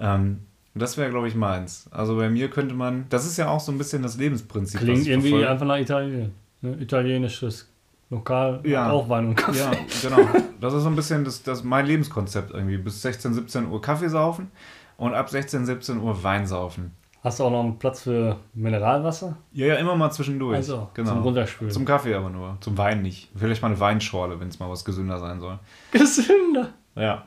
Ähm, 0.00 0.40
das 0.80 0.96
wäre, 0.96 1.10
glaube 1.10 1.28
ich, 1.28 1.34
meins. 1.34 1.86
Also 1.90 2.16
bei 2.16 2.28
mir 2.30 2.48
könnte 2.50 2.74
man, 2.74 3.06
das 3.10 3.26
ist 3.26 3.36
ja 3.36 3.48
auch 3.48 3.60
so 3.60 3.72
ein 3.72 3.78
bisschen 3.78 4.02
das 4.02 4.16
Lebensprinzip. 4.16 4.80
Klingt 4.80 5.06
irgendwie 5.06 5.30
verfolge. 5.30 5.50
einfach 5.50 5.66
nach 5.66 5.78
Italien. 5.78 6.32
Ne? 6.60 6.76
Italienisches 6.80 7.68
Lokal, 8.10 8.60
Ja. 8.64 8.90
auch 8.90 9.08
Wein 9.08 9.26
und 9.28 9.34
Kaffee. 9.34 9.58
Ja, 9.58 9.70
genau. 10.02 10.28
Das 10.60 10.72
ist 10.74 10.82
so 10.82 10.88
ein 10.88 10.96
bisschen 10.96 11.24
das, 11.24 11.42
das 11.42 11.62
mein 11.62 11.86
Lebenskonzept 11.86 12.50
irgendwie. 12.52 12.78
Bis 12.78 13.02
16, 13.02 13.34
17 13.34 13.68
Uhr 13.70 13.80
Kaffee 13.82 14.08
saufen 14.08 14.50
und 14.96 15.14
ab 15.14 15.28
16, 15.28 15.66
17 15.66 15.98
Uhr 16.00 16.22
Wein 16.24 16.46
saufen. 16.46 16.92
Hast 17.22 17.40
du 17.40 17.44
auch 17.44 17.50
noch 17.50 17.60
einen 17.64 17.78
Platz 17.78 18.02
für 18.02 18.36
Mineralwasser? 18.54 19.36
Ja, 19.52 19.66
ja, 19.66 19.74
immer 19.74 19.94
mal 19.96 20.10
zwischendurch. 20.10 20.56
Also, 20.56 20.88
genau. 20.94 21.10
zum 21.10 21.18
Runterspülen. 21.22 21.72
Zum 21.72 21.84
Kaffee 21.84 22.14
aber 22.14 22.30
nur. 22.30 22.56
Zum 22.60 22.78
Wein 22.78 23.02
nicht. 23.02 23.28
Vielleicht 23.36 23.60
mal 23.60 23.68
eine 23.68 23.80
Weinschorle, 23.80 24.38
wenn 24.40 24.48
es 24.48 24.58
mal 24.58 24.70
was 24.70 24.84
gesünder 24.84 25.18
sein 25.18 25.40
soll. 25.40 25.58
Gesünder. 25.90 26.70
Ja. 26.94 27.24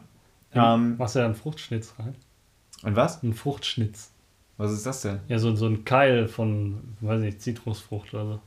Ja, 0.53 0.75
Ähm, 0.75 0.95
Machst 0.97 1.15
du 1.15 1.19
ja 1.19 1.25
einen 1.25 1.35
Fruchtschnitz 1.35 1.93
rein? 1.99 2.15
Und 2.83 2.95
was? 2.95 3.23
Einen 3.23 3.33
Fruchtschnitz. 3.33 4.11
Was 4.57 4.71
ist 4.71 4.85
das 4.85 5.01
denn? 5.01 5.19
Ja, 5.27 5.39
so, 5.39 5.55
so 5.55 5.65
ein 5.67 5.85
Keil 5.85 6.27
von, 6.27 6.95
weiß 7.01 7.19
nicht, 7.21 7.41
Zitrusfrucht 7.41 8.13
oder 8.13 8.25
so. 8.25 8.39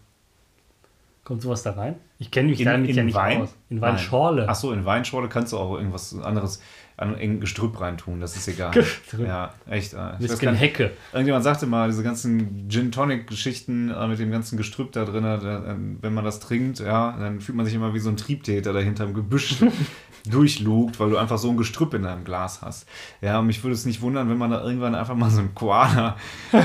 Kommt 1.24 1.40
sowas 1.42 1.62
da 1.62 1.72
rein? 1.72 1.96
Ich 2.18 2.30
kenne 2.30 2.50
mich 2.50 2.60
In- 2.60 2.66
damit 2.66 2.90
in 2.90 2.96
ja 2.96 3.02
nicht 3.02 3.14
Wein? 3.14 3.42
aus. 3.42 3.54
In 3.70 3.80
Weinschorle. 3.80 4.46
Ach 4.48 4.54
so, 4.54 4.72
in 4.72 4.84
Weinschorle 4.84 5.28
kannst 5.28 5.52
du 5.52 5.58
auch 5.58 5.74
irgendwas 5.76 6.14
anderes 6.18 6.60
an 6.96 7.10
irgendein 7.14 7.40
Gestrüpp 7.40 7.80
reintun, 7.80 8.20
das 8.20 8.36
ist 8.36 8.46
egal. 8.48 8.70
Gestrüpp. 8.70 9.26
Ja, 9.26 9.52
echt. 9.68 9.94
Äh, 9.94 9.98
Ein 9.98 10.16
ich 10.20 10.28
bisschen 10.28 10.54
Hecke. 10.54 10.92
irgendjemand 11.12 11.42
sagte 11.44 11.66
mal, 11.66 11.88
diese 11.88 12.02
ganzen 12.02 12.68
Gin 12.68 12.92
Tonic 12.92 13.26
Geschichten 13.26 13.90
äh, 13.90 14.06
mit 14.06 14.18
dem 14.18 14.30
ganzen 14.30 14.56
Gestrüpp 14.56 14.92
da 14.92 15.04
drin, 15.04 15.24
da, 15.24 15.36
äh, 15.36 15.74
wenn 16.00 16.14
man 16.14 16.24
das 16.24 16.38
trinkt, 16.40 16.78
ja, 16.78 17.16
dann 17.18 17.40
fühlt 17.40 17.56
man 17.56 17.66
sich 17.66 17.74
immer 17.74 17.94
wie 17.94 17.98
so 17.98 18.10
ein 18.10 18.16
Triebtäter, 18.16 18.72
der 18.72 18.82
hinterm 18.82 19.12
Gebüsch 19.12 19.56
durchlugt, 20.26 21.00
weil 21.00 21.10
du 21.10 21.16
einfach 21.18 21.38
so 21.38 21.50
ein 21.50 21.56
Gestrüpp 21.56 21.94
in 21.94 22.02
deinem 22.04 22.24
Glas 22.24 22.62
hast. 22.62 22.86
Ja, 23.20 23.40
und 23.40 23.46
mich 23.46 23.62
würde 23.64 23.74
es 23.74 23.84
nicht 23.86 24.00
wundern, 24.00 24.30
wenn 24.30 24.38
man 24.38 24.50
da 24.52 24.62
irgendwann 24.62 24.94
einfach 24.94 25.16
mal 25.16 25.30
so 25.30 25.40
einen 25.40 25.54
Koala 25.54 26.16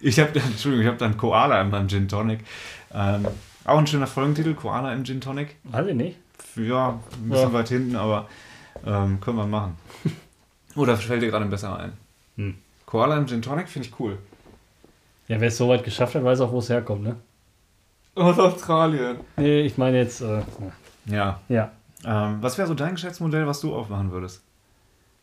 Ich 0.00 0.18
habe, 0.18 0.30
Entschuldigung, 0.40 0.82
ich 0.82 0.88
habe 0.88 0.98
dann 0.98 1.16
Koala 1.16 1.60
in 1.60 1.70
meinem 1.70 1.88
Gin 1.88 2.08
Tonic. 2.08 2.40
Ähm, 2.92 3.24
auch 3.64 3.78
ein 3.78 3.86
schöner 3.86 4.08
Folgentitel, 4.08 4.54
Koala 4.54 4.92
im 4.92 5.04
Gin 5.04 5.20
Tonic. 5.20 5.54
Weiß 5.62 5.86
ich 5.86 5.94
nicht. 5.94 6.16
Ja, 6.56 6.98
ein 7.22 7.28
bisschen 7.28 7.48
Ja. 7.48 7.52
weit 7.52 7.68
hinten, 7.68 7.94
aber 7.96 8.28
ähm, 8.86 9.20
können 9.20 9.36
wir 9.36 9.46
machen. 9.46 9.76
Oder 10.76 10.96
fällt 10.96 11.22
dir 11.22 11.30
gerade 11.30 11.44
ein 11.44 11.50
besser 11.50 11.78
ein? 11.78 11.92
Hm. 12.36 12.54
Koala 12.86 13.16
im 13.16 13.26
Gin 13.26 13.42
Tonic 13.42 13.68
finde 13.68 13.88
ich 13.88 14.00
cool. 14.00 14.18
Ja, 15.28 15.40
wer 15.40 15.48
es 15.48 15.56
so 15.56 15.68
weit 15.68 15.84
geschafft 15.84 16.14
hat, 16.14 16.24
weiß 16.24 16.40
auch, 16.40 16.52
wo 16.52 16.58
es 16.58 16.68
herkommt, 16.68 17.02
ne? 17.02 17.16
Aus 18.14 18.38
Australien. 18.38 19.16
Nee, 19.36 19.62
ich 19.62 19.78
meine 19.78 19.98
jetzt, 19.98 20.20
äh, 20.20 20.42
Ja. 21.06 21.40
ja. 21.48 21.70
Ähm, 22.04 22.38
was 22.40 22.58
wäre 22.58 22.68
so 22.68 22.74
dein 22.74 22.94
Geschäftsmodell, 22.94 23.46
was 23.46 23.60
du 23.60 23.74
aufmachen 23.74 24.10
würdest? 24.10 24.42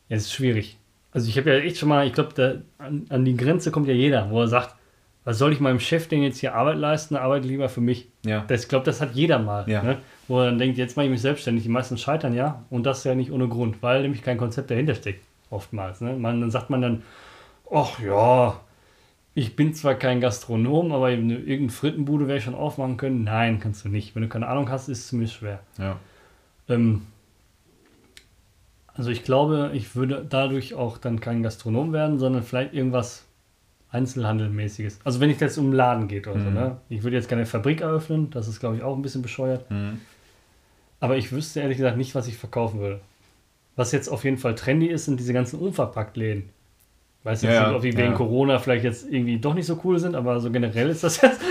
Ja, 0.08 0.18
es 0.18 0.24
ist 0.24 0.34
schwierig. 0.34 0.78
Also 1.12 1.28
ich 1.28 1.38
habe 1.38 1.52
ja 1.52 1.58
echt 1.58 1.78
schon 1.78 1.90
mal, 1.90 2.08
ich 2.08 2.14
glaube, 2.14 2.64
an, 2.78 3.06
an 3.10 3.26
die 3.26 3.36
Grenze 3.36 3.72
kommt 3.72 3.88
ja 3.88 3.94
jeder, 3.94 4.30
wo 4.30 4.42
er 4.42 4.48
sagt, 4.48 4.76
was 5.24 5.38
soll 5.38 5.52
ich 5.54 5.60
meinem 5.60 5.80
Chef 5.80 6.08
denn 6.08 6.24
jetzt 6.24 6.40
hier 6.40 6.56
Arbeit 6.56 6.78
leisten, 6.78 7.16
arbeite 7.16 7.48
lieber 7.48 7.70
für 7.70 7.82
mich. 7.82 8.08
Ja. 8.26 8.46
Das, 8.48 8.64
ich 8.64 8.70
glaube, 8.70 8.86
das 8.86 9.02
hat 9.02 9.14
jeder 9.14 9.38
mal. 9.40 9.70
Ja. 9.70 9.84
Ne? 9.84 9.98
Wo 10.30 10.40
er 10.40 10.46
dann 10.46 10.60
denkt, 10.60 10.78
jetzt 10.78 10.96
mache 10.96 11.08
ich 11.08 11.12
mich 11.12 11.22
selbstständig. 11.22 11.64
Die 11.64 11.70
meisten 11.70 11.98
scheitern 11.98 12.36
ja. 12.36 12.64
Und 12.70 12.86
das 12.86 13.04
ja 13.04 13.16
nicht 13.16 13.32
ohne 13.32 13.48
Grund, 13.48 13.82
weil 13.82 14.04
nämlich 14.04 14.22
kein 14.22 14.38
Konzept 14.38 14.70
dahinter 14.72 14.94
steckt. 14.96 15.26
Oftmals. 15.50 16.02
Ne? 16.02 16.14
Man, 16.14 16.40
dann 16.40 16.52
sagt 16.52 16.70
man 16.70 16.82
dann, 16.82 17.04
ach 17.72 18.00
ja, 18.00 18.60
ich 19.34 19.56
bin 19.56 19.74
zwar 19.74 19.96
kein 19.96 20.22
Gastronom, 20.22 20.92
aber 20.92 21.08
eine, 21.08 21.34
irgendeine 21.34 21.70
Frittenbude 21.70 22.28
wäre 22.28 22.38
ich 22.38 22.44
schon 22.44 22.54
aufmachen 22.54 22.98
können. 22.98 23.24
Nein, 23.24 23.60
kannst 23.60 23.84
du 23.84 23.90
nicht. 23.90 24.14
Wenn 24.14 24.22
du 24.22 24.30
keine 24.30 24.48
Ahnung 24.48 24.70
hast, 24.70 24.88
ist 24.88 25.00
es 25.00 25.08
ziemlich 25.08 25.34
schwer. 25.34 25.62
Ja. 25.80 25.98
Ähm, 26.70 27.08
also 28.94 29.10
ich 29.10 29.24
glaube, 29.24 29.72
ich 29.74 29.96
würde 29.96 30.26
dadurch 30.30 30.76
auch 30.76 31.00
dann 31.00 31.20
kein 31.20 31.42
Gastronom 31.42 31.92
werden, 31.92 32.20
sondern 32.20 32.44
vielleicht 32.44 32.74
irgendwas 32.74 33.26
Einzelhandelmäßiges. 33.92 35.00
Also 35.04 35.20
wenn 35.20 35.32
es 35.32 35.40
jetzt 35.40 35.58
um 35.58 35.66
einen 35.66 35.74
Laden 35.74 36.08
geht 36.08 36.28
oder 36.28 36.40
so. 36.40 36.50
Mhm. 36.50 36.54
Ne? 36.54 36.78
Ich 36.90 37.02
würde 37.02 37.16
jetzt 37.16 37.30
keine 37.30 37.48
Fabrik 37.48 37.82
eröffnen, 37.82 38.30
das 38.30 38.48
ist 38.48 38.60
glaube 38.60 38.76
ich 38.76 38.84
auch 38.84 38.96
ein 38.96 39.02
bisschen 39.02 39.24
bescheuert. 39.24 39.72
Mhm. 39.72 40.02
Aber 41.00 41.18
ich 41.18 41.32
wüsste 41.32 41.62
ehrlich 41.62 41.78
gesagt 41.78 41.98
nicht, 41.98 42.14
was 42.16 42.28
ich 42.28 42.38
verkaufen 42.38 42.80
würde. 42.80 43.00
Was 43.76 43.92
jetzt 43.94 44.10
auf 44.10 44.24
jeden 44.26 44.38
Fall 44.38 44.56
trendy 44.56 44.88
ist, 44.88 45.06
sind 45.06 45.20
diese 45.20 45.32
ganzen 45.34 45.60
Unverpacktläden. 45.60 46.50
Weiß 47.24 47.42
jetzt 47.42 47.54
Ja, 47.54 47.68
nicht, 47.68 47.76
ob 47.76 47.82
die 47.82 47.90
ja. 47.90 47.98
wegen 47.98 48.14
Corona 48.16 48.60
vielleicht 48.60 48.84
jetzt 48.84 49.10
irgendwie 49.10 49.38
doch 49.40 49.54
nicht 49.54 49.66
so 49.66 49.80
cool 49.84 50.00
sind, 50.00 50.16
aber 50.16 50.40
so 50.40 50.52
generell 50.52 50.90
ist 50.90 51.04
das 51.04 51.22
jetzt. 51.22 51.42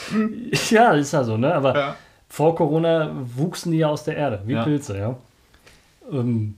ja, 0.70 0.92
ist 0.92 1.12
ja 1.12 1.24
so, 1.24 1.36
ne? 1.36 1.54
Aber 1.54 1.74
Ja. 1.76 1.96
vor 2.28 2.54
Corona 2.56 3.12
wuchsen 3.36 3.72
die 3.72 3.78
ja 3.78 3.88
aus 3.88 4.04
der 4.04 4.16
Erde, 4.16 4.42
wie. 4.46 4.54
Pilze, 4.56 4.98
ja. 4.98 5.16
Ähm, 6.10 6.54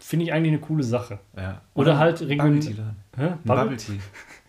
Finde 0.00 0.24
ich 0.24 0.32
eigentlich 0.32 0.52
eine 0.52 0.60
coole 0.60 0.82
Sache. 0.84 1.18
ja. 1.36 1.60
Oder 1.74 1.98
halt 1.98 2.18
Bubble 2.20 2.28
region- 2.34 2.60
Tea 2.60 2.72
Laden. 2.72 2.96
Hä? 3.16 3.22
Ein 3.24 3.38
Bubble? 3.44 3.62
Bubble 3.64 3.76
Tea. 3.76 3.98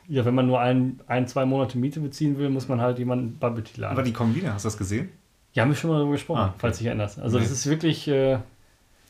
Ja, 0.08 0.26
wenn 0.26 0.34
man 0.34 0.48
nur 0.48 0.60
ein, 0.60 1.00
ein, 1.08 1.28
zwei 1.28 1.46
Monate 1.46 1.78
Miete 1.78 2.00
beziehen 2.00 2.38
will, 2.38 2.50
muss 2.50 2.68
man 2.68 2.80
halt 2.82 2.98
jemanden 2.98 3.38
Bubble 3.38 3.64
Tea 3.64 3.82
laden. 3.82 3.92
Aber 3.94 4.04
die 4.04 4.14
kommen 4.14 4.34
wieder, 4.36 4.54
hast 4.54 4.66
du 4.66 4.68
das 4.68 4.78
gesehen? 4.78 5.10
Ja, 5.54 5.64
haben 5.64 5.70
wir 5.70 5.76
schon 5.76 5.90
mal 5.90 5.98
darüber 5.98 6.14
gesprochen, 6.14 6.40
Ah, 6.40 6.54
falls 6.58 6.78
dich 6.78 6.88
erinnerst. 6.88 7.20
Also 7.20 7.38
Nee. 7.38 7.44
das 7.44 7.52
ist 7.52 7.66
wirklich 7.68 8.08
äh, 8.08 8.38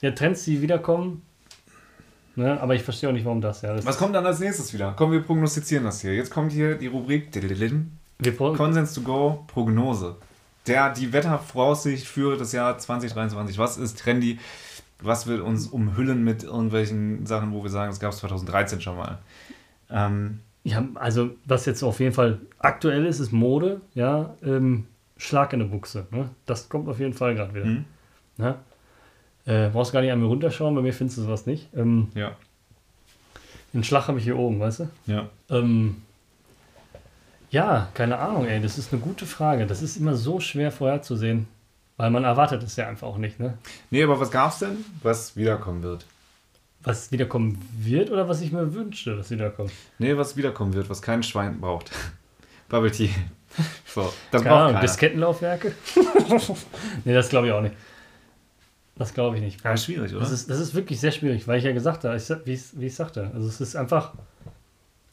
ja, 0.02 0.12
Trends, 0.12 0.44
die 0.46 0.62
wiederkommen. 0.62 1.22
Ne? 2.36 2.60
Aber 2.62 2.74
ich 2.76 2.84
verstehe 2.84 3.10
auch 3.10 3.14
nicht, 3.14 3.26
warum 3.26 3.42
das. 3.42 3.62
Ja, 3.62 3.74
das 3.76 3.86
Was 3.86 3.98
kommt 3.98 4.16
dann 4.16 4.26
als 4.26 4.40
nächstes 4.40 4.74
wieder? 4.74 4.94
Komm, 4.98 5.12
wir 5.12 5.22
prognostizieren 5.22 5.84
das 5.84 6.02
hier. 6.02 6.16
Jetzt 6.16 6.32
kommt 6.32 6.52
hier 6.54 6.76
die 6.76 6.88
Rubrik 6.88 7.30
wir 7.34 8.36
Consens 8.36 8.94
to 8.94 9.02
Go 9.02 9.44
Prognose. 9.48 10.16
Der, 10.68 10.94
die 10.94 11.12
Wettervoraussicht 11.12 12.06
für 12.08 12.38
das 12.38 12.52
Jahr 12.52 12.78
2023. 12.78 13.58
Was 13.58 13.78
ist 13.78 14.00
trendy? 14.00 14.40
Was 15.02 15.28
wird 15.28 15.42
uns 15.42 15.68
umhüllen 15.68 16.24
mit 16.24 16.44
irgendwelchen 16.44 17.26
Sachen, 17.26 17.54
wo 17.54 17.64
wir 17.64 17.70
sagen, 17.70 17.90
das 17.92 18.00
gab 18.00 18.12
es 18.12 18.20
2013 18.20 18.82
schon 18.82 18.98
mal? 18.98 19.18
Ähm, 19.90 20.40
Ja, 20.64 20.86
also 20.96 21.32
was 21.46 21.66
jetzt 21.66 21.82
auf 21.84 22.00
jeden 22.02 22.14
Fall 22.14 22.40
aktuell 22.60 23.06
ist, 23.06 23.20
ist 23.20 23.32
Mode, 23.32 23.80
ja, 23.96 24.36
ähm, 24.44 24.86
Schlag 25.20 25.54
in 25.54 25.60
der 25.60 25.68
Buchse. 25.68 26.08
Ne? 26.10 26.30
Das 26.48 26.68
kommt 26.70 26.90
auf 26.90 27.00
jeden 27.00 27.14
Fall 27.14 27.36
gerade 27.36 27.54
wieder. 27.54 27.66
Mhm. 27.66 27.86
Ne? 28.38 28.56
Äh, 29.46 29.70
brauchst 29.70 29.92
gar 29.92 30.02
nicht 30.02 30.12
an 30.12 30.20
mir 30.20 30.26
runterschauen, 30.28 30.74
bei 30.74 30.82
mir 30.82 30.94
findest 30.94 31.18
du 31.20 31.24
sowas 31.24 31.46
nicht. 31.46 31.68
Ähm, 31.76 32.08
Ja. 32.16 32.32
den 33.74 33.84
Schlag 33.84 34.08
habe 34.08 34.18
ich 34.18 34.24
hier 34.24 34.38
oben, 34.38 34.60
weißt 34.60 34.80
du? 34.80 34.90
Ja. 35.06 35.30
Ähm, 35.50 36.02
ja, 37.52 37.90
keine 37.94 38.18
Ahnung, 38.20 38.46
ey, 38.48 38.62
das 38.62 38.78
ist 38.78 38.94
eine 38.94 39.02
gute 39.02 39.26
Frage. 39.26 39.66
Das 39.68 39.82
ist 39.82 39.98
immer 39.98 40.16
so 40.16 40.40
schwer 40.40 40.72
vorherzusehen, 40.72 41.48
weil 41.98 42.12
man 42.12 42.24
erwartet 42.24 42.64
es 42.64 42.76
ja 42.76 42.88
einfach 42.88 43.08
auch 43.08 43.18
nicht, 43.18 43.40
ne? 43.40 43.58
Nee, 43.90 44.04
aber 44.04 44.20
was 44.20 44.30
gab's 44.32 44.60
denn, 44.60 44.86
was 45.02 45.36
wiederkommen 45.36 45.82
wird? 45.84 46.06
Was 46.84 47.12
wiederkommen 47.12 47.58
wird 47.78 48.10
oder 48.12 48.30
was 48.30 48.40
ich 48.42 48.52
mir 48.54 48.74
wünsche, 48.74 49.18
was 49.18 49.32
wiederkommt. 49.32 49.72
Nee, 49.98 50.16
was 50.16 50.38
wiederkommen 50.38 50.74
wird, 50.74 50.90
was 50.90 51.02
kein 51.02 51.24
Schwein 51.24 51.60
braucht. 51.60 51.92
Bubble 52.70 52.92
Tea. 52.92 53.10
So, 53.86 54.14
das 54.32 54.44
Keine 54.44 54.56
Ahnung. 54.56 54.82
Diskettenlaufwerke? 54.82 55.74
nee, 57.06 57.14
das 57.14 57.30
glaube 57.30 57.48
ich 57.48 57.54
auch 57.54 57.62
nicht. 57.62 57.76
Das 58.96 59.14
glaube 59.14 59.38
ich 59.38 59.42
nicht. 59.42 59.64
Ja, 59.64 59.76
schwierig, 59.76 60.12
oder? 60.12 60.20
Das 60.20 60.32
ist, 60.32 60.50
das 60.50 60.60
ist 60.60 60.76
wirklich 60.76 61.00
sehr 61.00 61.12
schwierig, 61.12 61.48
weil 61.48 61.58
ich 61.58 61.64
ja 61.64 61.72
gesagt 61.72 62.04
habe, 62.04 62.16
ich, 62.16 62.30
wie, 62.46 62.54
ich, 62.54 62.64
wie 62.74 62.86
ich 62.86 62.96
sagte, 62.96 63.32
also 63.34 63.48
es 63.48 63.60
ist 63.60 63.76
einfach, 63.76 64.14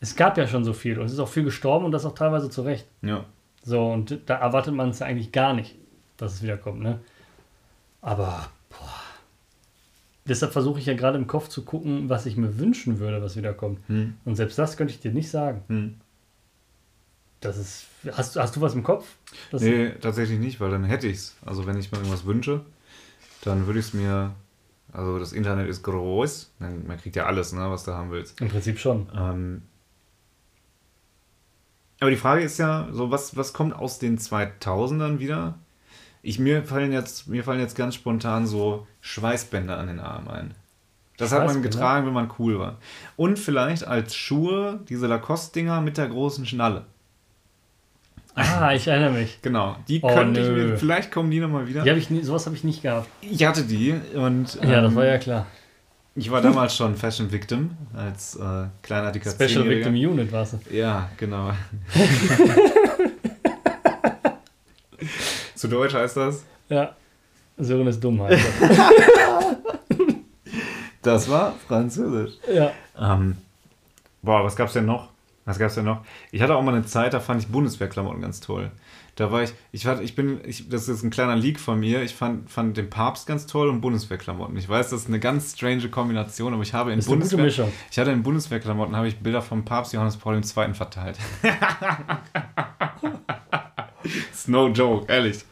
es 0.00 0.14
gab 0.14 0.36
ja 0.36 0.46
schon 0.46 0.64
so 0.64 0.72
viel 0.72 0.98
und 0.98 1.06
es 1.06 1.12
ist 1.12 1.20
auch 1.20 1.28
viel 1.28 1.44
gestorben 1.44 1.86
und 1.86 1.92
das 1.92 2.04
auch 2.04 2.14
teilweise 2.14 2.50
zu 2.50 2.62
Recht. 2.62 2.86
ja. 3.02 3.24
So, 3.66 3.84
und 3.84 4.20
da 4.26 4.36
erwartet 4.36 4.74
man 4.74 4.90
es 4.90 5.00
ja 5.00 5.06
eigentlich 5.06 5.32
gar 5.32 5.52
nicht, 5.52 5.74
dass 6.18 6.34
es 6.34 6.42
wiederkommt, 6.42 6.82
ne? 6.82 7.00
Aber, 8.00 8.48
boah. 8.70 9.02
Deshalb 10.24 10.52
versuche 10.52 10.78
ich 10.78 10.86
ja 10.86 10.94
gerade 10.94 11.18
im 11.18 11.26
Kopf 11.26 11.48
zu 11.48 11.64
gucken, 11.64 12.08
was 12.08 12.26
ich 12.26 12.36
mir 12.36 12.60
wünschen 12.60 13.00
würde, 13.00 13.20
was 13.20 13.36
wiederkommt. 13.36 13.80
Hm. 13.88 14.14
Und 14.24 14.36
selbst 14.36 14.56
das 14.56 14.76
könnte 14.76 14.92
ich 14.92 15.00
dir 15.00 15.10
nicht 15.10 15.28
sagen. 15.28 15.64
Hm. 15.66 16.00
Das 17.40 17.58
ist, 17.58 17.86
hast, 18.12 18.36
du- 18.36 18.40
hast 18.40 18.56
du 18.56 18.60
was 18.60 18.74
im 18.74 18.82
Kopf? 18.82 19.06
Das, 19.50 19.62
Nee, 19.62 19.90
tatsächlich 20.00 20.38
nicht, 20.38 20.60
weil 20.60 20.70
dann 20.70 20.84
hätte 20.84 21.06
ich's. 21.08 21.36
Also 21.44 21.66
wenn 21.66 21.78
ich 21.78 21.90
mir 21.92 21.98
irgendwas 21.98 22.24
wünsche, 22.26 22.60
dann 23.42 23.66
würde 23.66 23.78
ich 23.80 23.86
es 23.86 23.94
mir. 23.94 24.34
Also 24.92 25.18
das 25.18 25.32
Internet 25.32 25.68
ist 25.68 25.82
groß, 25.82 26.52
man 26.58 26.86
man 26.86 26.96
kriegt 26.98 27.16
ja 27.16 27.26
alles, 27.26 27.52
ne, 27.52 27.70
was 27.70 27.84
du 27.84 27.92
haben 27.92 28.10
willst. 28.10 28.40
Im 28.40 28.48
Prinzip 28.48 28.78
schon. 28.78 29.08
Ähm, 29.14 29.62
aber 32.00 32.10
die 32.10 32.16
Frage 32.16 32.42
ist 32.42 32.58
ja, 32.58 32.88
so 32.92 33.10
was, 33.10 33.36
was 33.36 33.52
kommt 33.52 33.74
aus 33.74 33.98
den 33.98 34.18
2000ern 34.18 35.18
wieder? 35.18 35.58
Ich, 36.22 36.38
mir, 36.38 36.62
fallen 36.64 36.92
jetzt, 36.92 37.28
mir 37.28 37.44
fallen 37.44 37.60
jetzt 37.60 37.76
ganz 37.76 37.94
spontan 37.94 38.46
so 38.46 38.86
Schweißbänder 39.00 39.78
an 39.78 39.86
den 39.86 40.00
Arm 40.00 40.28
ein. 40.28 40.54
Das 41.18 41.32
hat 41.32 41.46
man 41.46 41.62
getragen, 41.62 42.06
wenn 42.06 42.12
man 42.12 42.30
cool 42.38 42.58
war. 42.58 42.76
Und 43.16 43.38
vielleicht 43.38 43.86
als 43.86 44.14
Schuhe 44.14 44.80
diese 44.88 45.06
Lacoste-Dinger 45.06 45.80
mit 45.80 45.96
der 45.96 46.08
großen 46.08 46.44
Schnalle. 46.44 46.84
Ah, 48.38 48.72
ich 48.74 48.86
erinnere 48.86 49.10
mich. 49.12 49.38
Genau, 49.42 49.76
die 49.88 50.00
Oh, 50.02 50.08
könnte 50.08 50.40
ich 50.40 50.48
mir, 50.48 50.76
vielleicht 50.76 51.10
kommen 51.10 51.30
die 51.30 51.40
nochmal 51.40 51.66
wieder. 51.66 51.82
Die 51.82 51.88
habe 51.90 51.98
ich 51.98 52.10
nie, 52.10 52.22
sowas 52.22 52.44
habe 52.46 52.54
ich 52.54 52.64
nicht 52.64 52.82
gehabt. 52.82 53.08
Ich 53.22 53.44
hatte 53.46 53.62
die 53.64 53.94
und 54.14 54.54
Ja, 54.62 54.82
das 54.82 54.90
ähm, 54.92 54.96
war 54.96 55.06
ja 55.06 55.16
klar. 55.18 55.46
ich 56.14 56.30
war 56.30 56.42
damals 56.42 56.76
schon 56.76 56.94
Fashion 56.96 57.32
Victim 57.32 57.70
als 57.96 58.36
äh, 58.36 58.66
kleiner 58.82 59.10
dicker 59.10 59.30
Special 59.30 59.62
10-Jähriger. 59.64 59.68
Victim 59.70 59.94
Unit 59.94 60.30
warst 60.32 60.52
du. 60.54 60.60
Ja, 60.76 61.08
genau. 61.16 61.50
Zu 65.54 65.68
Deutsch 65.68 65.94
heißt 65.94 66.16
das? 66.16 66.44
Ja. 66.68 66.94
Sören 67.58 67.86
ist 67.86 68.02
dumm 68.02 68.20
halt. 68.22 68.38
Das 71.02 71.30
war 71.30 71.54
Französisch. 71.68 72.32
ja. 72.52 72.72
Ähm, 73.00 73.36
boah, 74.22 74.42
was 74.42 74.56
gab's 74.56 74.72
denn 74.72 74.86
noch? 74.86 75.10
Was 75.46 75.58
gab's 75.58 75.76
denn 75.76 75.84
noch? 75.86 76.04
Ich 76.32 76.42
hatte 76.42 76.54
auch 76.56 76.62
mal 76.62 76.74
eine 76.74 76.84
Zeit, 76.84 77.14
da 77.14 77.20
fand 77.20 77.40
ich 77.40 77.48
Bundeswehrklamotten 77.48 78.20
ganz 78.20 78.40
toll. 78.40 78.70
Da 79.14 79.30
war 79.32 79.42
ich, 79.44 79.54
ich 79.72 79.86
hatte, 79.86 80.02
ich 80.02 80.14
bin, 80.14 80.40
ich, 80.44 80.68
das 80.68 80.88
ist 80.88 81.02
ein 81.04 81.08
kleiner 81.10 81.36
Leak 81.36 81.58
von 81.58 81.80
mir. 81.80 82.02
Ich 82.02 82.14
fand, 82.14 82.50
fand 82.50 82.76
den 82.76 82.90
Papst 82.90 83.26
ganz 83.26 83.46
toll 83.46 83.68
und 83.70 83.80
Bundeswehrklamotten. 83.80 84.54
Ich 84.58 84.68
weiß, 84.68 84.90
das 84.90 85.02
ist 85.02 85.08
eine 85.08 85.20
ganz 85.20 85.54
strange 85.54 85.88
Kombination, 85.88 86.52
aber 86.52 86.62
ich 86.62 86.74
habe 86.74 86.92
in 86.92 87.00
Bundeswehr, 87.02 87.46
ich 87.90 87.98
hatte 87.98 88.10
in 88.10 88.22
Bundeswehrklamotten 88.22 88.94
habe 88.94 89.08
ich 89.08 89.16
Bilder 89.20 89.40
vom 89.40 89.64
Papst 89.64 89.92
Johannes 89.94 90.16
Paul 90.18 90.34
II. 90.36 90.74
verteilt. 90.74 91.16
It's 94.04 94.46
no 94.48 94.68
joke, 94.68 95.10
ehrlich. 95.12 95.44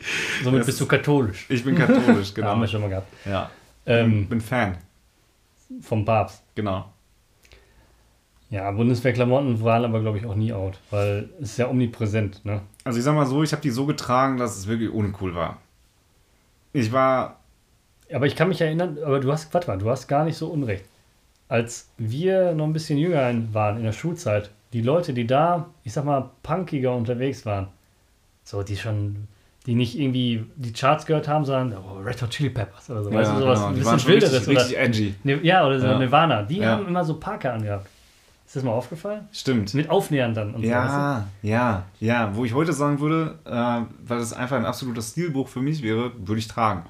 Somit 0.42 0.60
Das- 0.60 0.66
bist 0.66 0.80
du 0.80 0.86
katholisch. 0.86 1.46
Ich 1.48 1.64
bin 1.64 1.74
katholisch, 1.76 2.28
Haben 2.30 2.34
genau. 2.34 2.60
wir 2.60 2.68
schon 2.68 2.80
mal 2.82 2.88
gehabt. 2.90 3.12
Ja. 3.24 3.50
Ähm, 3.86 4.28
bin 4.28 4.40
Fan, 4.40 4.76
vom 5.80 6.04
Papst. 6.04 6.42
genau. 6.54 6.92
Ja, 8.50 8.70
Bundeswehrklamotten 8.70 9.62
waren 9.64 9.84
aber, 9.84 10.00
glaube 10.00 10.18
ich, 10.18 10.26
auch 10.26 10.34
nie 10.34 10.52
out, 10.52 10.78
weil 10.90 11.28
es 11.40 11.50
ist 11.52 11.56
ja 11.58 11.68
omnipräsent, 11.68 12.44
ne? 12.44 12.60
Also 12.84 12.98
ich 12.98 13.04
sag 13.04 13.14
mal 13.14 13.26
so, 13.26 13.42
ich 13.42 13.52
habe 13.52 13.62
die 13.62 13.70
so 13.70 13.86
getragen, 13.86 14.36
dass 14.36 14.56
es 14.56 14.66
wirklich 14.68 14.90
uncool 14.90 15.34
war. 15.34 15.58
Ich 16.72 16.92
war, 16.92 17.40
Aber 18.12 18.26
ich 18.26 18.36
kann 18.36 18.48
mich 18.48 18.60
erinnern, 18.60 18.98
aber 19.04 19.18
du 19.20 19.32
hast, 19.32 19.52
warte 19.54 19.68
mal, 19.68 19.78
du 19.78 19.88
hast 19.90 20.06
gar 20.08 20.24
nicht 20.24 20.36
so 20.36 20.48
unrecht. 20.48 20.84
Als 21.48 21.88
wir 21.98 22.52
noch 22.54 22.64
ein 22.66 22.72
bisschen 22.72 22.98
jünger 22.98 23.32
waren 23.52 23.78
in 23.78 23.84
der 23.84 23.92
Schulzeit, 23.92 24.50
die 24.72 24.82
Leute, 24.82 25.14
die 25.14 25.26
da, 25.26 25.66
ich 25.84 25.92
sag 25.92 26.04
mal, 26.04 26.30
punkiger 26.42 26.94
unterwegs 26.94 27.46
waren, 27.46 27.68
so 28.44 28.62
die 28.62 28.76
schon, 28.76 29.26
die 29.66 29.74
nicht 29.74 29.98
irgendwie 29.98 30.44
die 30.56 30.72
Charts 30.72 31.06
gehört 31.06 31.28
haben, 31.28 31.44
sondern 31.44 31.78
oh, 31.82 31.98
Red 32.04 32.20
Hot 32.22 32.30
Chili 32.30 32.50
Peppers 32.50 32.90
oder 32.90 33.02
so, 33.04 33.12
weißt 33.12 33.32
du, 33.32 33.38
sowas, 33.38 33.58
genau, 33.58 33.68
ein 33.70 33.74
die 33.76 33.84
waren 33.84 33.94
bisschen 33.96 34.10
wilderes. 34.12 34.32
richtig, 34.48 34.56
richtig 34.58 34.78
edgy. 34.78 35.14
Ne- 35.24 35.40
ja, 35.42 35.66
oder 35.66 35.80
so 35.80 35.86
Ja. 35.86 35.98
Nirvana, 35.98 36.42
die 36.42 36.58
Ja. 36.58 36.72
haben 36.72 36.86
immer 36.86 37.04
so 37.04 37.18
Parker 37.18 37.54
angehabt. 37.54 37.88
Ist 38.54 38.58
das 38.58 38.66
mal 38.66 38.70
aufgefallen? 38.70 39.26
Stimmt. 39.32 39.74
Mit 39.74 39.90
Aufnähern 39.90 40.32
dann 40.32 40.54
und 40.54 40.62
so. 40.62 40.70
weißt 40.70 40.70
Ja, 40.70 41.26
ja, 41.42 41.86
ja. 41.98 42.36
Wo 42.36 42.44
ich 42.44 42.54
heute 42.54 42.72
sagen 42.72 43.00
würde, 43.00 43.36
äh, 43.44 43.50
weil 43.50 44.18
das 44.20 44.32
einfach 44.32 44.56
ein 44.56 44.64
absoluter 44.64 45.02
Stilbruch 45.02 45.48
für 45.48 45.58
mich 45.58 45.82
wäre, 45.82 46.12
würde 46.24 46.38
ich 46.38 46.46
tragen. 46.46 46.84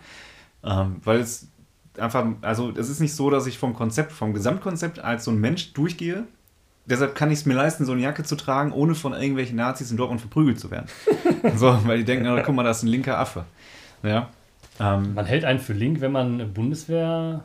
Ähm, 0.62 0.96
weil 1.04 1.20
es 1.20 1.48
einfach, 1.96 2.26
also 2.42 2.70
es 2.76 2.90
ist 2.90 3.00
nicht 3.00 3.14
so, 3.14 3.30
dass 3.30 3.46
ich 3.46 3.56
vom 3.56 3.72
Konzept, 3.72 4.12
vom 4.12 4.34
Gesamtkonzept 4.34 4.98
als 4.98 5.24
so 5.24 5.30
ein 5.30 5.38
Mensch 5.38 5.72
durchgehe. 5.72 6.24
Deshalb 6.84 7.14
kann 7.14 7.30
ich 7.30 7.38
es 7.38 7.46
mir 7.46 7.54
leisten, 7.54 7.86
so 7.86 7.92
eine 7.92 8.02
Jacke 8.02 8.24
zu 8.24 8.36
tragen, 8.36 8.70
ohne 8.70 8.94
von 8.94 9.14
irgendwelchen 9.14 9.56
Nazis 9.56 9.90
in 9.90 9.96
Dortmund 9.96 10.20
verprügelt 10.20 10.60
zu 10.60 10.70
werden. 10.70 10.88
so, 11.56 11.78
weil 11.86 11.96
die 11.96 12.04
denken, 12.04 12.28
oh, 12.28 12.38
guck 12.44 12.54
mal, 12.54 12.64
da 12.64 12.72
ist 12.72 12.82
ein 12.82 12.88
linker 12.88 13.18
Affe. 13.18 13.46
Ja. 14.02 14.28
Ähm? 14.78 15.14
Man 15.14 15.24
hält 15.24 15.46
einen 15.46 15.60
für 15.60 15.72
link, 15.72 16.02
wenn 16.02 16.12
man 16.12 16.52
Bundeswehr. 16.52 17.44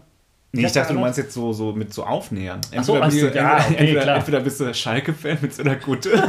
Nee, 0.51 0.65
ich 0.65 0.71
dachte, 0.71 0.93
du 0.93 0.99
meinst 0.99 1.17
jetzt 1.19 1.33
so, 1.33 1.53
so 1.53 1.73
mit 1.73 1.93
so 1.93 2.03
Aufnähern. 2.03 2.59
Ach 2.75 2.83
so, 2.83 2.95
Entweder, 2.95 3.05
bist, 3.05 3.35
du, 3.35 3.37
ja, 3.37 3.57
entweder, 3.57 3.65
okay, 3.65 3.75
entweder, 3.77 4.01
klar. 4.01 4.15
entweder 4.17 4.39
bist 4.39 4.59
du 4.59 4.73
Schalke-Fan 4.73 5.37
mit 5.41 5.53
so 5.53 5.61
einer 5.61 5.75
Kutte. 5.75 6.23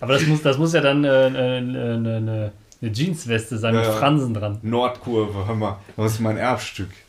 Aber 0.00 0.12
das 0.12 0.26
muss, 0.26 0.42
das 0.42 0.56
muss 0.56 0.72
ja 0.72 0.80
dann 0.80 1.02
äh, 1.02 1.26
äh, 1.26 1.56
eine, 1.58 1.96
eine, 2.16 2.52
eine 2.80 2.92
Jeansweste 2.92 3.58
sein 3.58 3.74
mit. 3.74 3.84
Fransen 3.86 4.34
dran. 4.34 4.58
Nordkurve, 4.62 5.48
hör 5.48 5.54
mal, 5.56 5.78
das 5.96 6.12
ist 6.12 6.20
mein 6.20 6.36
Erbstück. 6.36 6.90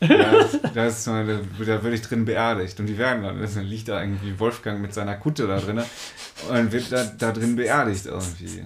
Da, 0.74 0.86
ist 0.86 1.06
meine, 1.08 1.40
da 1.58 1.82
würde 1.82 1.94
ich 1.94 2.02
drin 2.02 2.24
beerdigt. 2.24 2.78
Und 2.78 2.86
die 2.86 2.96
werden 2.96 3.24
dann, 3.24 3.40
dann 3.40 3.64
liegt 3.64 3.88
da 3.88 4.00
irgendwie 4.00 4.38
Wolfgang 4.38 4.80
mit 4.80 4.94
seiner 4.94 5.16
Kutte 5.16 5.48
da 5.48 5.58
drin 5.58 5.80
und 6.48 6.72
wird 6.72 6.92
da, 6.92 7.04
da 7.18 7.32
drin 7.32 7.56
beerdigt 7.56 8.06
irgendwie. 8.06 8.64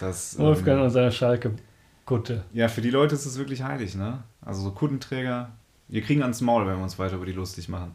Das, 0.00 0.34
ähm, 0.38 0.44
Wolfgang 0.46 0.82
und 0.82 0.90
seine 0.90 1.12
Schalke-Kutte. 1.12 2.44
Ja, 2.52 2.68
für 2.68 2.80
die 2.80 2.90
Leute 2.90 3.14
ist 3.14 3.26
es 3.26 3.38
wirklich 3.38 3.62
heilig, 3.62 3.94
ne? 3.94 4.22
Also 4.40 4.62
so 4.62 4.70
Kuttenträger, 4.70 5.50
wir 5.92 6.00
kriegen 6.00 6.22
ans 6.22 6.40
Maul, 6.40 6.66
wenn 6.66 6.76
wir 6.76 6.82
uns 6.82 6.98
weiter 6.98 7.16
über 7.16 7.26
die 7.26 7.32
lustig 7.32 7.68
machen. 7.68 7.94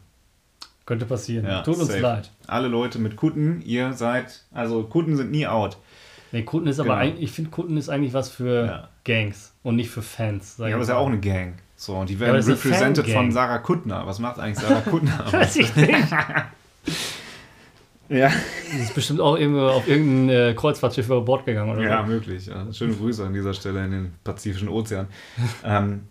Könnte 0.86 1.04
passieren. 1.04 1.44
Ja, 1.44 1.62
Tut 1.62 1.78
uns 1.78 1.88
safe. 1.88 1.98
leid. 2.00 2.30
Alle 2.46 2.68
Leute 2.68 3.00
mit 3.00 3.16
Kutten, 3.16 3.60
ihr 3.62 3.92
seid, 3.92 4.44
also 4.52 4.84
Kutten 4.84 5.16
sind 5.16 5.32
nie 5.32 5.46
out. 5.48 5.76
Nee, 6.30 6.44
Kutten 6.44 6.68
ist 6.68 6.78
aber 6.78 6.90
Genau. 6.90 7.00
eigentlich, 7.00 7.24
ich 7.24 7.32
finde, 7.32 7.50
Kutten 7.50 7.76
ist 7.76 7.88
eigentlich 7.88 8.14
was 8.14 8.30
für 8.30 8.66
Ja. 8.66 8.88
Gangs 9.04 9.52
und 9.64 9.74
nicht 9.76 9.90
für 9.90 10.02
Fans. 10.02 10.56
Ja, 10.58 10.66
aber 10.66 10.82
ist 10.82 10.88
ja 10.88 10.96
auch 10.96 11.08
eine 11.08 11.18
Gang. 11.18 11.54
So, 11.74 11.96
und 11.96 12.08
die 12.08 12.14
aber 12.14 12.26
werden 12.26 12.36
eine 12.36 12.46
represented 12.46 13.08
von 13.08 13.32
Sarah 13.32 13.58
Kuttner. 13.58 14.06
Was 14.06 14.20
macht 14.20 14.38
eigentlich 14.38 14.64
Sarah 14.64 14.80
Kuttner? 14.82 15.24
Weiß 15.32 15.56
ich 15.56 15.74
nicht. 15.74 15.90
ja. 18.08 18.30
Die 18.72 18.78
ist 18.82 18.94
bestimmt 18.94 19.20
auch 19.20 19.36
irgendwo 19.36 19.66
auf 19.66 19.88
irgendein 19.88 20.50
äh, 20.50 20.54
Kreuzfahrtschiff 20.54 21.06
über 21.06 21.20
Bord 21.22 21.44
gegangen 21.44 21.72
oder 21.72 21.82
ja, 21.82 22.02
so. 22.04 22.12
möglich. 22.12 22.46
Ja. 22.46 22.72
Schöne 22.72 22.94
Grüße 22.94 23.24
an 23.26 23.32
dieser 23.32 23.54
Stelle 23.54 23.84
in 23.84 23.90
den 23.90 24.14
Pazifischen 24.24 24.68
Ozean. 24.68 25.08
ähm, 25.64 26.02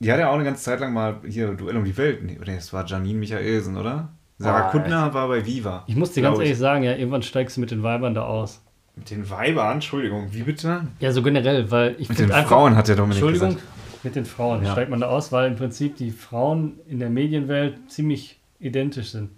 die 0.00 0.10
hat 0.10 0.18
ja 0.18 0.28
auch 0.30 0.34
eine 0.34 0.44
ganze 0.44 0.62
Zeit 0.64 0.80
lang 0.80 0.92
mal 0.92 1.16
hier 1.28 1.52
Duell 1.54 1.76
um 1.76 1.84
die 1.84 1.96
Welt. 1.96 2.24
Nee, 2.24 2.38
oder 2.40 2.52
das 2.54 2.72
war 2.72 2.84
Janine 2.86 3.18
Michaelsen, 3.18 3.76
oder? 3.76 4.08
Sarah 4.38 4.68
Ah, 4.68 4.70
Kuttner 4.70 5.12
war 5.14 5.28
bei 5.28 5.44
Viva. 5.44 5.84
Ich 5.86 5.94
muss 5.96 6.12
dir 6.12 6.22
ganz 6.22 6.32
glaub 6.34 6.42
ich. 6.42 6.48
ehrlich 6.48 6.58
sagen, 6.58 6.82
ja, 6.82 6.92
irgendwann 6.96 7.22
steigst 7.22 7.56
du 7.56 7.60
mit 7.60 7.70
den 7.70 7.82
Weibern 7.82 8.14
da 8.14 8.22
aus. 8.24 8.62
Mit 8.96 9.10
den 9.10 9.28
Weibern, 9.30 9.74
Entschuldigung, 9.74 10.28
wie 10.32 10.42
bitte? 10.42 10.86
Ja, 10.98 11.12
so 11.12 11.22
generell, 11.22 11.70
weil 11.70 11.94
ich 11.98 12.08
Mit 12.08 12.18
den 12.18 12.32
einfach. 12.32 12.48
Frauen 12.50 12.74
hat 12.76 12.88
der 12.88 12.96
Dominik 12.96 13.16
Entschuldigung, 13.22 13.50
gesagt. 13.56 14.04
mit 14.04 14.16
den 14.16 14.24
Frauen 14.24 14.64
Ja. 14.64 14.72
steigt 14.72 14.90
man 14.90 15.00
da 15.00 15.08
aus, 15.08 15.30
weil 15.30 15.48
im 15.50 15.56
Prinzip 15.56 15.96
die 15.96 16.10
Frauen 16.10 16.78
in 16.88 16.98
der 16.98 17.10
Medienwelt 17.10 17.90
ziemlich 17.90 18.38
identisch 18.58 19.10
sind. 19.10 19.30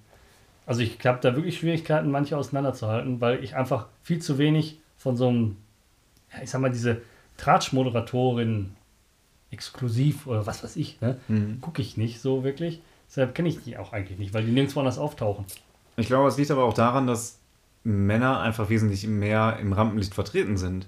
Also 0.67 0.81
ich 0.83 0.99
habe 1.05 1.19
da 1.21 1.35
wirklich 1.35 1.59
Schwierigkeiten, 1.59 2.09
manche 2.11 2.37
auseinanderzuhalten, 2.37 3.21
weil 3.21 3.43
ich 3.43 3.57
einfach 3.57 3.87
viel 4.05 4.21
zu 4.21 4.39
wenig 4.39 4.79
von 4.97 5.17
so 5.17 5.29
einem, 5.29 5.57
ja, 6.33 6.43
ich 6.45 6.51
sag 6.51 6.61
mal, 6.61 6.71
diese 6.71 7.03
Tratsch-Moderatorin 7.39 8.71
exklusiv 9.53 10.27
oder 10.27 10.47
was 10.47 10.65
weiß 10.65 10.77
ich, 10.77 11.01
ne? 11.01 11.19
Mhm. 11.29 11.61
gucke 11.61 11.81
ich 11.83 11.97
nicht 11.97 12.21
so 12.21 12.43
wirklich. 12.45 12.81
Deshalb 13.09 13.35
kenne 13.35 13.49
ich 13.51 13.63
die 13.63 13.77
auch 13.77 13.93
eigentlich 13.93 14.19
nicht, 14.19 14.33
weil 14.35 14.45
die 14.45 14.51
nirgendwo 14.53 14.81
anders 14.81 14.99
auftauchen. 14.99 15.45
Ich 15.97 16.07
glaube, 16.07 16.29
es 16.29 16.39
liegt 16.39 16.51
aber 16.51 16.65
auch 16.65 16.73
daran, 16.75 17.07
dass 17.07 17.39
Männer 17.85 18.41
einfach 18.41 18.71
wesentlich 18.71 19.07
mehr 19.07 19.59
im 19.61 19.73
Rampenlicht 19.73 20.15
vertreten 20.15 20.57
sind. 20.57 20.87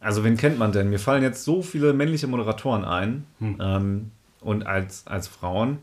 Also, 0.00 0.22
wen 0.22 0.36
kennt 0.36 0.58
man 0.58 0.70
denn? 0.70 0.90
Mir 0.90 1.00
fallen 1.00 1.22
jetzt 1.24 1.42
so 1.44 1.60
viele 1.62 1.92
männliche 1.92 2.28
Moderatoren 2.28 2.84
ein. 2.84 3.24
Hm. 3.40 3.56
Ähm, 3.60 4.10
und 4.40 4.64
als, 4.64 5.04
als 5.08 5.26
Frauen, 5.26 5.78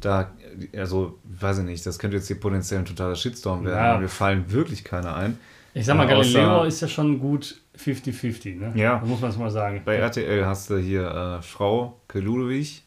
da, 0.00 0.30
also, 0.76 1.18
weiß 1.24 1.60
ich 1.60 1.64
nicht, 1.64 1.86
das 1.86 1.98
könnte 1.98 2.18
jetzt 2.18 2.26
hier 2.26 2.38
potenziell 2.38 2.80
ein 2.80 2.84
totaler 2.84 3.16
Shitstorm 3.16 3.64
werden, 3.64 3.78
Ja. 3.94 3.98
mir 3.98 4.08
fallen 4.08 4.50
wirklich 4.52 4.84
keine 4.84 5.14
ein. 5.14 5.38
Ich 5.72 5.86
sag 5.86 5.96
mal, 5.96 6.06
außer- 6.06 6.34
Galileo 6.34 6.64
ist 6.64 6.82
ja 6.82 6.88
schon 6.88 7.18
gut 7.18 7.58
50-50, 7.78 8.58
ne? 8.58 8.72
Ja. 8.74 8.98
Da 8.98 9.06
muss 9.06 9.20
man 9.20 9.30
es 9.30 9.36
mal 9.36 9.50
sagen. 9.50 9.82
Bei 9.84 9.96
RTL 9.96 10.44
hast 10.46 10.70
du 10.70 10.78
hier 10.78 11.08
äh, 11.38 11.42
Frau 11.42 11.98
Ludwig. 12.12 12.82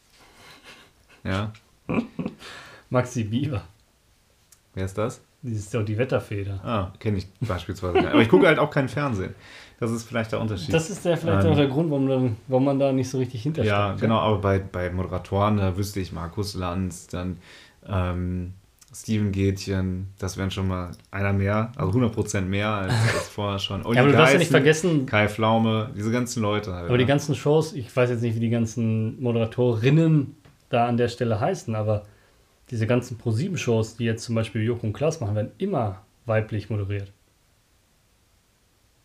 Ja, 1.24 1.52
Maxi 2.90 3.24
Bieber. 3.24 3.62
wer 4.74 4.84
ist 4.84 4.96
das? 4.96 5.20
Das 5.42 5.52
ist 5.52 5.74
doch 5.74 5.84
die 5.84 5.96
Wetterfeder. 5.96 6.60
Ah, 6.64 6.92
kenne 6.98 7.18
ich 7.18 7.28
beispielsweise. 7.40 8.10
Aber 8.10 8.20
ich 8.20 8.28
gucke 8.28 8.46
halt 8.46 8.58
auch 8.58 8.70
keinen 8.70 8.88
Fernsehen. 8.88 9.34
Das 9.78 9.90
ist 9.92 10.04
vielleicht 10.04 10.32
der 10.32 10.40
Unterschied. 10.40 10.74
Das 10.74 10.90
ist 10.90 11.04
ja 11.04 11.16
vielleicht 11.16 11.44
Ähm, 11.44 11.52
auch 11.52 11.56
der 11.56 11.68
Grund, 11.68 11.90
warum, 11.90 12.08
dann, 12.08 12.36
warum 12.48 12.64
man 12.64 12.78
da 12.80 12.90
nicht 12.92 13.08
so 13.08 13.18
richtig 13.18 13.42
hintersteht. 13.42 13.70
ja, 13.70 13.92
genau, 13.94 14.18
aber 14.18 14.38
bei, 14.38 14.58
bei 14.58 14.90
Moderatoren, 14.90 15.58
da 15.58 15.76
wüsste 15.76 16.00
ich 16.00 16.10
Markus 16.12 16.54
Lanz, 16.54 17.06
dann 17.06 17.38
ähm, 17.86 18.54
Steven 18.94 19.32
Gätchen, 19.32 20.08
das 20.18 20.36
wären 20.38 20.50
schon 20.50 20.68
mal 20.68 20.92
einer 21.10 21.32
mehr, 21.32 21.72
also 21.76 21.98
100% 21.98 22.42
mehr 22.42 22.68
als, 22.68 22.92
als 23.14 23.28
vorher 23.28 23.58
schon. 23.58 23.82
Ja, 23.82 24.00
aber 24.00 24.10
du 24.10 24.16
darfst 24.16 24.32
ja 24.32 24.38
nicht 24.38 24.50
vergessen, 24.50 25.06
Kai 25.06 25.28
Pflaume, 25.28 25.90
diese 25.94 26.10
ganzen 26.10 26.42
Leute 26.42 26.72
halt. 26.72 26.86
aber 26.86 26.96
die 26.96 27.04
ne? 27.04 27.08
ganzen 27.08 27.34
Shows, 27.34 27.74
ich 27.74 27.94
weiß 27.94 28.10
jetzt 28.10 28.22
nicht, 28.22 28.36
wie 28.36 28.40
die 28.40 28.50
ganzen 28.50 29.20
Moderatorinnen 29.22 30.36
da 30.70 30.86
an 30.86 30.96
der 30.96 31.08
Stelle 31.08 31.38
heißen, 31.38 31.74
aber 31.74 32.06
diese 32.70 32.86
ganzen 32.86 33.18
Pro-7-Shows, 33.18 33.96
die 33.96 34.04
jetzt 34.04 34.24
zum 34.24 34.34
Beispiel 34.34 34.62
Joko 34.62 34.86
und 34.86 34.92
Klaas 34.92 35.20
machen, 35.20 35.34
werden 35.34 35.52
immer 35.58 36.02
weiblich 36.26 36.70
moderiert. 36.70 37.12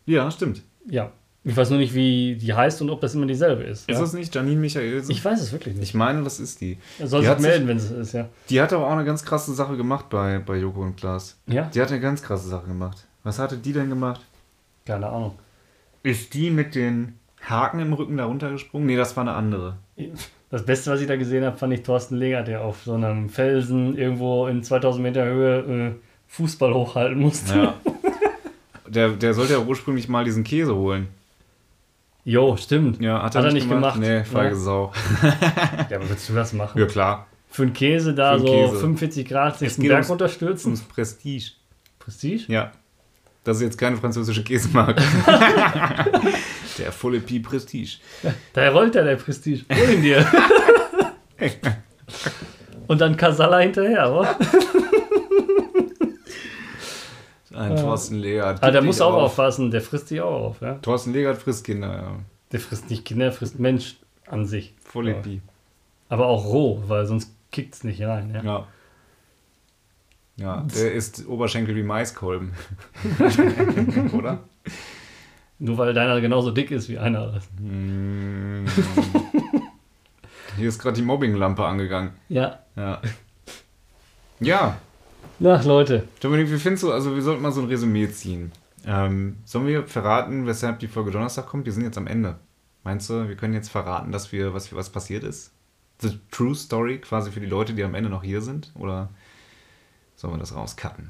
Ja, 0.05 0.29
stimmt. 0.31 0.63
Ja. 0.89 1.11
Ich 1.45 1.57
weiß 1.57 1.71
nur 1.71 1.79
nicht, 1.79 1.93
wie 1.93 2.35
die 2.35 2.53
heißt 2.53 2.81
und 2.81 2.89
ob 2.89 3.01
das 3.01 3.15
immer 3.15 3.25
dieselbe 3.25 3.63
ist. 3.63 3.81
Ist 3.89 3.95
ja? 3.95 3.99
das 3.99 4.13
nicht 4.13 4.33
Janine 4.33 4.61
Michaelsen? 4.61 5.11
Ich 5.11 5.23
weiß 5.23 5.41
es 5.41 5.51
wirklich 5.51 5.73
Ich 5.73 5.79
nicht. 5.79 5.93
meine, 5.93 6.23
das 6.23 6.39
ist 6.39 6.61
die. 6.61 6.77
Er 6.99 7.07
soll 7.07 7.21
Die 7.21 7.27
sich 7.27 7.39
melden, 7.39 7.67
wenn 7.67 7.77
es 7.77 7.91
ist, 7.91 8.13
ja. 8.13 8.29
Die 8.49 8.61
hat 8.61 8.71
aber 8.71 8.87
auch 8.87 8.93
eine 8.93 9.03
ganz 9.03 9.25
krasse 9.25 9.53
Sache 9.53 9.75
gemacht 9.75 10.09
bei, 10.09 10.39
bei 10.39 10.55
Joko 10.57 10.81
und 10.81 10.95
Klaas. 10.95 11.37
Ja? 11.47 11.63
Die 11.73 11.81
hat 11.81 11.89
eine 11.91 11.99
ganz 11.99 12.21
krasse 12.21 12.47
Sache 12.47 12.67
gemacht. 12.67 13.05
Was 13.23 13.39
hatte 13.39 13.57
die 13.57 13.73
denn 13.73 13.89
gemacht? 13.89 14.21
Keine 14.85 15.07
Ahnung. 15.09 15.35
Ist 16.01 16.33
die 16.33 16.49
mit 16.49 16.75
den 16.75 17.19
Haken 17.41 17.79
im 17.79 17.91
Rücken 17.91 18.15
da 18.17 18.25
runtergesprungen? 18.25 18.87
Nee, 18.87 18.95
das 18.95 19.15
war 19.17 19.23
eine 19.23 19.33
andere. 19.33 19.75
Das 20.49 20.65
Beste, 20.65 20.91
was 20.91 21.01
ich 21.01 21.07
da 21.07 21.17
gesehen 21.17 21.43
habe, 21.43 21.57
fand 21.57 21.73
ich 21.73 21.83
Thorsten 21.83 22.15
Legert, 22.15 22.47
der 22.47 22.61
auf 22.63 22.83
so 22.85 22.93
einem 22.93 23.27
Felsen 23.29 23.97
irgendwo 23.97 24.47
in 24.47 24.63
2000 24.63 25.03
Meter 25.03 25.25
Höhe 25.25 25.59
äh, 25.59 25.91
Fußball 26.27 26.73
hochhalten 26.73 27.19
musste. 27.19 27.55
Ja. 27.55 27.75
der, 28.87 29.09
der 29.09 29.33
sollte 29.33 29.53
ja 29.53 29.59
ursprünglich 29.59 30.07
mal 30.07 30.23
diesen 30.23 30.43
Käse 30.45 30.75
holen. 30.75 31.07
Jo, 32.25 32.55
stimmt. 32.57 33.01
Ja, 33.01 33.21
hat 33.21 33.35
er, 33.35 33.39
Hat 33.39 33.47
er 33.47 33.53
nicht, 33.53 33.63
nicht 33.65 33.69
gemacht? 33.69 33.95
gemacht. 33.95 34.09
Nee, 34.09 34.23
feige 34.23 34.55
Ja. 34.55 34.55
Sau. 34.55 34.93
Ja, 35.89 35.97
aber 35.97 36.09
willst 36.09 36.29
du 36.29 36.33
das 36.33 36.53
machen? 36.53 36.79
Ja, 36.79 36.85
klar. 36.87 37.27
Für 37.49 37.63
einen 37.63 37.73
Käse 37.73 38.13
da 38.13 38.33
Für 38.33 38.39
so 38.39 38.45
einen 38.53 38.63
Käse. 38.65 38.79
45 38.79 39.27
Grad 39.29 39.59
sich 39.59 39.75
den 39.75 39.87
Berg 39.87 39.99
ums- 40.03 40.09
runterstürzen? 40.09 40.71
Ums 40.71 40.81
Prestige. 40.83 41.51
Prestige? 41.99 42.45
Ja. 42.51 42.71
Das 43.43 43.57
ist 43.57 43.63
jetzt 43.63 43.77
keine 43.77 43.97
französische 43.97 44.41
Käsemarke. 44.43 45.03
der 46.77 46.91
volle 46.93 47.19
Pi 47.19 47.39
Prestige. 47.41 47.97
Da 48.53 48.69
rollt 48.69 48.95
er 48.95 49.03
der 49.03 49.17
Prestige. 49.17 49.65
Hol 49.69 49.93
ihn 49.95 50.01
dir. 50.01 50.25
Und 52.87 53.01
dann 53.01 53.17
Casala 53.17 53.59
hinterher, 53.59 54.11
oder? 54.13 54.35
Ein 57.53 57.75
Thorsten 57.75 58.15
Legert. 58.15 58.63
Ah, 58.63 58.71
der 58.71 58.81
muss 58.81 58.97
dich 58.97 59.03
auch 59.03 59.13
auf. 59.13 59.23
aufpassen, 59.23 59.71
der 59.71 59.81
frisst 59.81 60.09
die 60.09 60.21
auch 60.21 60.49
auf, 60.49 60.61
ja. 60.61 60.75
Thorsten 60.75 61.13
Legert 61.13 61.37
frisst 61.37 61.63
Kinder, 61.63 61.95
ja. 61.95 62.15
Der 62.51 62.59
frisst 62.59 62.89
nicht 62.89 63.05
Kinder, 63.05 63.25
der 63.25 63.33
frisst 63.33 63.59
Mensch 63.59 63.97
an 64.27 64.45
sich. 64.45 64.73
Ja. 64.93 65.13
Pi. 65.13 65.41
Aber 66.09 66.27
auch 66.27 66.45
roh, 66.45 66.83
weil 66.87 67.05
sonst 67.05 67.33
kickt 67.51 67.75
es 67.75 67.83
nicht 67.83 68.01
rein, 68.03 68.31
ja. 68.33 68.43
Ja. 68.43 68.67
Ja, 70.35 70.65
der 70.75 70.93
isst 70.93 71.27
Oberschenkel 71.27 71.75
wie 71.75 71.83
Maiskolben. 71.83 72.53
Oder? 74.13 74.39
Nur 75.59 75.77
weil 75.77 75.93
deiner 75.93 76.19
genauso 76.21 76.49
dick 76.49 76.71
ist 76.71 76.89
wie 76.89 76.97
einer. 76.97 77.39
Mm. 77.59 78.65
Hier 80.57 80.69
ist 80.69 80.79
gerade 80.79 80.95
die 80.95 81.03
Mobbinglampe 81.03 81.63
angegangen. 81.63 82.11
Ja. 82.29 82.59
Ja. 82.75 83.01
Ja, 84.39 84.77
Ach, 85.43 85.63
Leute. 85.65 86.07
Dominik, 86.19 86.51
wie 86.51 86.57
findest 86.57 86.83
du, 86.83 86.91
also 86.91 87.15
wir 87.15 87.21
sollten 87.21 87.41
mal 87.41 87.51
so 87.51 87.61
ein 87.61 87.67
Resümee 87.67 88.09
ziehen. 88.09 88.51
Ähm, 88.85 89.37
sollen 89.45 89.67
wir 89.67 89.87
verraten, 89.87 90.45
weshalb 90.45 90.79
die 90.79 90.87
Folge 90.87 91.11
Donnerstag 91.11 91.47
kommt? 91.47 91.65
Wir 91.65 91.73
sind 91.73 91.83
jetzt 91.83 91.97
am 91.97 92.07
Ende. 92.07 92.37
Meinst 92.83 93.09
du, 93.09 93.27
wir 93.27 93.35
können 93.35 93.53
jetzt 93.53 93.69
verraten, 93.69 94.11
dass 94.11 94.31
wir, 94.31 94.53
was, 94.53 94.73
was 94.75 94.89
passiert 94.89 95.23
ist? 95.23 95.53
The 96.01 96.19
True 96.31 96.53
Story 96.53 96.99
quasi 96.99 97.31
für 97.31 97.39
die 97.39 97.47
Leute, 97.47 97.73
die 97.73 97.83
am 97.83 97.95
Ende 97.95 98.09
noch 98.09 98.23
hier 98.23 98.41
sind? 98.41 98.71
Oder 98.75 99.09
sollen 100.15 100.33
wir 100.33 100.39
das 100.39 100.53
rauscutten? 100.53 101.09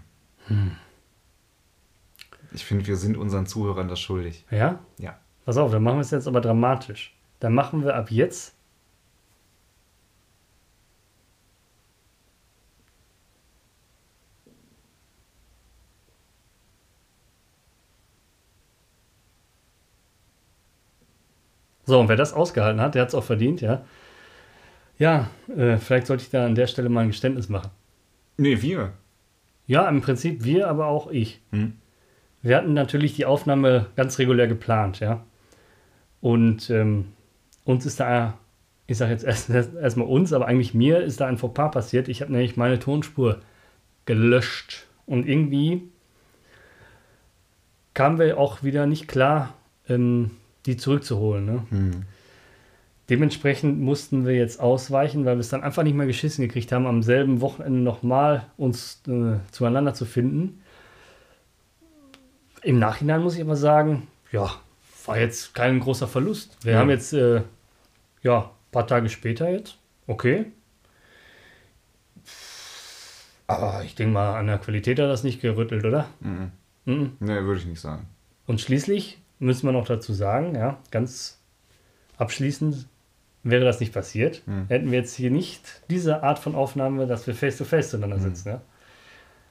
Ich 2.54 2.64
finde, 2.64 2.86
wir 2.86 2.96
sind 2.96 3.18
unseren 3.18 3.48
Zuhörern 3.48 3.88
das 3.88 4.00
schuldig. 4.00 4.46
Ja? 4.52 4.80
Ja. 5.00 5.18
Pass 5.46 5.58
auf, 5.58 5.72
dann 5.72 5.84
machen 5.84 5.98
wir 5.98 6.02
es 6.02 6.12
jetzt 6.12 6.28
aber 6.28 6.42
dramatisch. 6.42 7.16
Dann 7.40 7.54
machen 7.54 7.84
wir 7.84 7.96
ab 7.96 8.12
jetzt. 8.12 8.56
So, 21.86 22.00
und 22.00 22.08
wer 22.08 22.16
das 22.16 22.34
ausgehalten 22.34 22.82
hat, 22.82 22.96
der 22.96 23.02
hat 23.02 23.10
es 23.10 23.16
auch 23.16 23.24
verdient, 23.24 23.62
ja. 23.62 23.84
Ja, 25.00 25.30
äh, 25.56 25.78
vielleicht 25.78 26.08
sollte 26.08 26.24
ich 26.24 26.30
da 26.30 26.46
an 26.46 26.56
der 26.56 26.68
Stelle 26.68 26.90
mal 26.90 27.02
ein 27.02 27.08
Geständnis 27.10 27.50
machen. 27.50 27.72
Nee, 28.38 28.62
wir. 28.62 28.94
Ja, 29.68 29.88
im 29.90 30.02
Prinzip 30.02 30.44
wir, 30.44 30.68
aber 30.68 30.88
auch 30.88 31.10
ich. 31.10 31.42
Hm? 31.52 31.74
Wir 32.42 32.58
hatten 32.58 32.74
natürlich 32.74 33.16
die 33.16 33.26
Aufnahme 33.26 33.88
ganz 33.96 34.20
regulär 34.20 34.48
geplant, 34.48 35.00
ja. 35.00 35.24
Und 36.22 36.70
ähm, 36.70 37.08
uns 37.66 37.86
ist 37.86 38.00
da, 38.00 38.38
ich 38.88 38.98
sage 38.98 39.12
jetzt 39.12 39.24
erst- 39.24 39.50
erst- 39.50 39.76
erstmal 39.76 40.08
uns, 40.08 40.32
aber 40.32 40.46
eigentlich 40.48 40.74
mir 40.74 41.02
ist 41.02 41.20
da 41.22 41.28
ein 41.28 41.38
Fauxpas 41.38 41.70
passiert. 41.72 42.08
Ich 42.08 42.22
habe 42.22 42.32
nämlich 42.32 42.56
meine 42.56 42.80
Tonspur 42.80 43.40
gelöscht. 44.06 44.86
Und 45.06 45.28
irgendwie 45.28 45.82
kamen 47.94 48.20
wir 48.20 48.38
auch 48.38 48.64
wieder 48.64 48.86
nicht 48.86 49.08
klar, 49.08 49.54
ähm, 49.90 50.32
die 50.66 50.78
zurückzuholen. 50.78 51.46
Ne? 51.46 51.66
Hm. 51.70 51.92
Dementsprechend 53.10 53.82
mussten 53.82 54.26
wir 54.26 54.34
jetzt 54.34 54.60
ausweichen, 54.62 55.26
weil 55.26 55.36
wir 55.36 55.42
es 55.42 55.50
dann 55.50 55.62
einfach 55.64 55.84
nicht 55.84 55.94
mehr 55.96 56.08
geschissen 56.08 56.48
gekriegt 56.48 56.72
haben, 56.72 56.88
am 56.88 57.04
selben 57.04 57.42
Wochenende 57.42 57.80
nochmal 57.80 58.46
uns 58.56 59.02
äh, 59.08 59.36
zueinander 59.52 59.94
zu 59.94 60.06
finden. 60.06 60.62
Im 62.62 62.80
Nachhinein 62.80 63.22
muss 63.22 63.36
ich 63.36 63.42
aber 63.42 63.58
sagen, 63.58 64.08
ja, 64.32 64.50
war 65.06 65.20
jetzt 65.20 65.54
kein 65.54 65.82
großer 65.82 66.08
Verlust. 66.08 66.58
Wir 66.64 66.74
Ja. 66.74 66.80
haben 66.80 66.90
jetzt, 66.90 67.12
äh, 67.12 67.42
ja, 68.22 68.40
ein 68.40 68.72
paar 68.72 68.88
Tage 68.88 69.10
später 69.10 69.50
jetzt, 69.50 69.78
okay. 70.08 70.46
Aber 73.48 73.84
ich 73.84 73.96
denke 73.96 74.14
mal, 74.14 74.38
an 74.40 74.48
der 74.48 74.58
Qualität 74.58 74.98
hat 75.00 75.10
das 75.10 75.24
nicht 75.24 75.42
gerüttelt, 75.42 75.84
oder? 75.86 76.08
Mhm. 76.22 76.52
Mhm. 76.86 77.18
Nee, 77.20 77.42
würde 77.44 77.60
ich 77.60 77.66
nicht 77.66 77.82
sagen. 77.82 78.08
Und 78.48 78.62
schließlich 78.62 79.20
müssen 79.40 79.68
wir 79.68 79.72
noch 79.74 79.86
dazu 79.86 80.14
sagen, 80.14 80.56
ja, 80.56 80.78
ganz 80.92 81.40
abschließend 82.18 82.88
wäre 83.44 83.66
das 83.66 83.80
nicht 83.80 83.94
passiert, 83.94 84.42
Hm. 84.46 84.66
hätten 84.70 84.92
wir 84.92 85.00
jetzt 85.00 85.16
hier 85.16 85.30
nicht 85.32 85.82
diese 85.90 86.24
Art 86.24 86.40
von 86.40 86.56
Aufnahme, 86.56 87.08
dass 87.08 87.28
wir 87.28 87.36
face 87.36 87.58
to 87.58 87.66
face 87.66 87.90
zueinander 87.90 88.16
Hm. 88.18 88.24
sitzen. 88.24 88.50
Ja. 88.50 88.62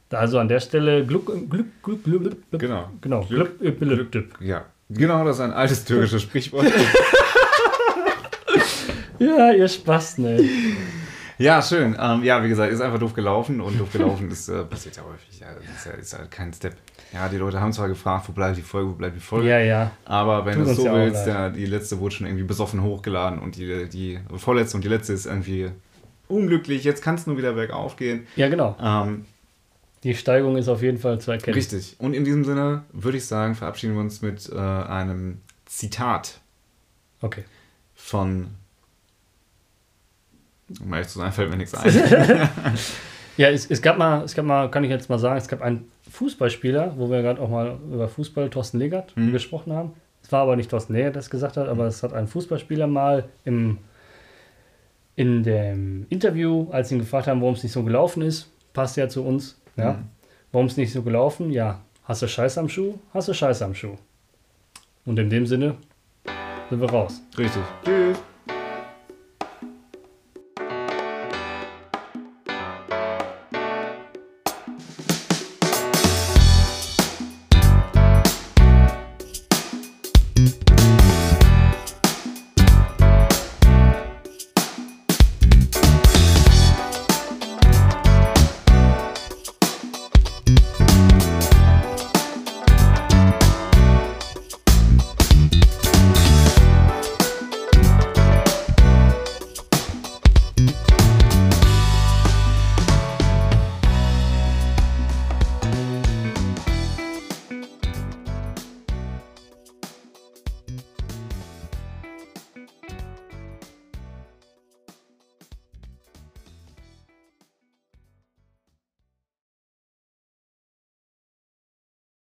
Da 0.08 0.18
also 0.18 0.38
an 0.38 0.48
der 0.48 0.60
Stelle 0.60 1.04
Glück, 1.06 1.26
Glück, 1.26 1.82
Glück, 1.82 2.04
Glück, 2.04 2.22
Glück 2.24 2.36
Genau. 2.60 2.90
genau, 3.00 3.22
Glück, 3.24 3.58
Glück, 3.58 3.78
Glück, 3.78 4.12
Glück. 4.12 4.34
Ja. 4.40 4.64
Genau, 4.90 5.24
das 5.24 5.36
ist 5.36 5.40
ein 5.42 5.52
altes 5.52 5.84
türkisches 5.84 6.22
Sprichwort. 6.22 6.66
Ja, 9.18 9.52
ihr 9.52 9.68
Spasten, 9.68 10.24
ey. 10.26 10.50
Ja, 11.42 11.60
schön. 11.60 11.96
Ähm, 11.98 12.22
ja, 12.22 12.42
wie 12.44 12.48
gesagt, 12.48 12.72
ist 12.72 12.80
einfach 12.80 12.98
doof 13.00 13.14
gelaufen 13.14 13.60
und 13.60 13.78
doof 13.80 13.90
gelaufen 13.92 14.30
ist, 14.30 14.48
äh, 14.48 14.64
passiert 14.64 14.96
ja 14.96 15.02
häufig. 15.02 15.40
Ja, 15.40 15.48
das 15.54 15.64
ist 15.64 15.86
ja, 15.86 15.92
ist 15.92 16.12
ja 16.12 16.18
kein 16.26 16.52
Step. 16.52 16.76
Ja, 17.12 17.28
die 17.28 17.36
Leute 17.36 17.60
haben 17.60 17.72
zwar 17.72 17.88
gefragt, 17.88 18.28
wo 18.28 18.32
bleibt 18.32 18.56
die 18.56 18.62
Folge, 18.62 18.90
wo 18.90 18.94
bleibt 18.94 19.16
die 19.16 19.20
Folge. 19.20 19.48
Ja, 19.48 19.58
ja. 19.58 19.90
Aber 20.04 20.46
wenn 20.46 20.54
Tut 20.58 20.66
du 20.66 20.70
es 20.70 20.76
so 20.76 20.86
ja 20.86 20.94
willst, 20.94 21.26
ja, 21.26 21.50
die 21.50 21.66
letzte 21.66 21.98
wurde 21.98 22.14
schon 22.14 22.26
irgendwie 22.26 22.44
besoffen 22.44 22.82
hochgeladen 22.82 23.38
und 23.40 23.56
die, 23.56 23.88
die 23.88 24.20
vorletzte 24.36 24.76
und 24.76 24.84
die 24.84 24.88
letzte 24.88 25.12
ist 25.12 25.26
irgendwie 25.26 25.70
unglücklich. 26.28 26.84
Jetzt 26.84 27.02
kann 27.02 27.16
es 27.16 27.26
nur 27.26 27.36
wieder 27.36 27.52
bergauf 27.54 27.96
gehen. 27.96 28.26
Ja, 28.36 28.48
genau. 28.48 28.76
Ähm, 28.80 29.26
Die 30.04 30.14
Steigung 30.14 30.56
ist 30.56 30.68
auf 30.68 30.80
jeden 30.80 30.98
Fall 30.98 31.20
zu 31.20 31.32
erkennen. 31.32 31.54
richtig. 31.54 31.96
Und 31.98 32.14
in 32.14 32.24
diesem 32.24 32.44
Sinne 32.44 32.84
würde 32.92 33.18
ich 33.18 33.26
sagen, 33.26 33.54
verabschieden 33.56 33.94
wir 33.94 34.00
uns 34.00 34.22
mit 34.22 34.48
äh, 34.50 34.56
einem 34.58 35.40
Zitat 35.66 36.40
Okay. 37.20 37.44
von. 37.94 38.46
Um 40.80 40.92
ehrlich 40.92 41.08
zu 41.08 41.18
sein, 41.18 41.32
fällt 41.32 41.50
mir 41.50 41.56
nichts 41.56 41.74
ein. 41.74 41.92
Ja, 43.38 43.48
es, 43.48 43.64
es 43.70 43.80
gab 43.80 43.96
mal, 43.96 44.22
es 44.24 44.34
gab 44.34 44.44
mal, 44.44 44.70
kann 44.70 44.84
ich 44.84 44.90
jetzt 44.90 45.08
mal 45.08 45.18
sagen, 45.18 45.38
es 45.38 45.48
gab 45.48 45.62
einen 45.62 45.90
Fußballspieler, 46.10 46.92
wo 46.98 47.10
wir 47.10 47.22
gerade 47.22 47.40
auch 47.40 47.48
mal 47.48 47.78
über 47.90 48.06
Fußball 48.06 48.50
Thorsten 48.50 48.78
Legert 48.78 49.16
Mhm. 49.16 49.32
gesprochen 49.32 49.72
haben. 49.72 49.92
Es 50.22 50.30
war 50.30 50.42
aber 50.42 50.54
nicht 50.54 50.70
Thorsten 50.70 50.92
Legert, 50.92 51.14
der 51.14 51.20
es 51.20 51.30
gesagt 51.30 51.56
hat, 51.56 51.66
aber 51.66 51.86
es 51.86 52.02
hat 52.02 52.12
ein 52.12 52.26
Fußballspieler 52.28 52.86
mal 52.86 53.24
im, 53.46 53.78
in 55.16 55.42
dem 55.42 56.04
Interview, 56.10 56.66
als 56.72 56.90
sie 56.90 56.96
ihn 56.96 57.00
gefragt 57.00 57.26
haben, 57.26 57.40
warum 57.40 57.54
es 57.54 57.62
nicht 57.62 57.72
so 57.72 57.82
gelaufen 57.82 58.20
ist, 58.20 58.50
passt 58.74 58.98
ja 58.98 59.08
zu 59.08 59.24
uns. 59.24 59.58
Ja. 59.76 59.94
Mhm. 59.94 60.04
Warum 60.52 60.66
es 60.66 60.76
nicht 60.76 60.92
so 60.92 61.00
gelaufen? 61.00 61.50
Ja, 61.50 61.80
hast 62.04 62.20
du 62.20 62.28
Scheiß 62.28 62.58
am 62.58 62.68
Schuh? 62.68 62.98
Hast 63.14 63.28
du 63.28 63.32
Scheiß 63.32 63.62
am 63.62 63.74
Schuh? 63.74 63.96
Und 65.06 65.18
in 65.18 65.30
dem 65.30 65.46
Sinne 65.46 65.76
sind 66.68 66.80
wir 66.82 66.90
raus. 66.90 67.22
Richtig. 67.38 67.62
Tschüss. 67.82 68.18